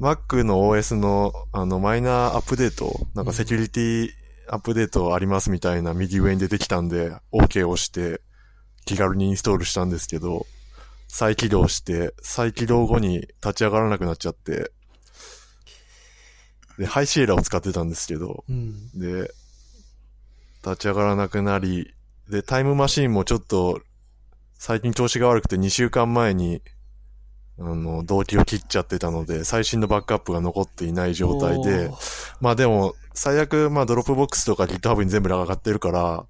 [0.00, 4.10] Mac の OS のあのマイナーアップデート、なんかセキュリティ
[4.48, 8.20] アップデートありますみたいな右上に出てきたんで、OK を押して
[8.84, 10.46] 気軽にインストールしたんですけど、
[11.08, 14.70] 再起動して、再起動後に立ち上がらなくなっちゃって、
[16.78, 18.90] で、ハイシエラを使ってたんですけど、うん。
[18.94, 19.32] で、
[20.64, 21.92] 立ち上がらなくなり、
[22.30, 23.80] で、タイムマシンもちょっと、
[24.58, 26.62] 最近調子が悪くて2週間前に、
[27.58, 31.90] あの、同期を切っちゃってたので、最新のバックアップが残っていない状態で
[32.40, 36.26] まあでも、最悪、まあドロップボックスとか GitHub に全部上がってるから、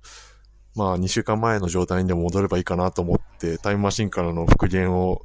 [0.79, 5.23] まあ2週間前の状態にでも戻ればいいかなと思って、タイムマシンからの復元を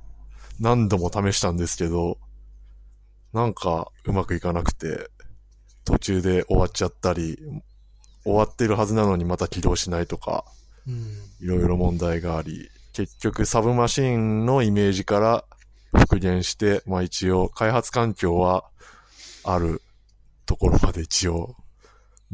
[0.60, 2.18] 何度も試したんですけど、
[3.34, 5.12] なんかうまくいかなくて、
[5.86, 7.38] 途中で終わっちゃったり、
[8.24, 10.44] 終わってるはずなのにまた起動しないとか、
[10.88, 10.96] うん。
[11.40, 15.46] いろいろ問題があり、結局サブマシンのイメージから
[15.96, 18.66] 復元して、まあ一応開発環境は
[19.44, 19.84] ある
[20.48, 21.56] ところまで一応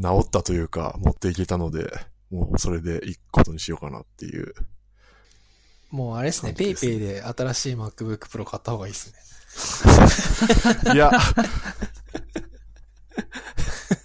[0.01, 1.91] 治ったというか持っていけたので、
[2.31, 4.53] もうそれで行くことにしようかなっていう。
[5.91, 10.93] もうあれですね、ペイペイで新しい MacBook Pro 買った方がいいですね。
[10.93, 11.11] いや、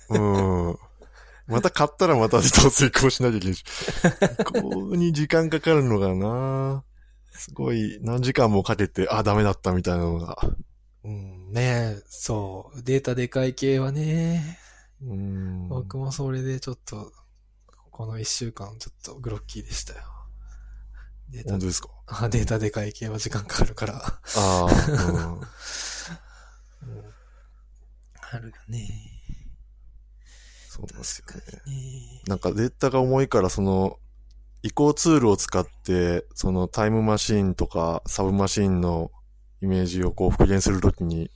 [0.08, 0.78] うん。
[1.46, 3.64] また買ったらまた自動追行しなきゃいけないし。
[4.44, 6.84] ここに時間かかるのがな
[7.32, 10.38] すごい何時間もかけて、あ、ダメだったみたいなのが。
[11.04, 12.82] うん、ねえ、そう。
[12.82, 14.58] データでかい系はね、
[15.02, 15.68] うん。
[15.68, 17.12] 僕もそれでちょっと、
[17.96, 20.00] この一週間ちょっとグロッキーでしたよ。
[21.30, 21.90] データ本当ですか？
[22.08, 23.94] あデータでかい系は時間かかるから。
[23.94, 24.68] ああ、う
[25.36, 25.40] ん
[28.32, 28.88] あるよね。
[30.68, 31.42] そうなんですよね。
[31.72, 34.00] ねなんかデータが重いから、その、
[34.64, 39.12] 移行ツールを使って、そのタイムマシンとかサブマシンの
[39.62, 41.30] イメージをこう復元するときに、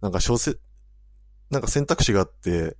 [0.00, 0.58] なんか小説、
[1.50, 2.78] なんか選択肢があって、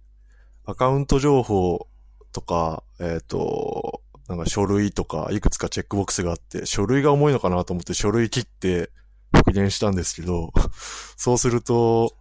[0.64, 1.88] アカウント情報
[2.32, 8.90] とか、えっ、と、なんか書類とか、いくつかチェックボックスがあって、書類が重いのかなと思って書類切って
[9.34, 10.52] 復元したんですけど、
[11.16, 12.16] そうすると、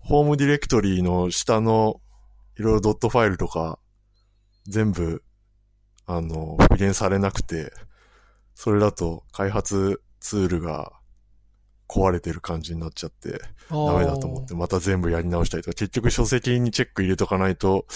[0.00, 2.00] ホームディレクトリの下の
[2.56, 3.78] いろいろドットファイルとか、
[4.66, 5.22] 全部、
[6.06, 7.72] あの、復元されなくて、
[8.54, 10.92] それだと開発ツールが
[11.88, 13.40] 壊れてる感じになっちゃって、
[13.70, 17.86] ダメだと思って、また全部やり直したりとか、結局書籍にチェック入れとかないと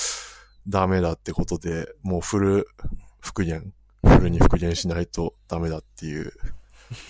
[0.69, 2.69] ダメだってことで、もうフル
[3.21, 3.73] 復元、
[4.05, 6.33] フルに復元しないとダメだっていう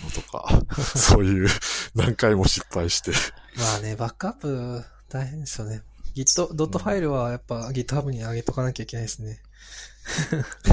[0.03, 0.61] のとか、
[0.95, 1.47] そういう
[1.95, 3.11] 何回も失敗して。
[3.57, 5.83] まあね、バックアップ大変ですよね。
[6.15, 9.41] Git、ドットファイルはやっぱ GitHub に上げとかなきゃいけないですね。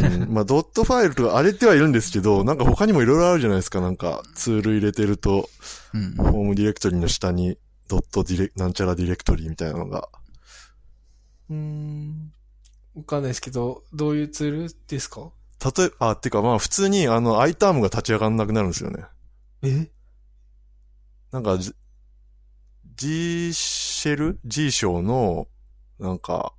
[0.02, 3.80] うんまあ、ドットファイルとか荒れてはいるんですけど、なんか他にもいろいろあるじゃないですか。
[3.80, 5.48] なんかツール入れてると、
[5.94, 6.14] うん。
[6.16, 10.08] ホームディレクトリの下にドットディレ、なんちゃらディレクトリみたいなのが。
[11.50, 12.32] うーん。
[12.98, 15.30] わかんないですけど、どういうツールですか？
[15.76, 19.04] 例え、あ、てかまあ普通にあの i タームが立ち上がんなくなるんですよね。
[19.62, 19.90] え？
[21.32, 21.74] なんか、G-
[23.54, 25.48] シェル ?G 章の、
[25.98, 26.54] なんか、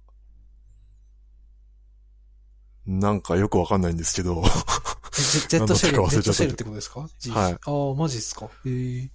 [2.85, 7.53] なんかよくわかんないんですけど、え Z シェル、Z シェルってことですか？G はい。
[7.53, 8.49] ああ、マジっすか。
[8.65, 9.11] ええ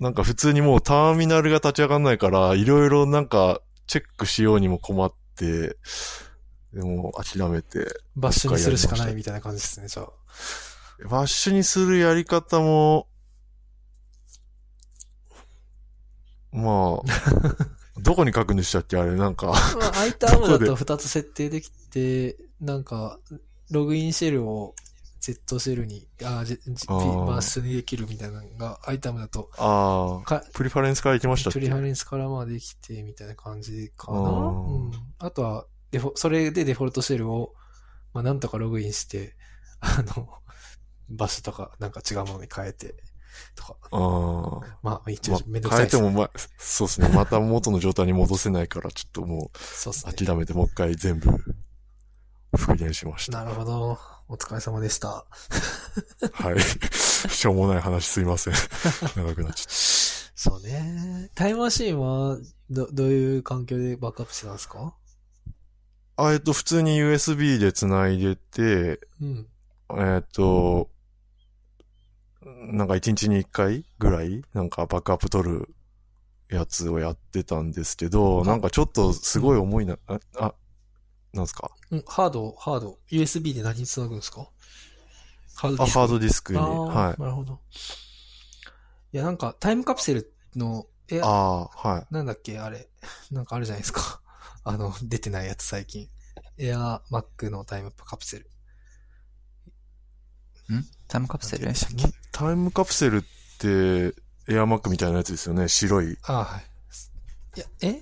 [0.00, 5.76] なんか普通にもうターミナルが立ち上がんないから、いろいろなんかチェックしようにも困って、
[6.72, 7.86] でも諦めて、
[8.16, 10.10] バッシュにするしかないみたいな感じですね、じゃあ。
[11.08, 13.06] バッシュにするやり方も、
[16.52, 23.18] まあ、 どこに書くんでしたっけあれ、なんか、まあ、i タームだどと2つ設定できて、なんか、
[23.70, 24.74] ログインシェルを
[25.20, 27.26] Z シェルに、あ、ー。
[27.26, 31.60] バッシュにできるみたいなのが、i タームだと、ああ、かプリファレンスから行きましたっけ？
[31.60, 34.18] プリファレンスからまあできて、みたいな感じかな。
[34.18, 34.92] うん。
[35.18, 37.54] あとは、デフォ、それでデフォルトシェルを、
[38.12, 39.36] まあ、なんとかログインして、
[39.80, 40.28] あの、
[41.08, 42.94] バッシュとか、なんか違うものに変えて、
[43.54, 43.76] とか。
[43.90, 44.78] ああ。
[44.82, 45.96] まあ、一ま応めんどくさいです。
[45.96, 47.08] 変えても、まあ、そうですね。
[47.08, 50.12] また元の状態に戻せないから、ちょっともう、そうっすね。
[50.12, 51.30] 諦めてもう一回全部、
[52.56, 53.44] 復元しました。
[53.44, 53.98] なるほど。
[54.28, 55.26] お疲れ様でした。
[56.32, 56.60] はい。
[57.30, 58.54] しょうもない話すいません。
[59.16, 59.66] 長くなっちゃっ
[60.34, 61.30] そうね。
[61.34, 62.38] タイムマシーンは、
[62.70, 64.78] ど、どういう環境でバックアップしてたんですか？
[64.78, 64.97] た。
[66.20, 69.46] あ、えっと、普通に USB で繋いでて、うん。
[69.96, 70.90] えっと、
[72.44, 75.74] なんか一日に一回ぐらい、なんかバックアップ取る
[76.50, 80.54] やつをやってたんですけど、あなんかちょっとすごい重いな、あ、あ
[81.32, 81.70] なんすか？
[81.92, 82.98] うん、ハード、ハード。
[83.10, 84.48] USB で何に繋ぐんですか？
[85.54, 85.98] ハードあ、ディスク。
[86.00, 86.58] ハードディスクに。
[86.58, 87.20] はい。
[87.22, 87.60] なるほど。
[89.12, 92.06] いや、なんか、タイムカプセルの、え、ああ、はい。
[92.12, 92.88] なんだっけ、あれ。
[93.30, 94.20] なんかあるじゃないですか。
[94.68, 96.08] あの、 出てないやつ最近。
[96.58, 98.50] エアマックのタイムカプセル。
[100.74, 100.84] ん？
[101.06, 101.66] タイムカプセル？
[101.66, 102.14] でしたっけ？
[102.32, 103.22] タイムカプセルっ
[103.58, 104.14] て、
[104.48, 105.68] エアマックみたいなやつですよね。
[105.68, 106.18] 白い。
[106.24, 107.58] あはい。
[107.58, 107.92] いや、え？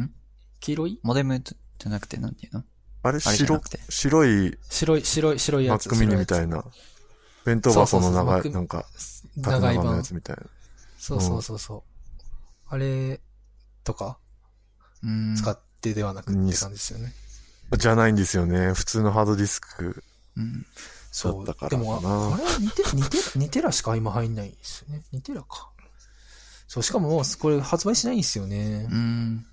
[0.00, 0.14] ん？
[0.60, 1.00] 黄色い？
[1.02, 2.64] モデムじゃなくて、なんていうの？
[3.02, 3.80] あれあれじゃな白く、て。
[3.88, 5.88] 白い白い、白い、白いやつ。
[5.88, 6.64] マックミニみたいな。
[7.44, 8.86] 弁当箱の長い、そうそうそうなんか、
[9.42, 10.02] 縦長いのや。
[10.02, 10.42] つみたいな。
[10.98, 11.82] そうそうそうそう。
[12.68, 13.20] あれ
[13.82, 14.18] とか？
[15.02, 15.34] うーん。
[15.34, 17.12] 使ってではなくってうん感じですよね。
[17.76, 18.72] じゃないんですよね。
[18.72, 20.02] 普通のハードディスク。
[20.36, 20.66] うん。
[21.10, 21.46] そう。
[21.46, 25.02] だからでも、あれ2テラ、2テラ、2テラしか今入んないんですよね。
[25.12, 25.70] 2テラか。
[26.68, 28.94] そう、しかももうこれ発売しないんですよねう。
[28.94, 29.46] ん。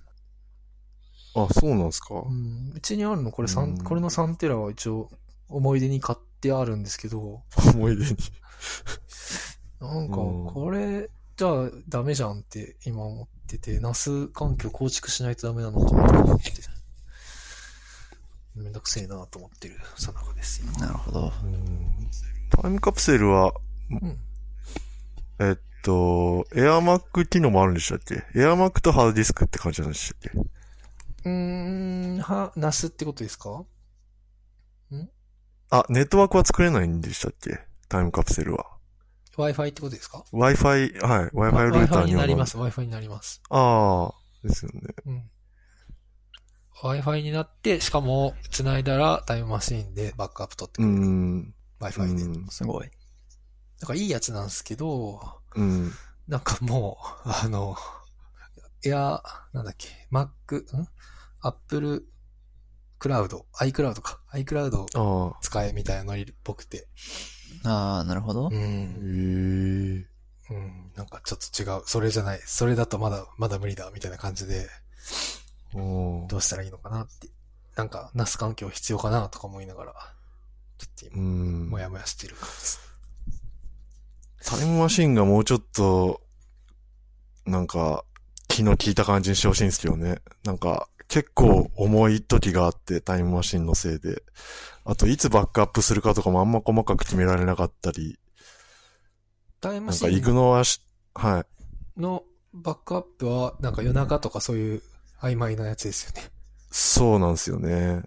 [1.35, 2.15] あ、そうなんですか？
[2.15, 2.71] うん。
[2.75, 5.09] うちにあるのこれうん3、これの3テラは一応
[5.47, 7.41] 思い出に買ってあるんですけど、
[7.73, 8.17] 思い出に。
[9.79, 16.51] なんかうんこれじゃあダメじゃんって今思ってて、NAS 環境構築しないとダメなのかなと思って。
[18.55, 20.73] めんどくせえなと思ってるさなかです、今。
[20.73, 21.33] なるほど。
[22.61, 23.53] タイムカプセルは、
[23.89, 24.17] うん。
[25.39, 28.23] えっと、エアマック機能もあるんでしたっけ？
[28.35, 30.37] エアマックとハードディスクって感じなんでしたっけ？
[30.37, 33.63] うーん、は、NAS ってことですか？
[35.71, 37.59] あ、ネットワークは作れないんでしたっけ？
[37.87, 38.65] タイムカプセルは。
[39.39, 41.29] ?Wi-Fi ってことですか？Wi-Fi、はい。
[41.29, 43.41] Wi-Fi ルーター Wi-Fi にはになります、Wi-Fi になります。
[43.49, 44.81] ああ、ですよね。
[45.05, 45.29] うん。
[46.83, 51.05] Wi-Fi になって、しかも、繋いだらタイムマシーンでバックアップ取ってうくれる。
[51.07, 51.55] ん。
[51.79, 52.23] Wi-Fi で。
[52.23, 52.89] うんすごい。
[53.81, 55.21] なんかいいやつなんですけど、
[55.55, 55.91] うん。
[56.27, 57.75] なんかもう、あの、
[58.83, 59.21] いや、
[59.53, 60.87] なんだっけ、Mac、ん
[61.41, 62.05] ?Apple
[62.99, 64.19] Cloud、iCloud か。
[64.33, 65.35] iCloud を。
[65.41, 66.87] 使えみたいなノリっぽくて。
[67.63, 68.53] ああ、なるほどう。
[68.53, 70.05] へん。
[70.49, 70.53] え。
[70.53, 70.91] うん。
[70.95, 71.81] なんかちょっと違う。
[71.85, 72.41] それじゃない。
[72.45, 74.67] それだとまだ、まだ無理だ、みたいな感じで、
[75.73, 77.29] おーどうしたらいいのかなって。
[77.75, 79.93] なんか、NAS 環境必要かなとか思いながら。
[80.77, 81.69] ちょっとう今、ん。
[81.69, 82.79] もやもやしてる感じです。
[84.45, 86.21] タイムマシンがもうちょっと、
[87.45, 88.03] なんか、
[88.47, 90.21] 気の利いた感じにしてほしいんですけどね。
[90.43, 94.23] なんか、結構重い時があって、タイムマシンのせいで。
[94.89, 98.17] あと、いつバックアップするかとかもあんま細かく決められなかったり、
[99.61, 100.81] タイムマなんか、イシングノアし、
[101.13, 101.45] は
[101.95, 102.01] い。
[102.01, 104.81] のバックアップは、なんか夜中とかそういう
[105.21, 106.31] 曖昧なやつですよね。
[106.71, 108.01] そうなんですよね。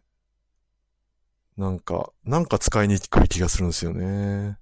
[1.57, 4.59] なんか、なんか使いにくい気がするんですよね。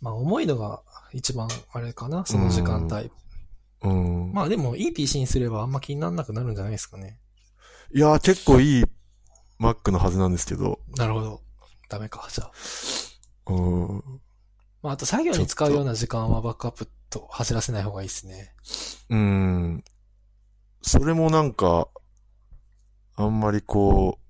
[0.00, 3.10] まあ重いのが一番あれかな、その時間帯。
[3.82, 4.32] うん。
[4.32, 7.18] まあでもいい PC にすればあんま気にならなくなるんじゃないですかね。
[7.92, 8.84] いやー、結構いい
[9.62, 10.80] Mac のはずなんですけど。
[10.96, 11.40] なるほど。
[11.88, 12.50] ダメか、じゃあ。
[13.46, 14.20] うん。
[14.82, 18.54] まああと作業に使うような時間はバックアップと走らせない方がいいですね。
[19.08, 19.84] うん。
[20.82, 21.88] それもなんか、
[23.14, 24.22] あんまりこう、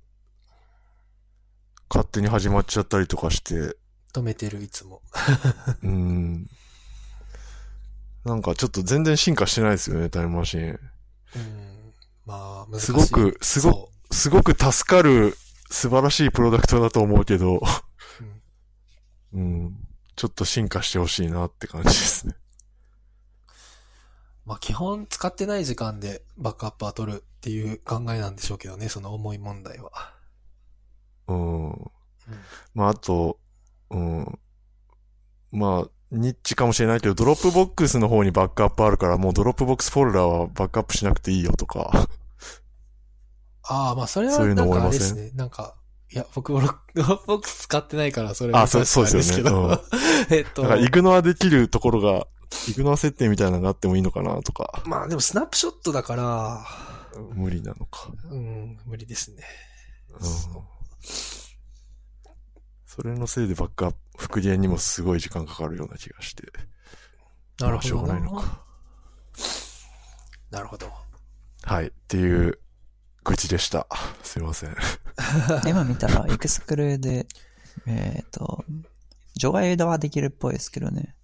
[1.88, 3.76] 勝手に始まっちゃったりとかして、
[4.12, 5.00] 止めてる、いつも。
[5.82, 6.46] うん。
[8.26, 10.60] なんかちょっと全然進化してないですよね、タイムマシン。
[10.60, 10.78] うん。
[12.26, 12.86] まあ、難しい。
[12.86, 15.36] すごくすごそすごく助かる
[15.70, 17.60] 素晴らしいプロダクトだと思うけど、う。
[19.34, 19.76] うんうん。
[20.14, 22.34] ちょっと進化してほしいなって感じですね。
[24.44, 29.90] まあ基本使ってない時間でバックアップは取るっていう考えなんでしょうけどね、その重い問題は。
[31.28, 31.90] うん。
[32.74, 33.38] まあ、あと、
[33.90, 34.38] うん。
[35.50, 42.08] まあ、ニッチかもしれないけど、ドロップボックスの方にバックアップあるから、もうドロップボックスフォルダはバックアップしなくていいよとか。
[43.64, 44.78] ああ、まあそれはそういうなんのん？
[44.78, 45.30] かあれですね。
[45.34, 45.76] なんか、
[46.12, 50.36] いや、僕もドロップボックス使ってないから、それはあそうそうですよねあれですけど。
[50.36, 52.26] えっとだから、イグノアできるところが、
[52.68, 54.82] ignore 設定みたいなのがあってもいいのかなとか。
[54.84, 56.66] まあでもスナップショットだから、
[57.34, 58.10] 無理なのか。
[58.30, 59.42] うん、無理ですね。
[60.10, 60.18] うん。
[62.84, 66.42] それのせいでバックアップ、復元にもすごい時間かかるような気がして。
[67.58, 68.42] なるほどまあしょうがないのな。
[68.42, 68.64] か。
[70.50, 70.92] なるほど。
[71.62, 71.86] はい。
[71.88, 72.58] っていう、
[73.24, 73.86] 愚痴でした。
[74.22, 74.76] すいません。
[75.66, 77.26] 今見たら、 exclude で、
[77.86, 78.64] えっ、と、
[79.34, 81.14] 除外はできるっぽいですけどね。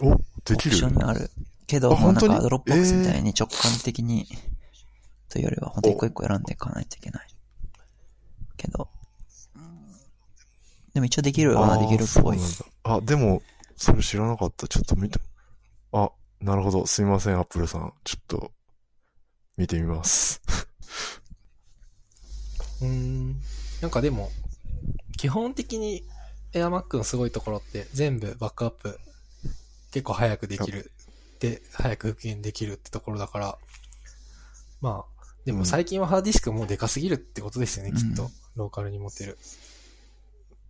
[0.00, 0.76] お、できる？
[0.76, 1.30] ションにある。
[1.66, 2.34] けど、あもうなん本当に？
[2.36, 4.26] かドロップボックスみたいに直感的に、
[5.28, 7.28] というよりは、本当に一個一個選んでいかないといけない。
[8.56, 8.88] けど、
[10.94, 12.38] でも一応できるはできるっぽい
[12.82, 13.42] あ、でも、
[13.76, 14.66] それ知らなかった。
[14.66, 15.20] ちょっと見て。
[15.92, 16.10] あ、
[16.40, 16.86] なるほど。
[16.86, 17.92] すいません、アップルさん。
[18.02, 18.50] ちょっと、
[19.58, 20.40] 見てみます。
[22.80, 23.40] うーん。
[23.82, 24.30] なんかでも、
[25.16, 26.04] 基本的に
[26.52, 28.98] AirMac のすごいところって全部バックアップ
[29.90, 30.92] 結構早くできる。
[31.40, 33.58] で、早く復元できるってところだから、
[34.80, 38.30] まあ、でも最近はハードディスクもうでかすぎるってことですよね、うんきっと。
[38.54, 39.38] ローカルに持ってる。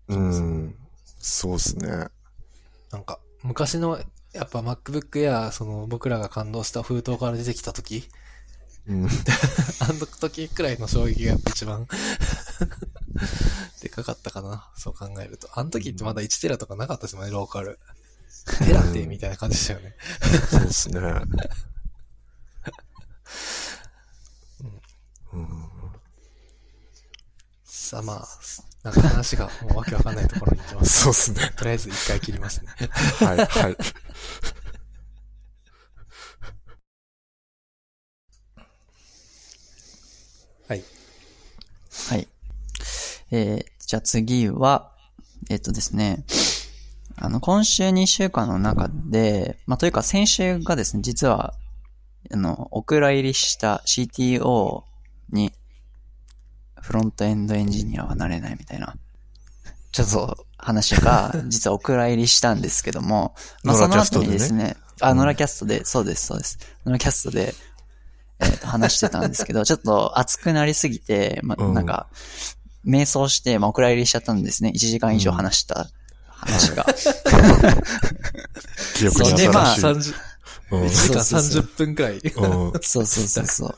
[0.08, 0.74] うん。
[1.18, 2.06] そうっすね。
[2.90, 3.98] なんか、昔の、
[4.32, 8.08] やっぱ MacBook Air、その僕らが感動した封筒から出てきた時、
[8.88, 9.06] うん。
[9.80, 11.86] あの時くらいの衝撃がやっぱ一番
[13.82, 14.70] でかかったかな。
[14.76, 15.48] そう考えると。
[15.52, 17.78] あの時ってまだ1テラとかなかったですもんね、ローカル。
[18.64, 19.94] テラってみたいな感じでしたよね。
[20.50, 21.00] そうっすね。
[25.32, 25.70] うん。
[27.64, 28.28] さあまあ、
[28.82, 31.02] なんか話がもうわけわかんないところに行きます。
[31.02, 31.52] そうっすね。
[31.56, 32.68] とりあえず一回切りますね。
[33.18, 33.76] はい、はい。
[40.68, 40.84] はい。
[42.10, 42.28] はい。
[43.30, 44.92] えー、じゃあ次は、
[45.48, 46.24] えっとですね、
[47.16, 51.54] あの、今週2週間の中で、まあ、というか先週がですね、実は、
[52.30, 54.82] あの、お蔵入りした CTO
[55.30, 55.52] に、
[56.82, 58.94] フロントエンドエンジニアはなれないみたいな、
[59.90, 63.34] ちょっと話が、 実はお蔵入りしたんですけども、
[63.64, 66.58] まあ、その後にですね、あ、うんノラキャストで、そうです、そうです。
[66.84, 67.54] ノラキャストで、
[68.40, 72.08] えっ、と、話してたんですけど、 ちょっと熱くなりすぎて、ま、うんなんか、
[72.86, 74.72] 瞑想して、まあ、お蔵入りしちゃったんですね。
[74.74, 75.88] 1時間以上話した
[76.28, 76.86] 話が。
[78.94, 79.50] 記憶に新しい。
[79.80, 80.14] 30、
[80.70, 82.14] うん1時間そうそうそう30分くらい。
[82.14, 82.20] うん
[82.82, 83.74] そうそうそうそう。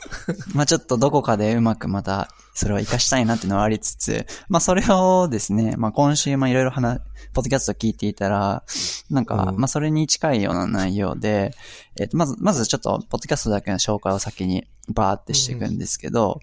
[0.55, 7.01] まあちょっとどこかでうまくまた、それを活かしたいなっていうのはありつつ、まあそれをですね、まあ今週まあいろいろ話、
[7.33, 8.65] ポッドキャスト聞いていたら、
[9.09, 11.53] なんか、うんまあそれに近いような内容で、
[11.99, 16.41] えっ、と、まず、まずちょっと、ポッドキャストだけの紹介を先にバーってしていくんですけど、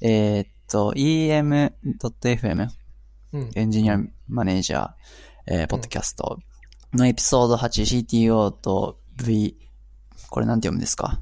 [0.00, 2.68] えーっと、em.fm
[3.32, 3.50] うん。
[3.54, 3.98] エンジニア
[4.28, 4.90] マネージャー、
[5.46, 6.38] えーポッドキャスト
[6.94, 9.56] のエピソード 8CTO と V、
[10.30, 11.20] これなんて読むんですか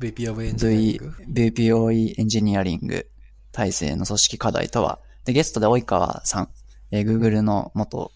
[0.00, 3.06] ？VP of Engineering v、VPOE エンジニアリング
[3.52, 6.48] 体制の組織課題とは、で、ゲストで及川さん、
[6.90, 8.10] えー Google の元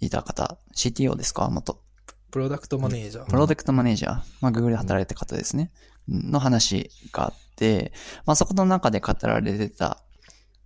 [0.00, 1.48] いた方、CTO ですか？
[1.50, 1.80] 元。
[2.30, 3.26] プロダクトマネージャー。
[3.26, 5.70] プロダクトマネージャー、まあ、Google で働いた方ですね。
[6.08, 7.92] の話があって、
[8.26, 10.02] まあ、そこの中で語られてた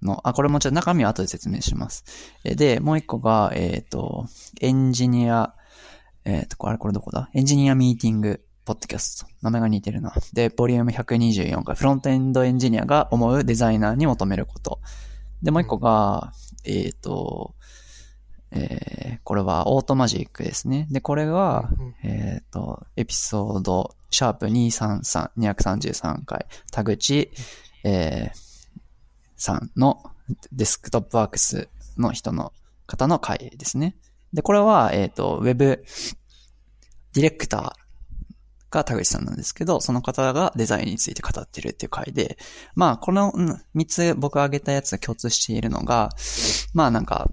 [0.02, 2.05] の、あ、これもちょっと中身は後で説明します。
[2.44, 4.26] えで、もう一個が、えっ、と、
[4.60, 5.55] エンジニア、
[6.28, 7.30] えっ、と、あれこれどこだ？
[7.32, 9.26] エンジニアミーティング、ポッドキャスト。
[9.40, 10.12] 名前が似てるな。
[10.34, 14.78] で、ボリューム124回、フロントエンドエンジニアが思うデザイナーに求めること。
[15.42, 16.34] で、もう一個が、
[16.66, 17.55] えっ、と、
[18.50, 20.86] えーこれはオートマジックですね。
[20.90, 27.30] で、これは、うんえっ、と、エピソード、シャープ233、233回、田口、
[27.84, 28.48] えー
[29.36, 30.02] さんの
[30.52, 32.52] デスクトップワークスの人の
[32.86, 33.96] 方の回ですね。
[34.32, 35.84] で、これは、えっ、と、ウェブ
[37.14, 37.89] ディレクター
[38.70, 42.39] が田口さんなんですけど、その方がデザインについて語ってるっていう回で、
[42.74, 46.10] まあ、このうん3つ僕挙げたやつが共通しているのが、
[46.74, 47.30] まあなんか、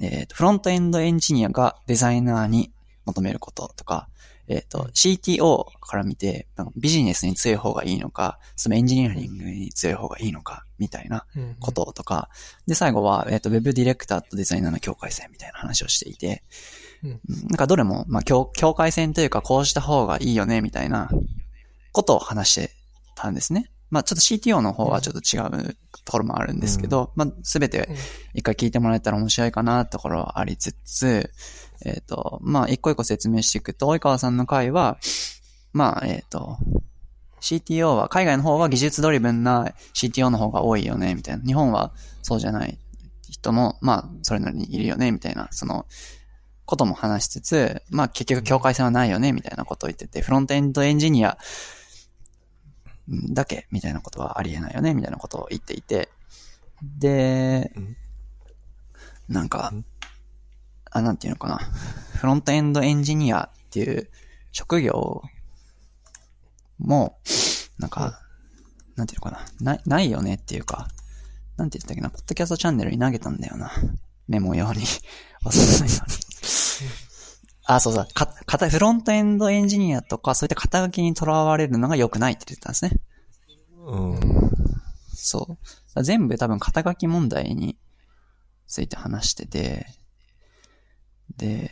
[0.00, 2.72] えっ、と、フロントエンドエンジニアがデザイナーに
[3.04, 4.08] 求めることとか、
[4.48, 12.30] えっ、と、CTO から見て、ビジネスに強い方がいいのか、そのエンジニアリングに強い方がいいのか、みたいなうんこととか、
[12.66, 16.42] で、最後は、えっ、と、ウェブディレクターとデザイナーの境界線みたいな話をしていて、
[17.02, 21.10] なんかどれも、まあ、境境界線というか、こうした方がいいよね、みたいな
[21.92, 22.70] ことを話して
[23.14, 23.70] たんですね。
[23.90, 27.96] まあ、ちょっと CTO の方はちょっと違うところもあるんですけど、まあ、すべてうん
[28.34, 31.30] 一回聞いてもらえたら面白いかなところはありつつ、
[31.84, 34.98] えっ、と、まあ、一個一個説明していくと、及川さんの回は、
[35.72, 36.58] まあ、えっ、と、
[37.40, 41.44] CTO は、海外の方は技術ドリブンな CTO の方が多いよね、みたいな。
[41.44, 42.78] 日本はそうじゃない
[43.28, 45.86] 人も、まあ、それなりにいるよね、みたいな、その、
[46.70, 51.36] ことも話しつつ、まあ、結局境界線はないよね、みたいなことを言ってて、フロントエンドエンジニア
[53.08, 56.08] だけ、みたいなことはありえないよね、みたいなことを言っていて、
[56.80, 57.96] でうん、
[59.28, 59.84] なんかうん、
[60.92, 61.58] あ、なんていうのかな。
[62.14, 64.08] フロントエンドエンジニアっていう
[64.52, 65.22] 職業
[66.78, 67.18] も、
[67.78, 68.20] なんか、
[68.94, 69.74] なんていうのかな。
[69.74, 70.88] ない、ないよねっていうか、
[71.56, 73.72] なんて言ったっけな、ポッドキャストチャンネルに投げたんだよな。
[74.28, 74.82] メモ用に。
[75.44, 76.19] 忘れないように。
[77.74, 78.06] あ、そうそう。
[78.12, 83.00] か、かた、フロントエンドエンジニアとか、そういった肩書きにとらわれるのが良くないって言ってたんですね。
[83.86, 84.20] うん。
[85.14, 85.56] そ
[85.94, 86.02] う。
[86.02, 87.78] 全部多分肩書き問題に
[88.66, 89.86] ついて話してて、
[91.36, 91.70] で、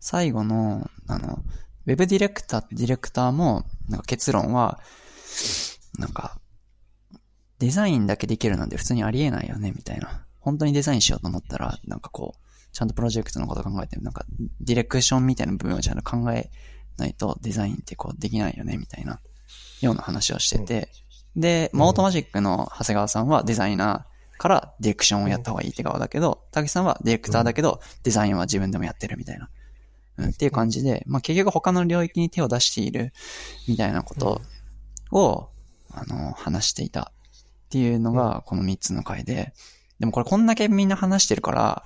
[0.00, 1.44] 最後の、あの、
[1.86, 4.80] ウェブディレクターとディレクターも、なんか結論は、
[5.98, 6.38] なんか、
[7.58, 10.24] デザインだけできるなんて普通にありえないよね、みたいな。
[10.40, 12.43] 本当にデザインしようと思ったら、なんかこう、
[12.74, 14.26] ちゃんとプロジェクトのこと考えて、なんか、
[14.60, 16.50] ディレクションみたいな部分をちゃんと考え
[16.98, 19.20] ないとデザインってこうできないよね、みたいな、
[19.80, 20.88] ような話をしてて、
[21.36, 29.48] で、まあ、オートマジックの長谷川さんはデザイナーからディレクションをやった方がいいって側だけど、竹さんはディレクターだけど、デザインは自分でもやってるみたいな。
[30.16, 33.12] うん、っていう感じで、まあ、結局他の領域に手を出している
[33.68, 34.40] みたいなこと
[35.12, 35.48] を、
[35.92, 39.52] あの、話していたっていうのがこの3つの回で、
[39.98, 40.46] でもこれこん。
[40.46, 41.84] だけみんな話してるから、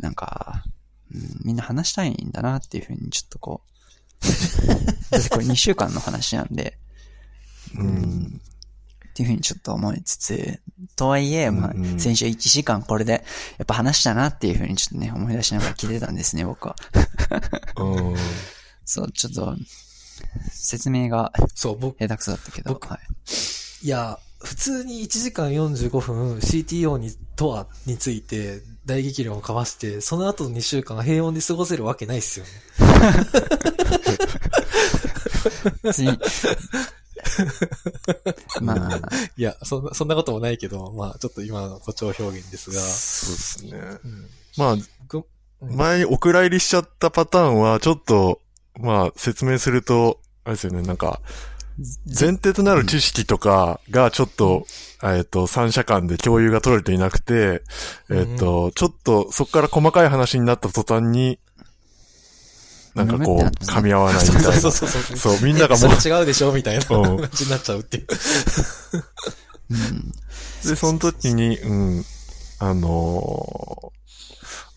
[0.00, 0.64] なんか、
[1.12, 6.78] うん、みんな話したいんだなっていうふうにちょっとこう、だってこれ2週間の話なんで、
[7.74, 8.40] うん。
[9.10, 10.60] っていうふうにちょっと思いつつ、
[10.96, 13.24] とはいえ、まあ先週1時間これで、
[13.58, 16.76] やっぱ話したなっていうふうにちょっとね、思い出しながら聞いてたんですね、僕は。
[17.76, 18.16] うん。
[18.84, 19.56] そう、ちょっと、
[20.52, 23.86] 説明がそう、僕、下手くそだったけど、僕はい。
[23.86, 32.52] いや、普通に1時間45分 CTO に、とは、について大激論を交わして、その後の2週間平穏に過ごせるわけないっすよね。
[38.60, 39.00] まあ、
[39.36, 43.98] いや、そんな、そんなこともないけど、まあ、ちょっと今の誇張表現ですが、そうですね。
[44.04, 44.28] うん。
[44.56, 44.76] まあ、
[45.60, 48.40] 前にお蔵入りしちゃったパターンは、ちょっと、
[48.78, 51.20] まあ、説明すると、あれですよね、なんか、
[52.06, 54.66] 前提となる知識とかがちょっと、
[55.02, 57.62] えっと、三者間で共有が取れていなくて、
[58.10, 61.38] えっと、ちょっと、そこから細かい話になった途端に、
[62.94, 64.52] なんかこう、噛み合わないみたいな。
[64.52, 65.16] そうそうそうそう。
[65.16, 68.06] そう、みんながもう違うでしょみたいなうん感じになっちゃうっていう。
[69.70, 70.12] うん。
[70.68, 72.04] で、その時に、うん、
[72.58, 74.00] あのー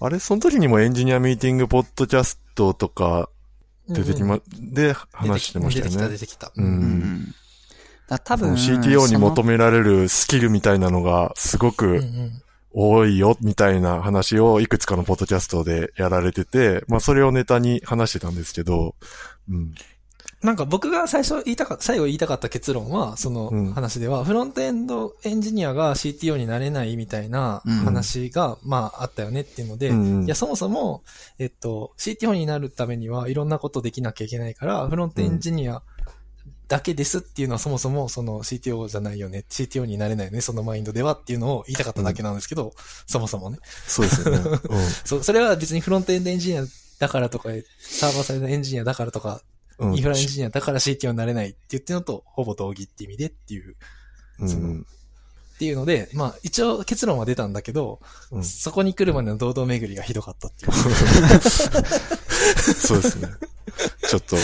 [0.06, 3.30] あれその時にもエンジニアミーティングポッドキャストとか
[3.90, 6.10] 出てきま、で話してましたよね。
[6.10, 6.62] 出てきた、出てきた。
[6.62, 6.62] う。
[6.62, 7.36] うん
[8.26, 12.42] 多分、CTO に求めめられるスキルみたいなのがすごくん
[12.74, 18.96] 多いよ、みたいな話をいくつかのポッドキャストでやられてて、まあそれをネタに話してたんですけど、
[19.50, 19.74] うん。
[20.44, 31.04] なんか僕が最初言いたか最後言いたかった結論は、そうんの話では、フロントエンドエンジニアが CTO になれないみたいなうん話が、まああったよねっていうので、うんいや、そもそも、
[31.40, 35.82] えっと、CTO になるためにはいろんなことできなきゃいけないから、フロントエンジニア
[36.68, 42.74] だけですっていうのはそもそもその CTO じゃないよね、CTO になれないよね、そのマインドではっていうのを言いたかっただけなんですけど、
[43.08, 43.60] そもそもね。
[43.88, 44.60] そうですよね。
[44.70, 44.90] うん。
[45.06, 46.66] そ、それは別にフロントエンドエンジニア
[47.00, 47.50] だからとか、
[47.80, 53.76] サーバーサイドエンジニアだからとか、うんインフラエンジニアだから CTO になれないって言ってるのと、ほぼ同義って意味でっていう、
[54.48, 54.82] そのうん。
[54.82, 54.86] っ
[55.58, 58.00] ていうので、まあ一応結論は出たんだけど、
[58.32, 60.72] うんそこに来るまでの堂々巡りがひどかったっていう。
[62.60, 63.30] そうですね。
[64.08, 64.36] ちょっと、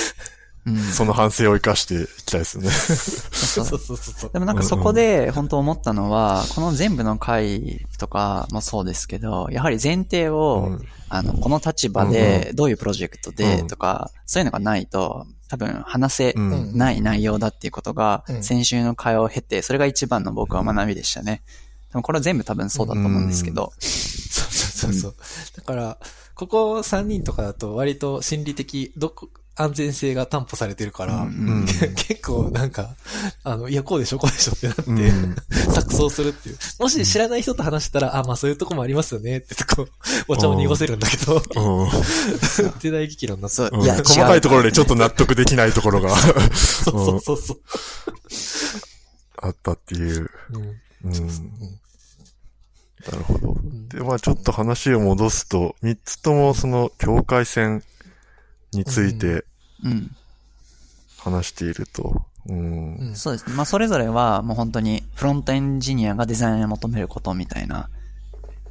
[0.66, 0.78] うん。
[0.78, 2.70] その反省を生かしていきたいですね。
[2.70, 4.30] そうそうそうそうそう。
[4.32, 16.78] でもなんかそこで本当思ったのは、この全部の回とかもそうですけど、やはり前提を、うんあの、この立場で、どういうプロジェクトでうんとか、そういうのがないと、多分話せうん。
[16.78, 21.42] ない内容だっていうことがう、ん先週の会話を経て、それが一番の僕は学びでしたね。
[21.92, 25.16] でもこれは全部多分そうだと思うんですけど、そうそうそうそう。
[25.58, 25.98] だから、
[26.36, 29.30] ここ3人とかだと割と心理的、どこ、
[29.62, 31.26] 安全性が担保されてるから、うんう
[31.64, 31.66] ん
[32.10, 32.96] 結構なんか、
[33.44, 35.36] あの、いや、こうでしょ、こうでしょってなって、うん
[35.74, 36.58] 錯綜するっていう。
[36.80, 39.88] もし知らない人と話したら、あ、まあそういうとこもありますよねってとこ、
[40.28, 41.90] お茶を濁せるんだけど、うん
[42.80, 43.96] 手大議論になっいや。
[43.98, 47.60] 細かいところでちょっと納得できないところがそうそうそうそう。
[49.42, 50.30] あったっていう。
[50.54, 51.28] うんうん。
[53.12, 53.54] なるほど。
[53.54, 57.84] んで、まあちょっと話を戻すと、三つともその境界線
[58.74, 59.46] について
[59.84, 60.16] うん。
[61.18, 62.26] 話していると。
[62.48, 62.96] うん。
[62.96, 63.56] うんそうですね。
[63.56, 67.90] まあ、それぞれはもう本当にフロントエンジニアがデザイナーに求めることみたいな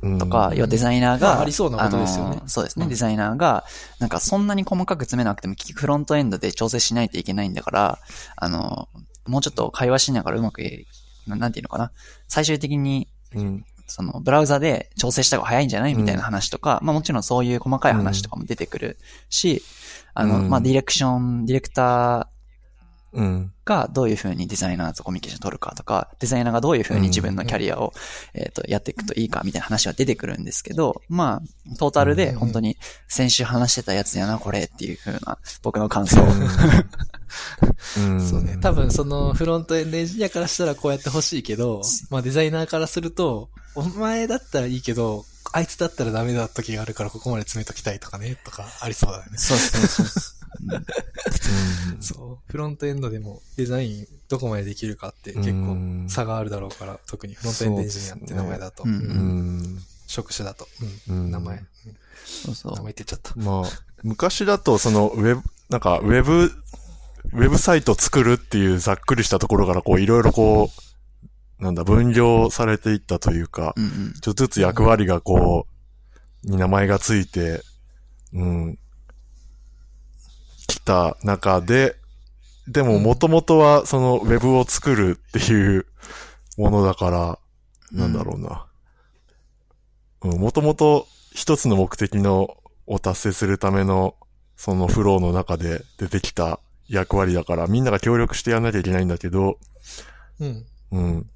[0.03, 3.65] うんとか、要はデザイナーが、まあありそうなことですよねそうですね、うんデザイナーが、
[3.99, 7.99] なんかそんなに細かく詰めなくても、結局フロントエンドで調整しないといけないんだから、
[8.37, 8.89] あの、
[9.27, 10.63] もうちょっと会話しながらうまく、
[11.27, 11.93] ななんていうのかな。
[12.29, 13.65] 最終的に、うん。
[13.87, 18.99] その、ブラウザで調整した方が早いんじゃないみたいな話とか、まあもちろんそういう細かい話とかも出てくる
[19.31, 19.63] し、
[20.19, 22.29] あの、うんまあディレクション、ディレクタ
[23.13, 23.53] うん。
[23.65, 27.95] ーがどういう風にデザイナーとコミュニケーション取るかとか、デザイナーがどういう風に自分のキャリアを、
[28.35, 32.77] えっ、と、やっていくといいかみたいな話は出てくるんですけど、まあ、トータルで本当に
[33.07, 36.21] 先週話してたやつやな、これっていう風な僕の感想。
[36.23, 38.21] うん。
[38.29, 38.59] そうね。
[38.61, 41.81] 多分そのフロントエンドエンジニアからしたらこうやって欲しいけど、
[42.11, 49.39] まあデザイナーからすると、お前だったらいいけど、あいつだったらダメだ時があるからここまで詰めときたいとかね、とかありそうだよね。
[49.39, 50.35] そうそうそうそう。
[51.95, 52.53] うんそう。
[52.53, 58.85] フロントエンドでもデザインどこまでできるかって結うん構差があるだろうから、特にフロントエンドエンジニアって名前だと。
[60.07, 60.67] 職種だと。
[61.09, 61.31] ううんん。
[61.31, 61.57] 名前。
[61.57, 61.67] うん
[62.25, 63.41] そうそう名前って言っちゃった。
[63.41, 63.71] まあ、
[64.03, 70.88] 昔だとそのウェブ、なんかウェブ、ウェブサイト作るっていうざっくりしたところからこういろいろこう、
[71.61, 74.13] なんだ、分業されていったというか、うんうん。
[74.21, 75.67] ちょっとずつ役割がこ
[76.45, 77.63] う、に名前がついて、
[78.33, 78.79] うん、
[80.69, 81.97] 来た中で、
[82.69, 85.87] でも元々はそのウェブを作るっていう
[86.57, 87.39] ものだから、
[87.91, 88.67] なんだろうな。
[90.23, 92.57] うん、もともと一つの目的の
[92.87, 94.15] を達成するための
[94.57, 99.59] そのフローの中で出てきた役割だから、みんなが協力してやんなきゃいけないんだけど、
[100.41, 100.67] うん。
[100.91, 101.31] うん、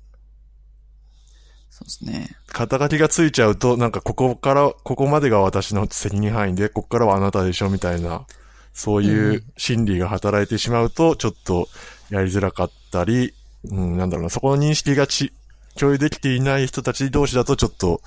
[1.83, 2.37] そうですね。
[2.47, 8.27] 肩書きがついちゃうと、なんかここから、ここまでが私の責任範囲で、ここからはあなたでしょみたいな、
[8.73, 11.69] そういう心理が働いてしまうと、ちょっと
[12.11, 13.35] やりづらかったり、
[13.65, 15.33] うん、なんだろうな、そこの認識がち、
[15.77, 18.01] 共有できていない人たち同士だとちょっと、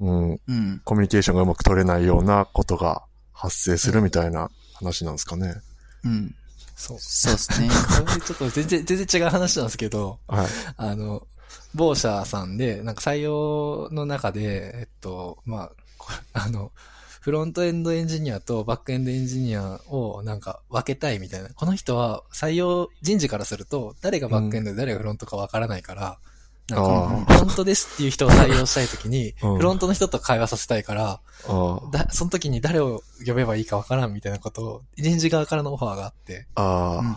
[0.00, 0.80] うん、うん。
[0.84, 3.02] コミュニケーションがうまく取れないようなことが
[3.32, 5.54] 発生するみたいな話なんですかね。
[6.04, 6.34] うん。
[6.74, 6.98] そう。
[7.00, 7.68] そうですね。
[8.06, 10.46] これちょっと全然、全然違う話なんですけど、はい。
[10.76, 11.26] あの、
[11.74, 15.70] 某社さんで、なんか採用の中で、えっと、ま
[16.34, 16.72] あ、 あの、
[17.20, 21.48] フロントエンドエンジニアとバックエンドエンジニアをなんか分けたいみたいな。
[21.50, 26.18] この人は採用人事からすると、誰がバックエンドで誰がフロントかわからないから、
[26.68, 29.56] なんあか、フロントですっていう人を採用したいときに、 うん。
[29.56, 36.46] フロントの人と会話させたいから、あだ、その時に誰を呼べばいいか分からんみたいなことを、人事側からのオファーがあって、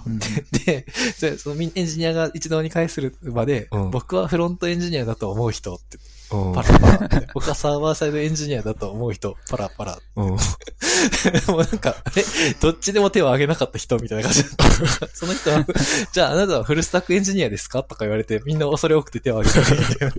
[0.65, 0.85] で、
[1.19, 3.91] でそのみエンジニアが一堂に会する場で、うん。
[3.91, 5.97] 僕はフロントエンジニアだと思う人って、
[6.31, 7.21] うんパラパラ。
[7.33, 9.99] 僕はサーバーサイドエンジニアだと思う人、パラパラ。
[10.15, 10.25] うん。
[10.31, 12.23] もうなんか、え、
[12.59, 14.55] どっちでも手を挙げなかった人みたいな感じだっ
[14.99, 15.07] た。
[15.13, 15.65] その人は、
[16.11, 20.13] じゃああなたはフルスタックエンジニアですかとか言われて、みんな恐れ多くて手を挙げてないみたいな。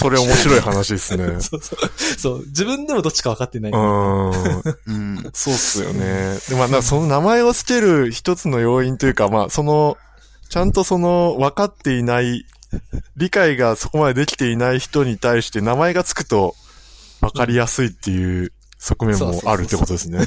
[0.00, 1.26] それ面白い話ですね。
[1.40, 1.90] そうそう。
[2.18, 2.46] そう。
[2.46, 3.72] 自分でもどっちか分かってない。
[3.72, 4.30] うん。
[4.30, 5.30] うん。
[5.32, 6.38] そうっすよね。
[6.48, 9.96] で、まあ、なその名前を付ける一つの要因というか、まあ、その、
[10.48, 12.46] ちゃんとその、分かっていない、
[13.16, 16.54] 理解がそこまでできていない人に対して名前が付くと
[17.20, 20.20] 分かりやすいっていう側面もあるってことですね。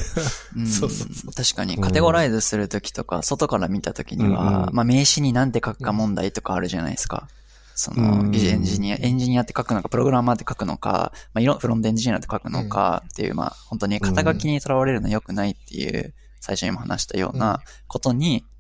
[0.56, 7.28] うんそうそうそ確かに、カテゴライズするときとか、外から見たときには、うんうんまあ名詞になんて書くか問題とかあるじゃないですか。
[7.76, 18.53] その、うんエンジニア、エンジニアって書くのか、プログラマーって書くのか、まあ、いろ、フロントエンジニアって書くのかっていう、まあ、本当に肩書きにとらわれるの良くないっていう、最初にも話したようなことに、うん。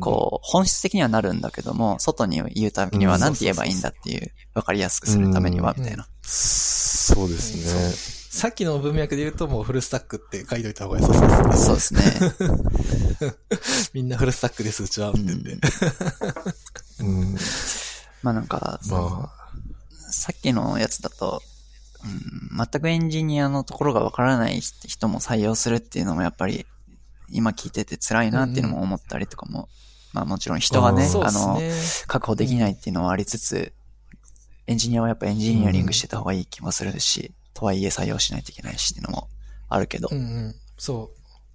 [0.00, 6.06] こう、本質的にはなるんだけども、外に言うためにはうん何て言えばいいんだっていう、わかりやすくするためには、みたいな。
[6.22, 8.24] そうですね。
[8.34, 11.14] さっきの文脈で言うともうフルスタックって書いといた方が良さ
[11.56, 12.00] そうですね。
[12.02, 13.34] そうですね。
[13.94, 15.10] みんなフルスタックです、うちは。
[15.10, 15.58] って言って。
[17.00, 17.36] うん。
[18.22, 19.32] まあなんか、ま
[20.10, 21.42] さっきのやつだと、
[22.04, 26.66] うん、全くエンジニアのところがわからない人も採用するっていうのもやっぱり、
[27.28, 29.68] 今聞いてて辛いなっていうのも思ったりとかも、
[30.12, 31.60] まあもちろん人がね、あの。
[32.06, 33.72] 確保できないっていうのはありつつ、
[34.66, 39.28] エンジニアはやっぱエンジニアリングしてた方がいい気もするし、とはいえ採用しないといけないしっていうのも
[39.68, 40.54] あるけどう、んうん。
[40.78, 41.10] そ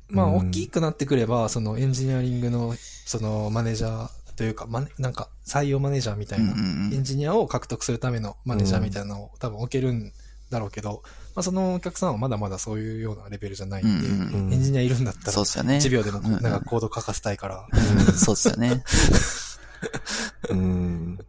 [0.09, 0.13] う。
[0.13, 2.75] まあ、うん大きくなってくれば、そのエンジニアリングの、
[3.05, 10.11] そのマネージャーというか、マネなんか採用マネージャーみたいな、エンジニアを獲得するためのマネージャーみたいなのを多分置けるん
[10.49, 11.03] だろうけど、
[11.35, 15.77] まあ、そのお客さんはまだまだそういうようなレベルじゃないんで、うんうんうんエンジニアいるんだったらそうっ、すよね。
[15.77, 18.83] 1秒でもうんうんなんかコード書かせたいから、うんそうっすよね。
[20.49, 21.19] うん。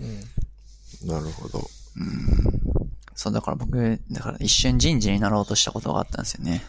[0.00, 1.08] うん。
[1.08, 1.68] なるほど。
[1.96, 6.64] うんそう、だから僕、だから一瞬人事になろうとしたことがあったんですよね。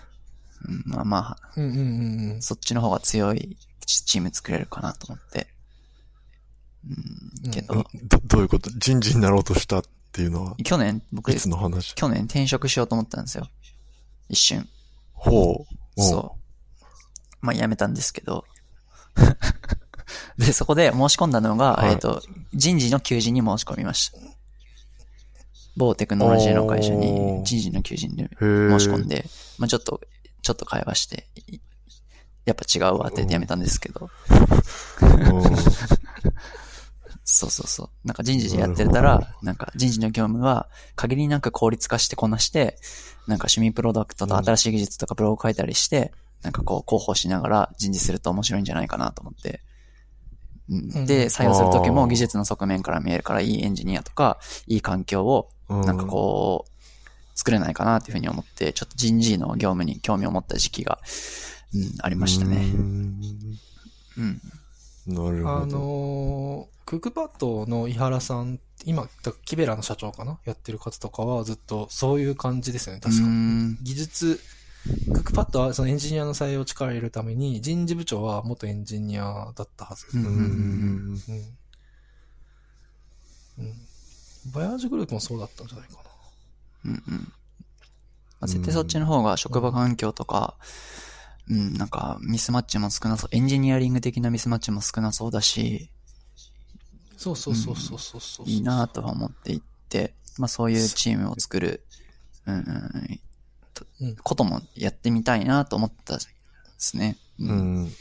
[0.67, 2.41] うん、まあまあ、うんうんうんうん。
[2.41, 5.47] そっちの方が強いチチーム作れるかなと思って。
[7.45, 8.69] うん、けど、ど、どういうこと？
[8.71, 11.95] 人事になろうとしたっていうのは、去年、僕い、つの話？
[11.95, 13.47] 去年転職しようと思ったんですよ。
[14.27, 14.67] 一瞬。
[15.13, 15.65] ほ
[15.97, 16.01] う。
[16.01, 16.85] そう。
[17.39, 18.43] まあ辞めたんですけど。
[20.37, 22.21] で、そこで申し込んだのが、はいえっ、と、
[22.53, 24.17] 人事の求人に申し込みました。
[25.77, 28.29] 某テクノロジーの会社おにー人事の求人で。
[28.37, 29.25] 申し込んで、
[29.57, 30.01] まあちょっと、
[30.41, 31.61] ちょっと会話して、い
[32.43, 34.09] やっぱ違うわって言ってやめたんですけど、
[35.01, 35.41] うん
[37.23, 37.89] そうそうそう。
[38.07, 42.77] なんか人事でやってたら、なんか人事の業務は限りなく効率化してこなして、
[43.27, 49.61] なんか趣味プロダクトと新しい技術とかブログ書いたりして、なんかこう広報しながら人事すると面白いんじゃないかなと思って。
[50.69, 56.71] で、採用するときも技術の側面から見えるから、いいエンジニアとか、いい環境を、うんなんかこう、
[57.33, 60.99] 作れないかなっていうふうに思って、ちょっと人事の業務に興味を持った時期が、
[61.73, 62.57] うん、ありましたうね。
[62.57, 63.21] ん
[64.17, 64.41] うん。
[65.07, 65.49] なるほど。
[65.49, 69.07] あのークックパッドの井原さん、今、
[69.45, 73.33] キベラの社長かなやってる方とかはずっとそういう感じですよね、確かうに。
[73.33, 74.41] ん技術、
[75.13, 80.05] クックパッドはそのエンジニアの採用を力を入れるために、人事部長は元エンジニアだったはず。
[80.13, 80.45] うんうんうんうん
[83.59, 83.65] うん。
[83.65, 83.73] うん。
[84.53, 86.01] バヤージュグループもそうだったんじゃないかな。
[86.85, 87.33] うんうん。
[88.41, 90.67] まあ、絶対そっちの方が職場環境とか、うん、
[91.51, 95.89] なんかミスマッチも少なそう、エンジニアリング的なミスマッチも少なそうだし、
[97.17, 98.45] そうそうそうそうそうそう。
[98.47, 101.83] いいなとは思っていて、まあそういうチームを作る、
[102.47, 103.19] うん、うん
[103.73, 106.23] とうんこともやってみたいなと思ったで
[106.77, 107.17] すね。
[107.39, 107.45] う。
[107.45, 107.53] うんん。
[107.53, 107.91] うんうんうん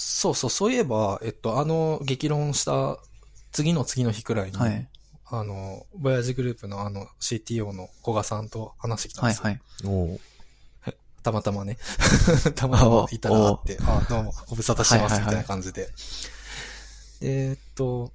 [0.00, 2.98] そうそう、そういえば、えっと、あの、激論した
[3.50, 4.88] 次の次の日くらいに、はい。
[5.26, 9.44] あの、ボヤージグループのあの CTO の古賀さんと話してきたんはいですよ。
[9.44, 9.60] はい。
[9.84, 10.20] おう
[11.22, 11.78] たまたまね。
[12.54, 15.88] たまたまいたら会って、あ、どうも、ご無沙汰してます、はいはいはいみたいな感じで。
[17.20, 18.12] えーっと、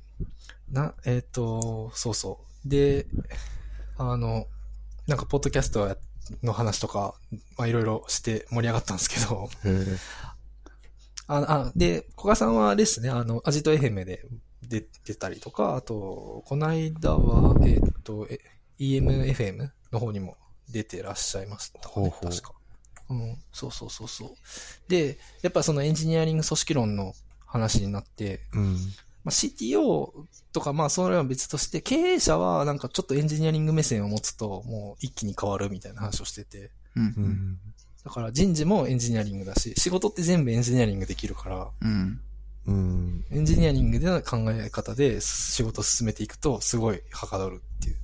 [0.71, 2.69] な、えーっと、そうそう。
[2.69, 3.05] で、
[3.97, 4.47] あの、
[5.07, 5.97] なんか、ポッドキャスト
[6.41, 7.15] の話とか、
[7.57, 9.49] まあ、いろいろして盛り上がったんですけど。
[11.27, 14.25] あ、あ、で、古賀さんはあれですね、あの、アジトエヘメで
[14.63, 18.39] 出てたりとか、あと、この間は、えーっと、え
[18.79, 20.37] EMFM の方にも
[20.69, 22.53] 出てらっしゃいましたかね、ほうほう確か。
[23.09, 24.29] うん、そうそうそうそう。
[24.87, 27.13] で、やっぱそのエンジニアリング組織論の
[27.45, 28.77] 話になって、うん。
[29.23, 30.11] まあ、CTO
[30.51, 37.05] とか、まあ、それは別として、経営者はなんかちょっとエンジニアリング目線を持つと、もう一気に変わるみたいな話をしてて、うんう。
[37.21, 37.57] ん。
[38.03, 42.19] だから人事もエンジニアリングだし、仕事って全部エンジニアリングできるから、うん。
[42.65, 43.25] うん。
[43.31, 47.95] エンジニアリングでの考え方で仕事を進めていくと、すごいはかどるっていう。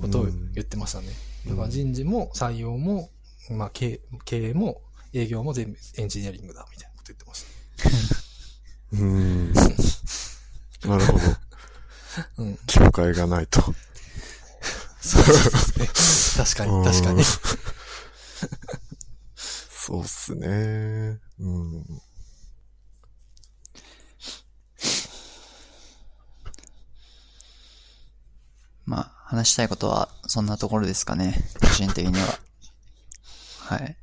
[0.00, 1.08] ことを言ってましたね。
[1.48, 3.10] だから人事も採用も、
[3.50, 4.80] まあ経営経営も
[5.12, 7.44] 営業も全部エンジニアリングだみたいなこと言ってまし
[8.92, 9.52] うん。
[9.52, 11.18] なるほど。
[11.18, 11.40] た。
[12.38, 12.58] うん。
[12.66, 13.62] 境界がないと。
[15.00, 15.86] そうですね。
[16.44, 17.22] 確かに、確かに。
[19.68, 21.18] そうっすね。
[21.38, 21.84] うん。
[28.86, 31.34] まあ、話したいことはそんなところですかね。
[31.60, 32.49] 個人的には。
[33.70, 33.96] はい。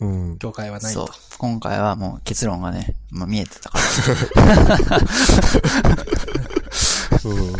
[0.00, 0.38] うん。
[0.38, 1.14] 境界はないそうと。。
[1.38, 4.98] 今回はもう結論がね、まあ見えてたから。
[7.24, 7.52] うん。
[7.52, 7.54] い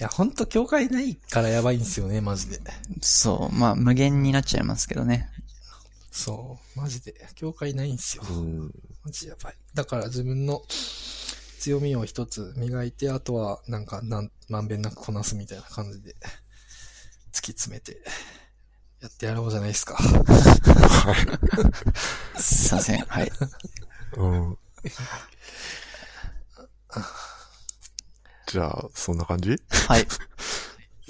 [0.00, 2.60] や、ほんと境界ないからやばいんですよね、マジで。
[3.00, 3.54] そう。
[3.54, 5.30] まあ、無限になっちゃいますけどね。
[6.10, 6.80] そう。
[6.80, 7.14] マジで。
[7.36, 8.24] 境界ないんですよ。
[8.28, 8.72] うん。
[9.04, 9.56] マジやばい。
[9.74, 10.64] だから自分の
[11.60, 16.16] 強みを一つ磨いて、あとはなんかなん、まんべんなくこなすみたいな感じで、
[17.32, 18.02] 突き詰めて、
[19.04, 19.98] やってやろうじゃないですか。
[22.38, 23.00] すいません。
[23.04, 23.30] はい。
[24.16, 24.58] うん。
[28.46, 29.50] じゃあ、そんな感じ？
[29.88, 30.06] はい。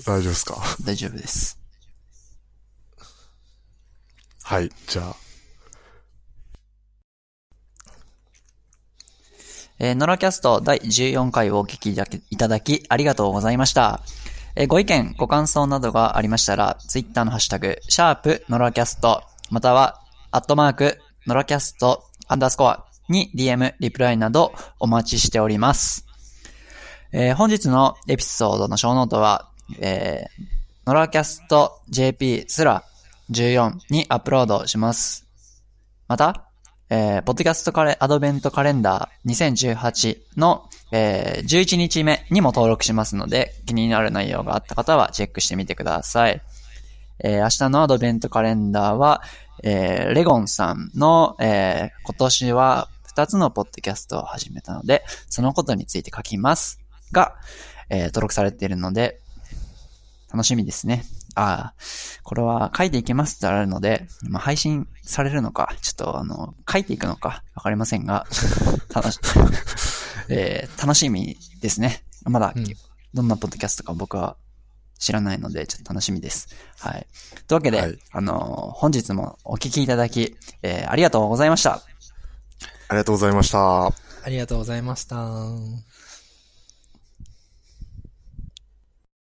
[0.04, 0.60] 大丈夫ですか？
[0.84, 1.56] 大丈夫です。
[4.42, 4.72] はい。
[4.88, 5.16] じゃあ、
[9.78, 14.00] えーノラキャスト第14回をお聞きいただきいただきありがとうございました。
[14.56, 20.01] えーご意見、ご感想などがありましたら、ツイッターのハッシュタグ、シャープノラキャスト、または、
[20.31, 26.06] アットマーク、ノラキャスト、アンダースコアに DM、リプライなどお待ちしております。
[27.12, 29.51] えー本日のエピソードのショーノートは、
[29.81, 30.43] えー、
[30.86, 32.84] ノラキャスト JP スラ
[33.31, 35.26] 14にアップロードします。
[36.06, 36.48] また、
[36.90, 46.43] えー、ポッドキャストカレアドベントカレンダー2018の、えー、11日目にも登録しますので、気になる内容があった方はチェックしてみてください。
[47.20, 49.23] えー、明日のアドベントカレンダーは、
[49.62, 56.81] えー、レゴンさんの、えー、今年は2つのポッドキャストを始めたので、そのことについて書きます
[57.12, 57.35] が、
[57.89, 59.20] えー、登録されているので、
[60.31, 61.05] 楽しみですね。
[61.35, 61.74] ああ、
[62.23, 68.27] これは書いていきますってあるので、まあ、配信されるのか、ちょっとあの、書いていくのか、わかりませんが、
[68.94, 69.19] 楽し、
[70.28, 72.05] えー楽しみですね。
[72.24, 72.65] まだ、うん
[73.15, 74.36] どんなポッドキャストか僕は
[74.98, 76.48] 知らないので、ちょっと楽しみです。
[76.81, 77.06] はい。
[77.47, 81.74] というわけで、はいあの、本日もお聞きいただき、えーありがとうございました。
[81.74, 83.86] ありがとうございました。
[83.86, 83.93] あ
[84.27, 85.93] りがとうございました。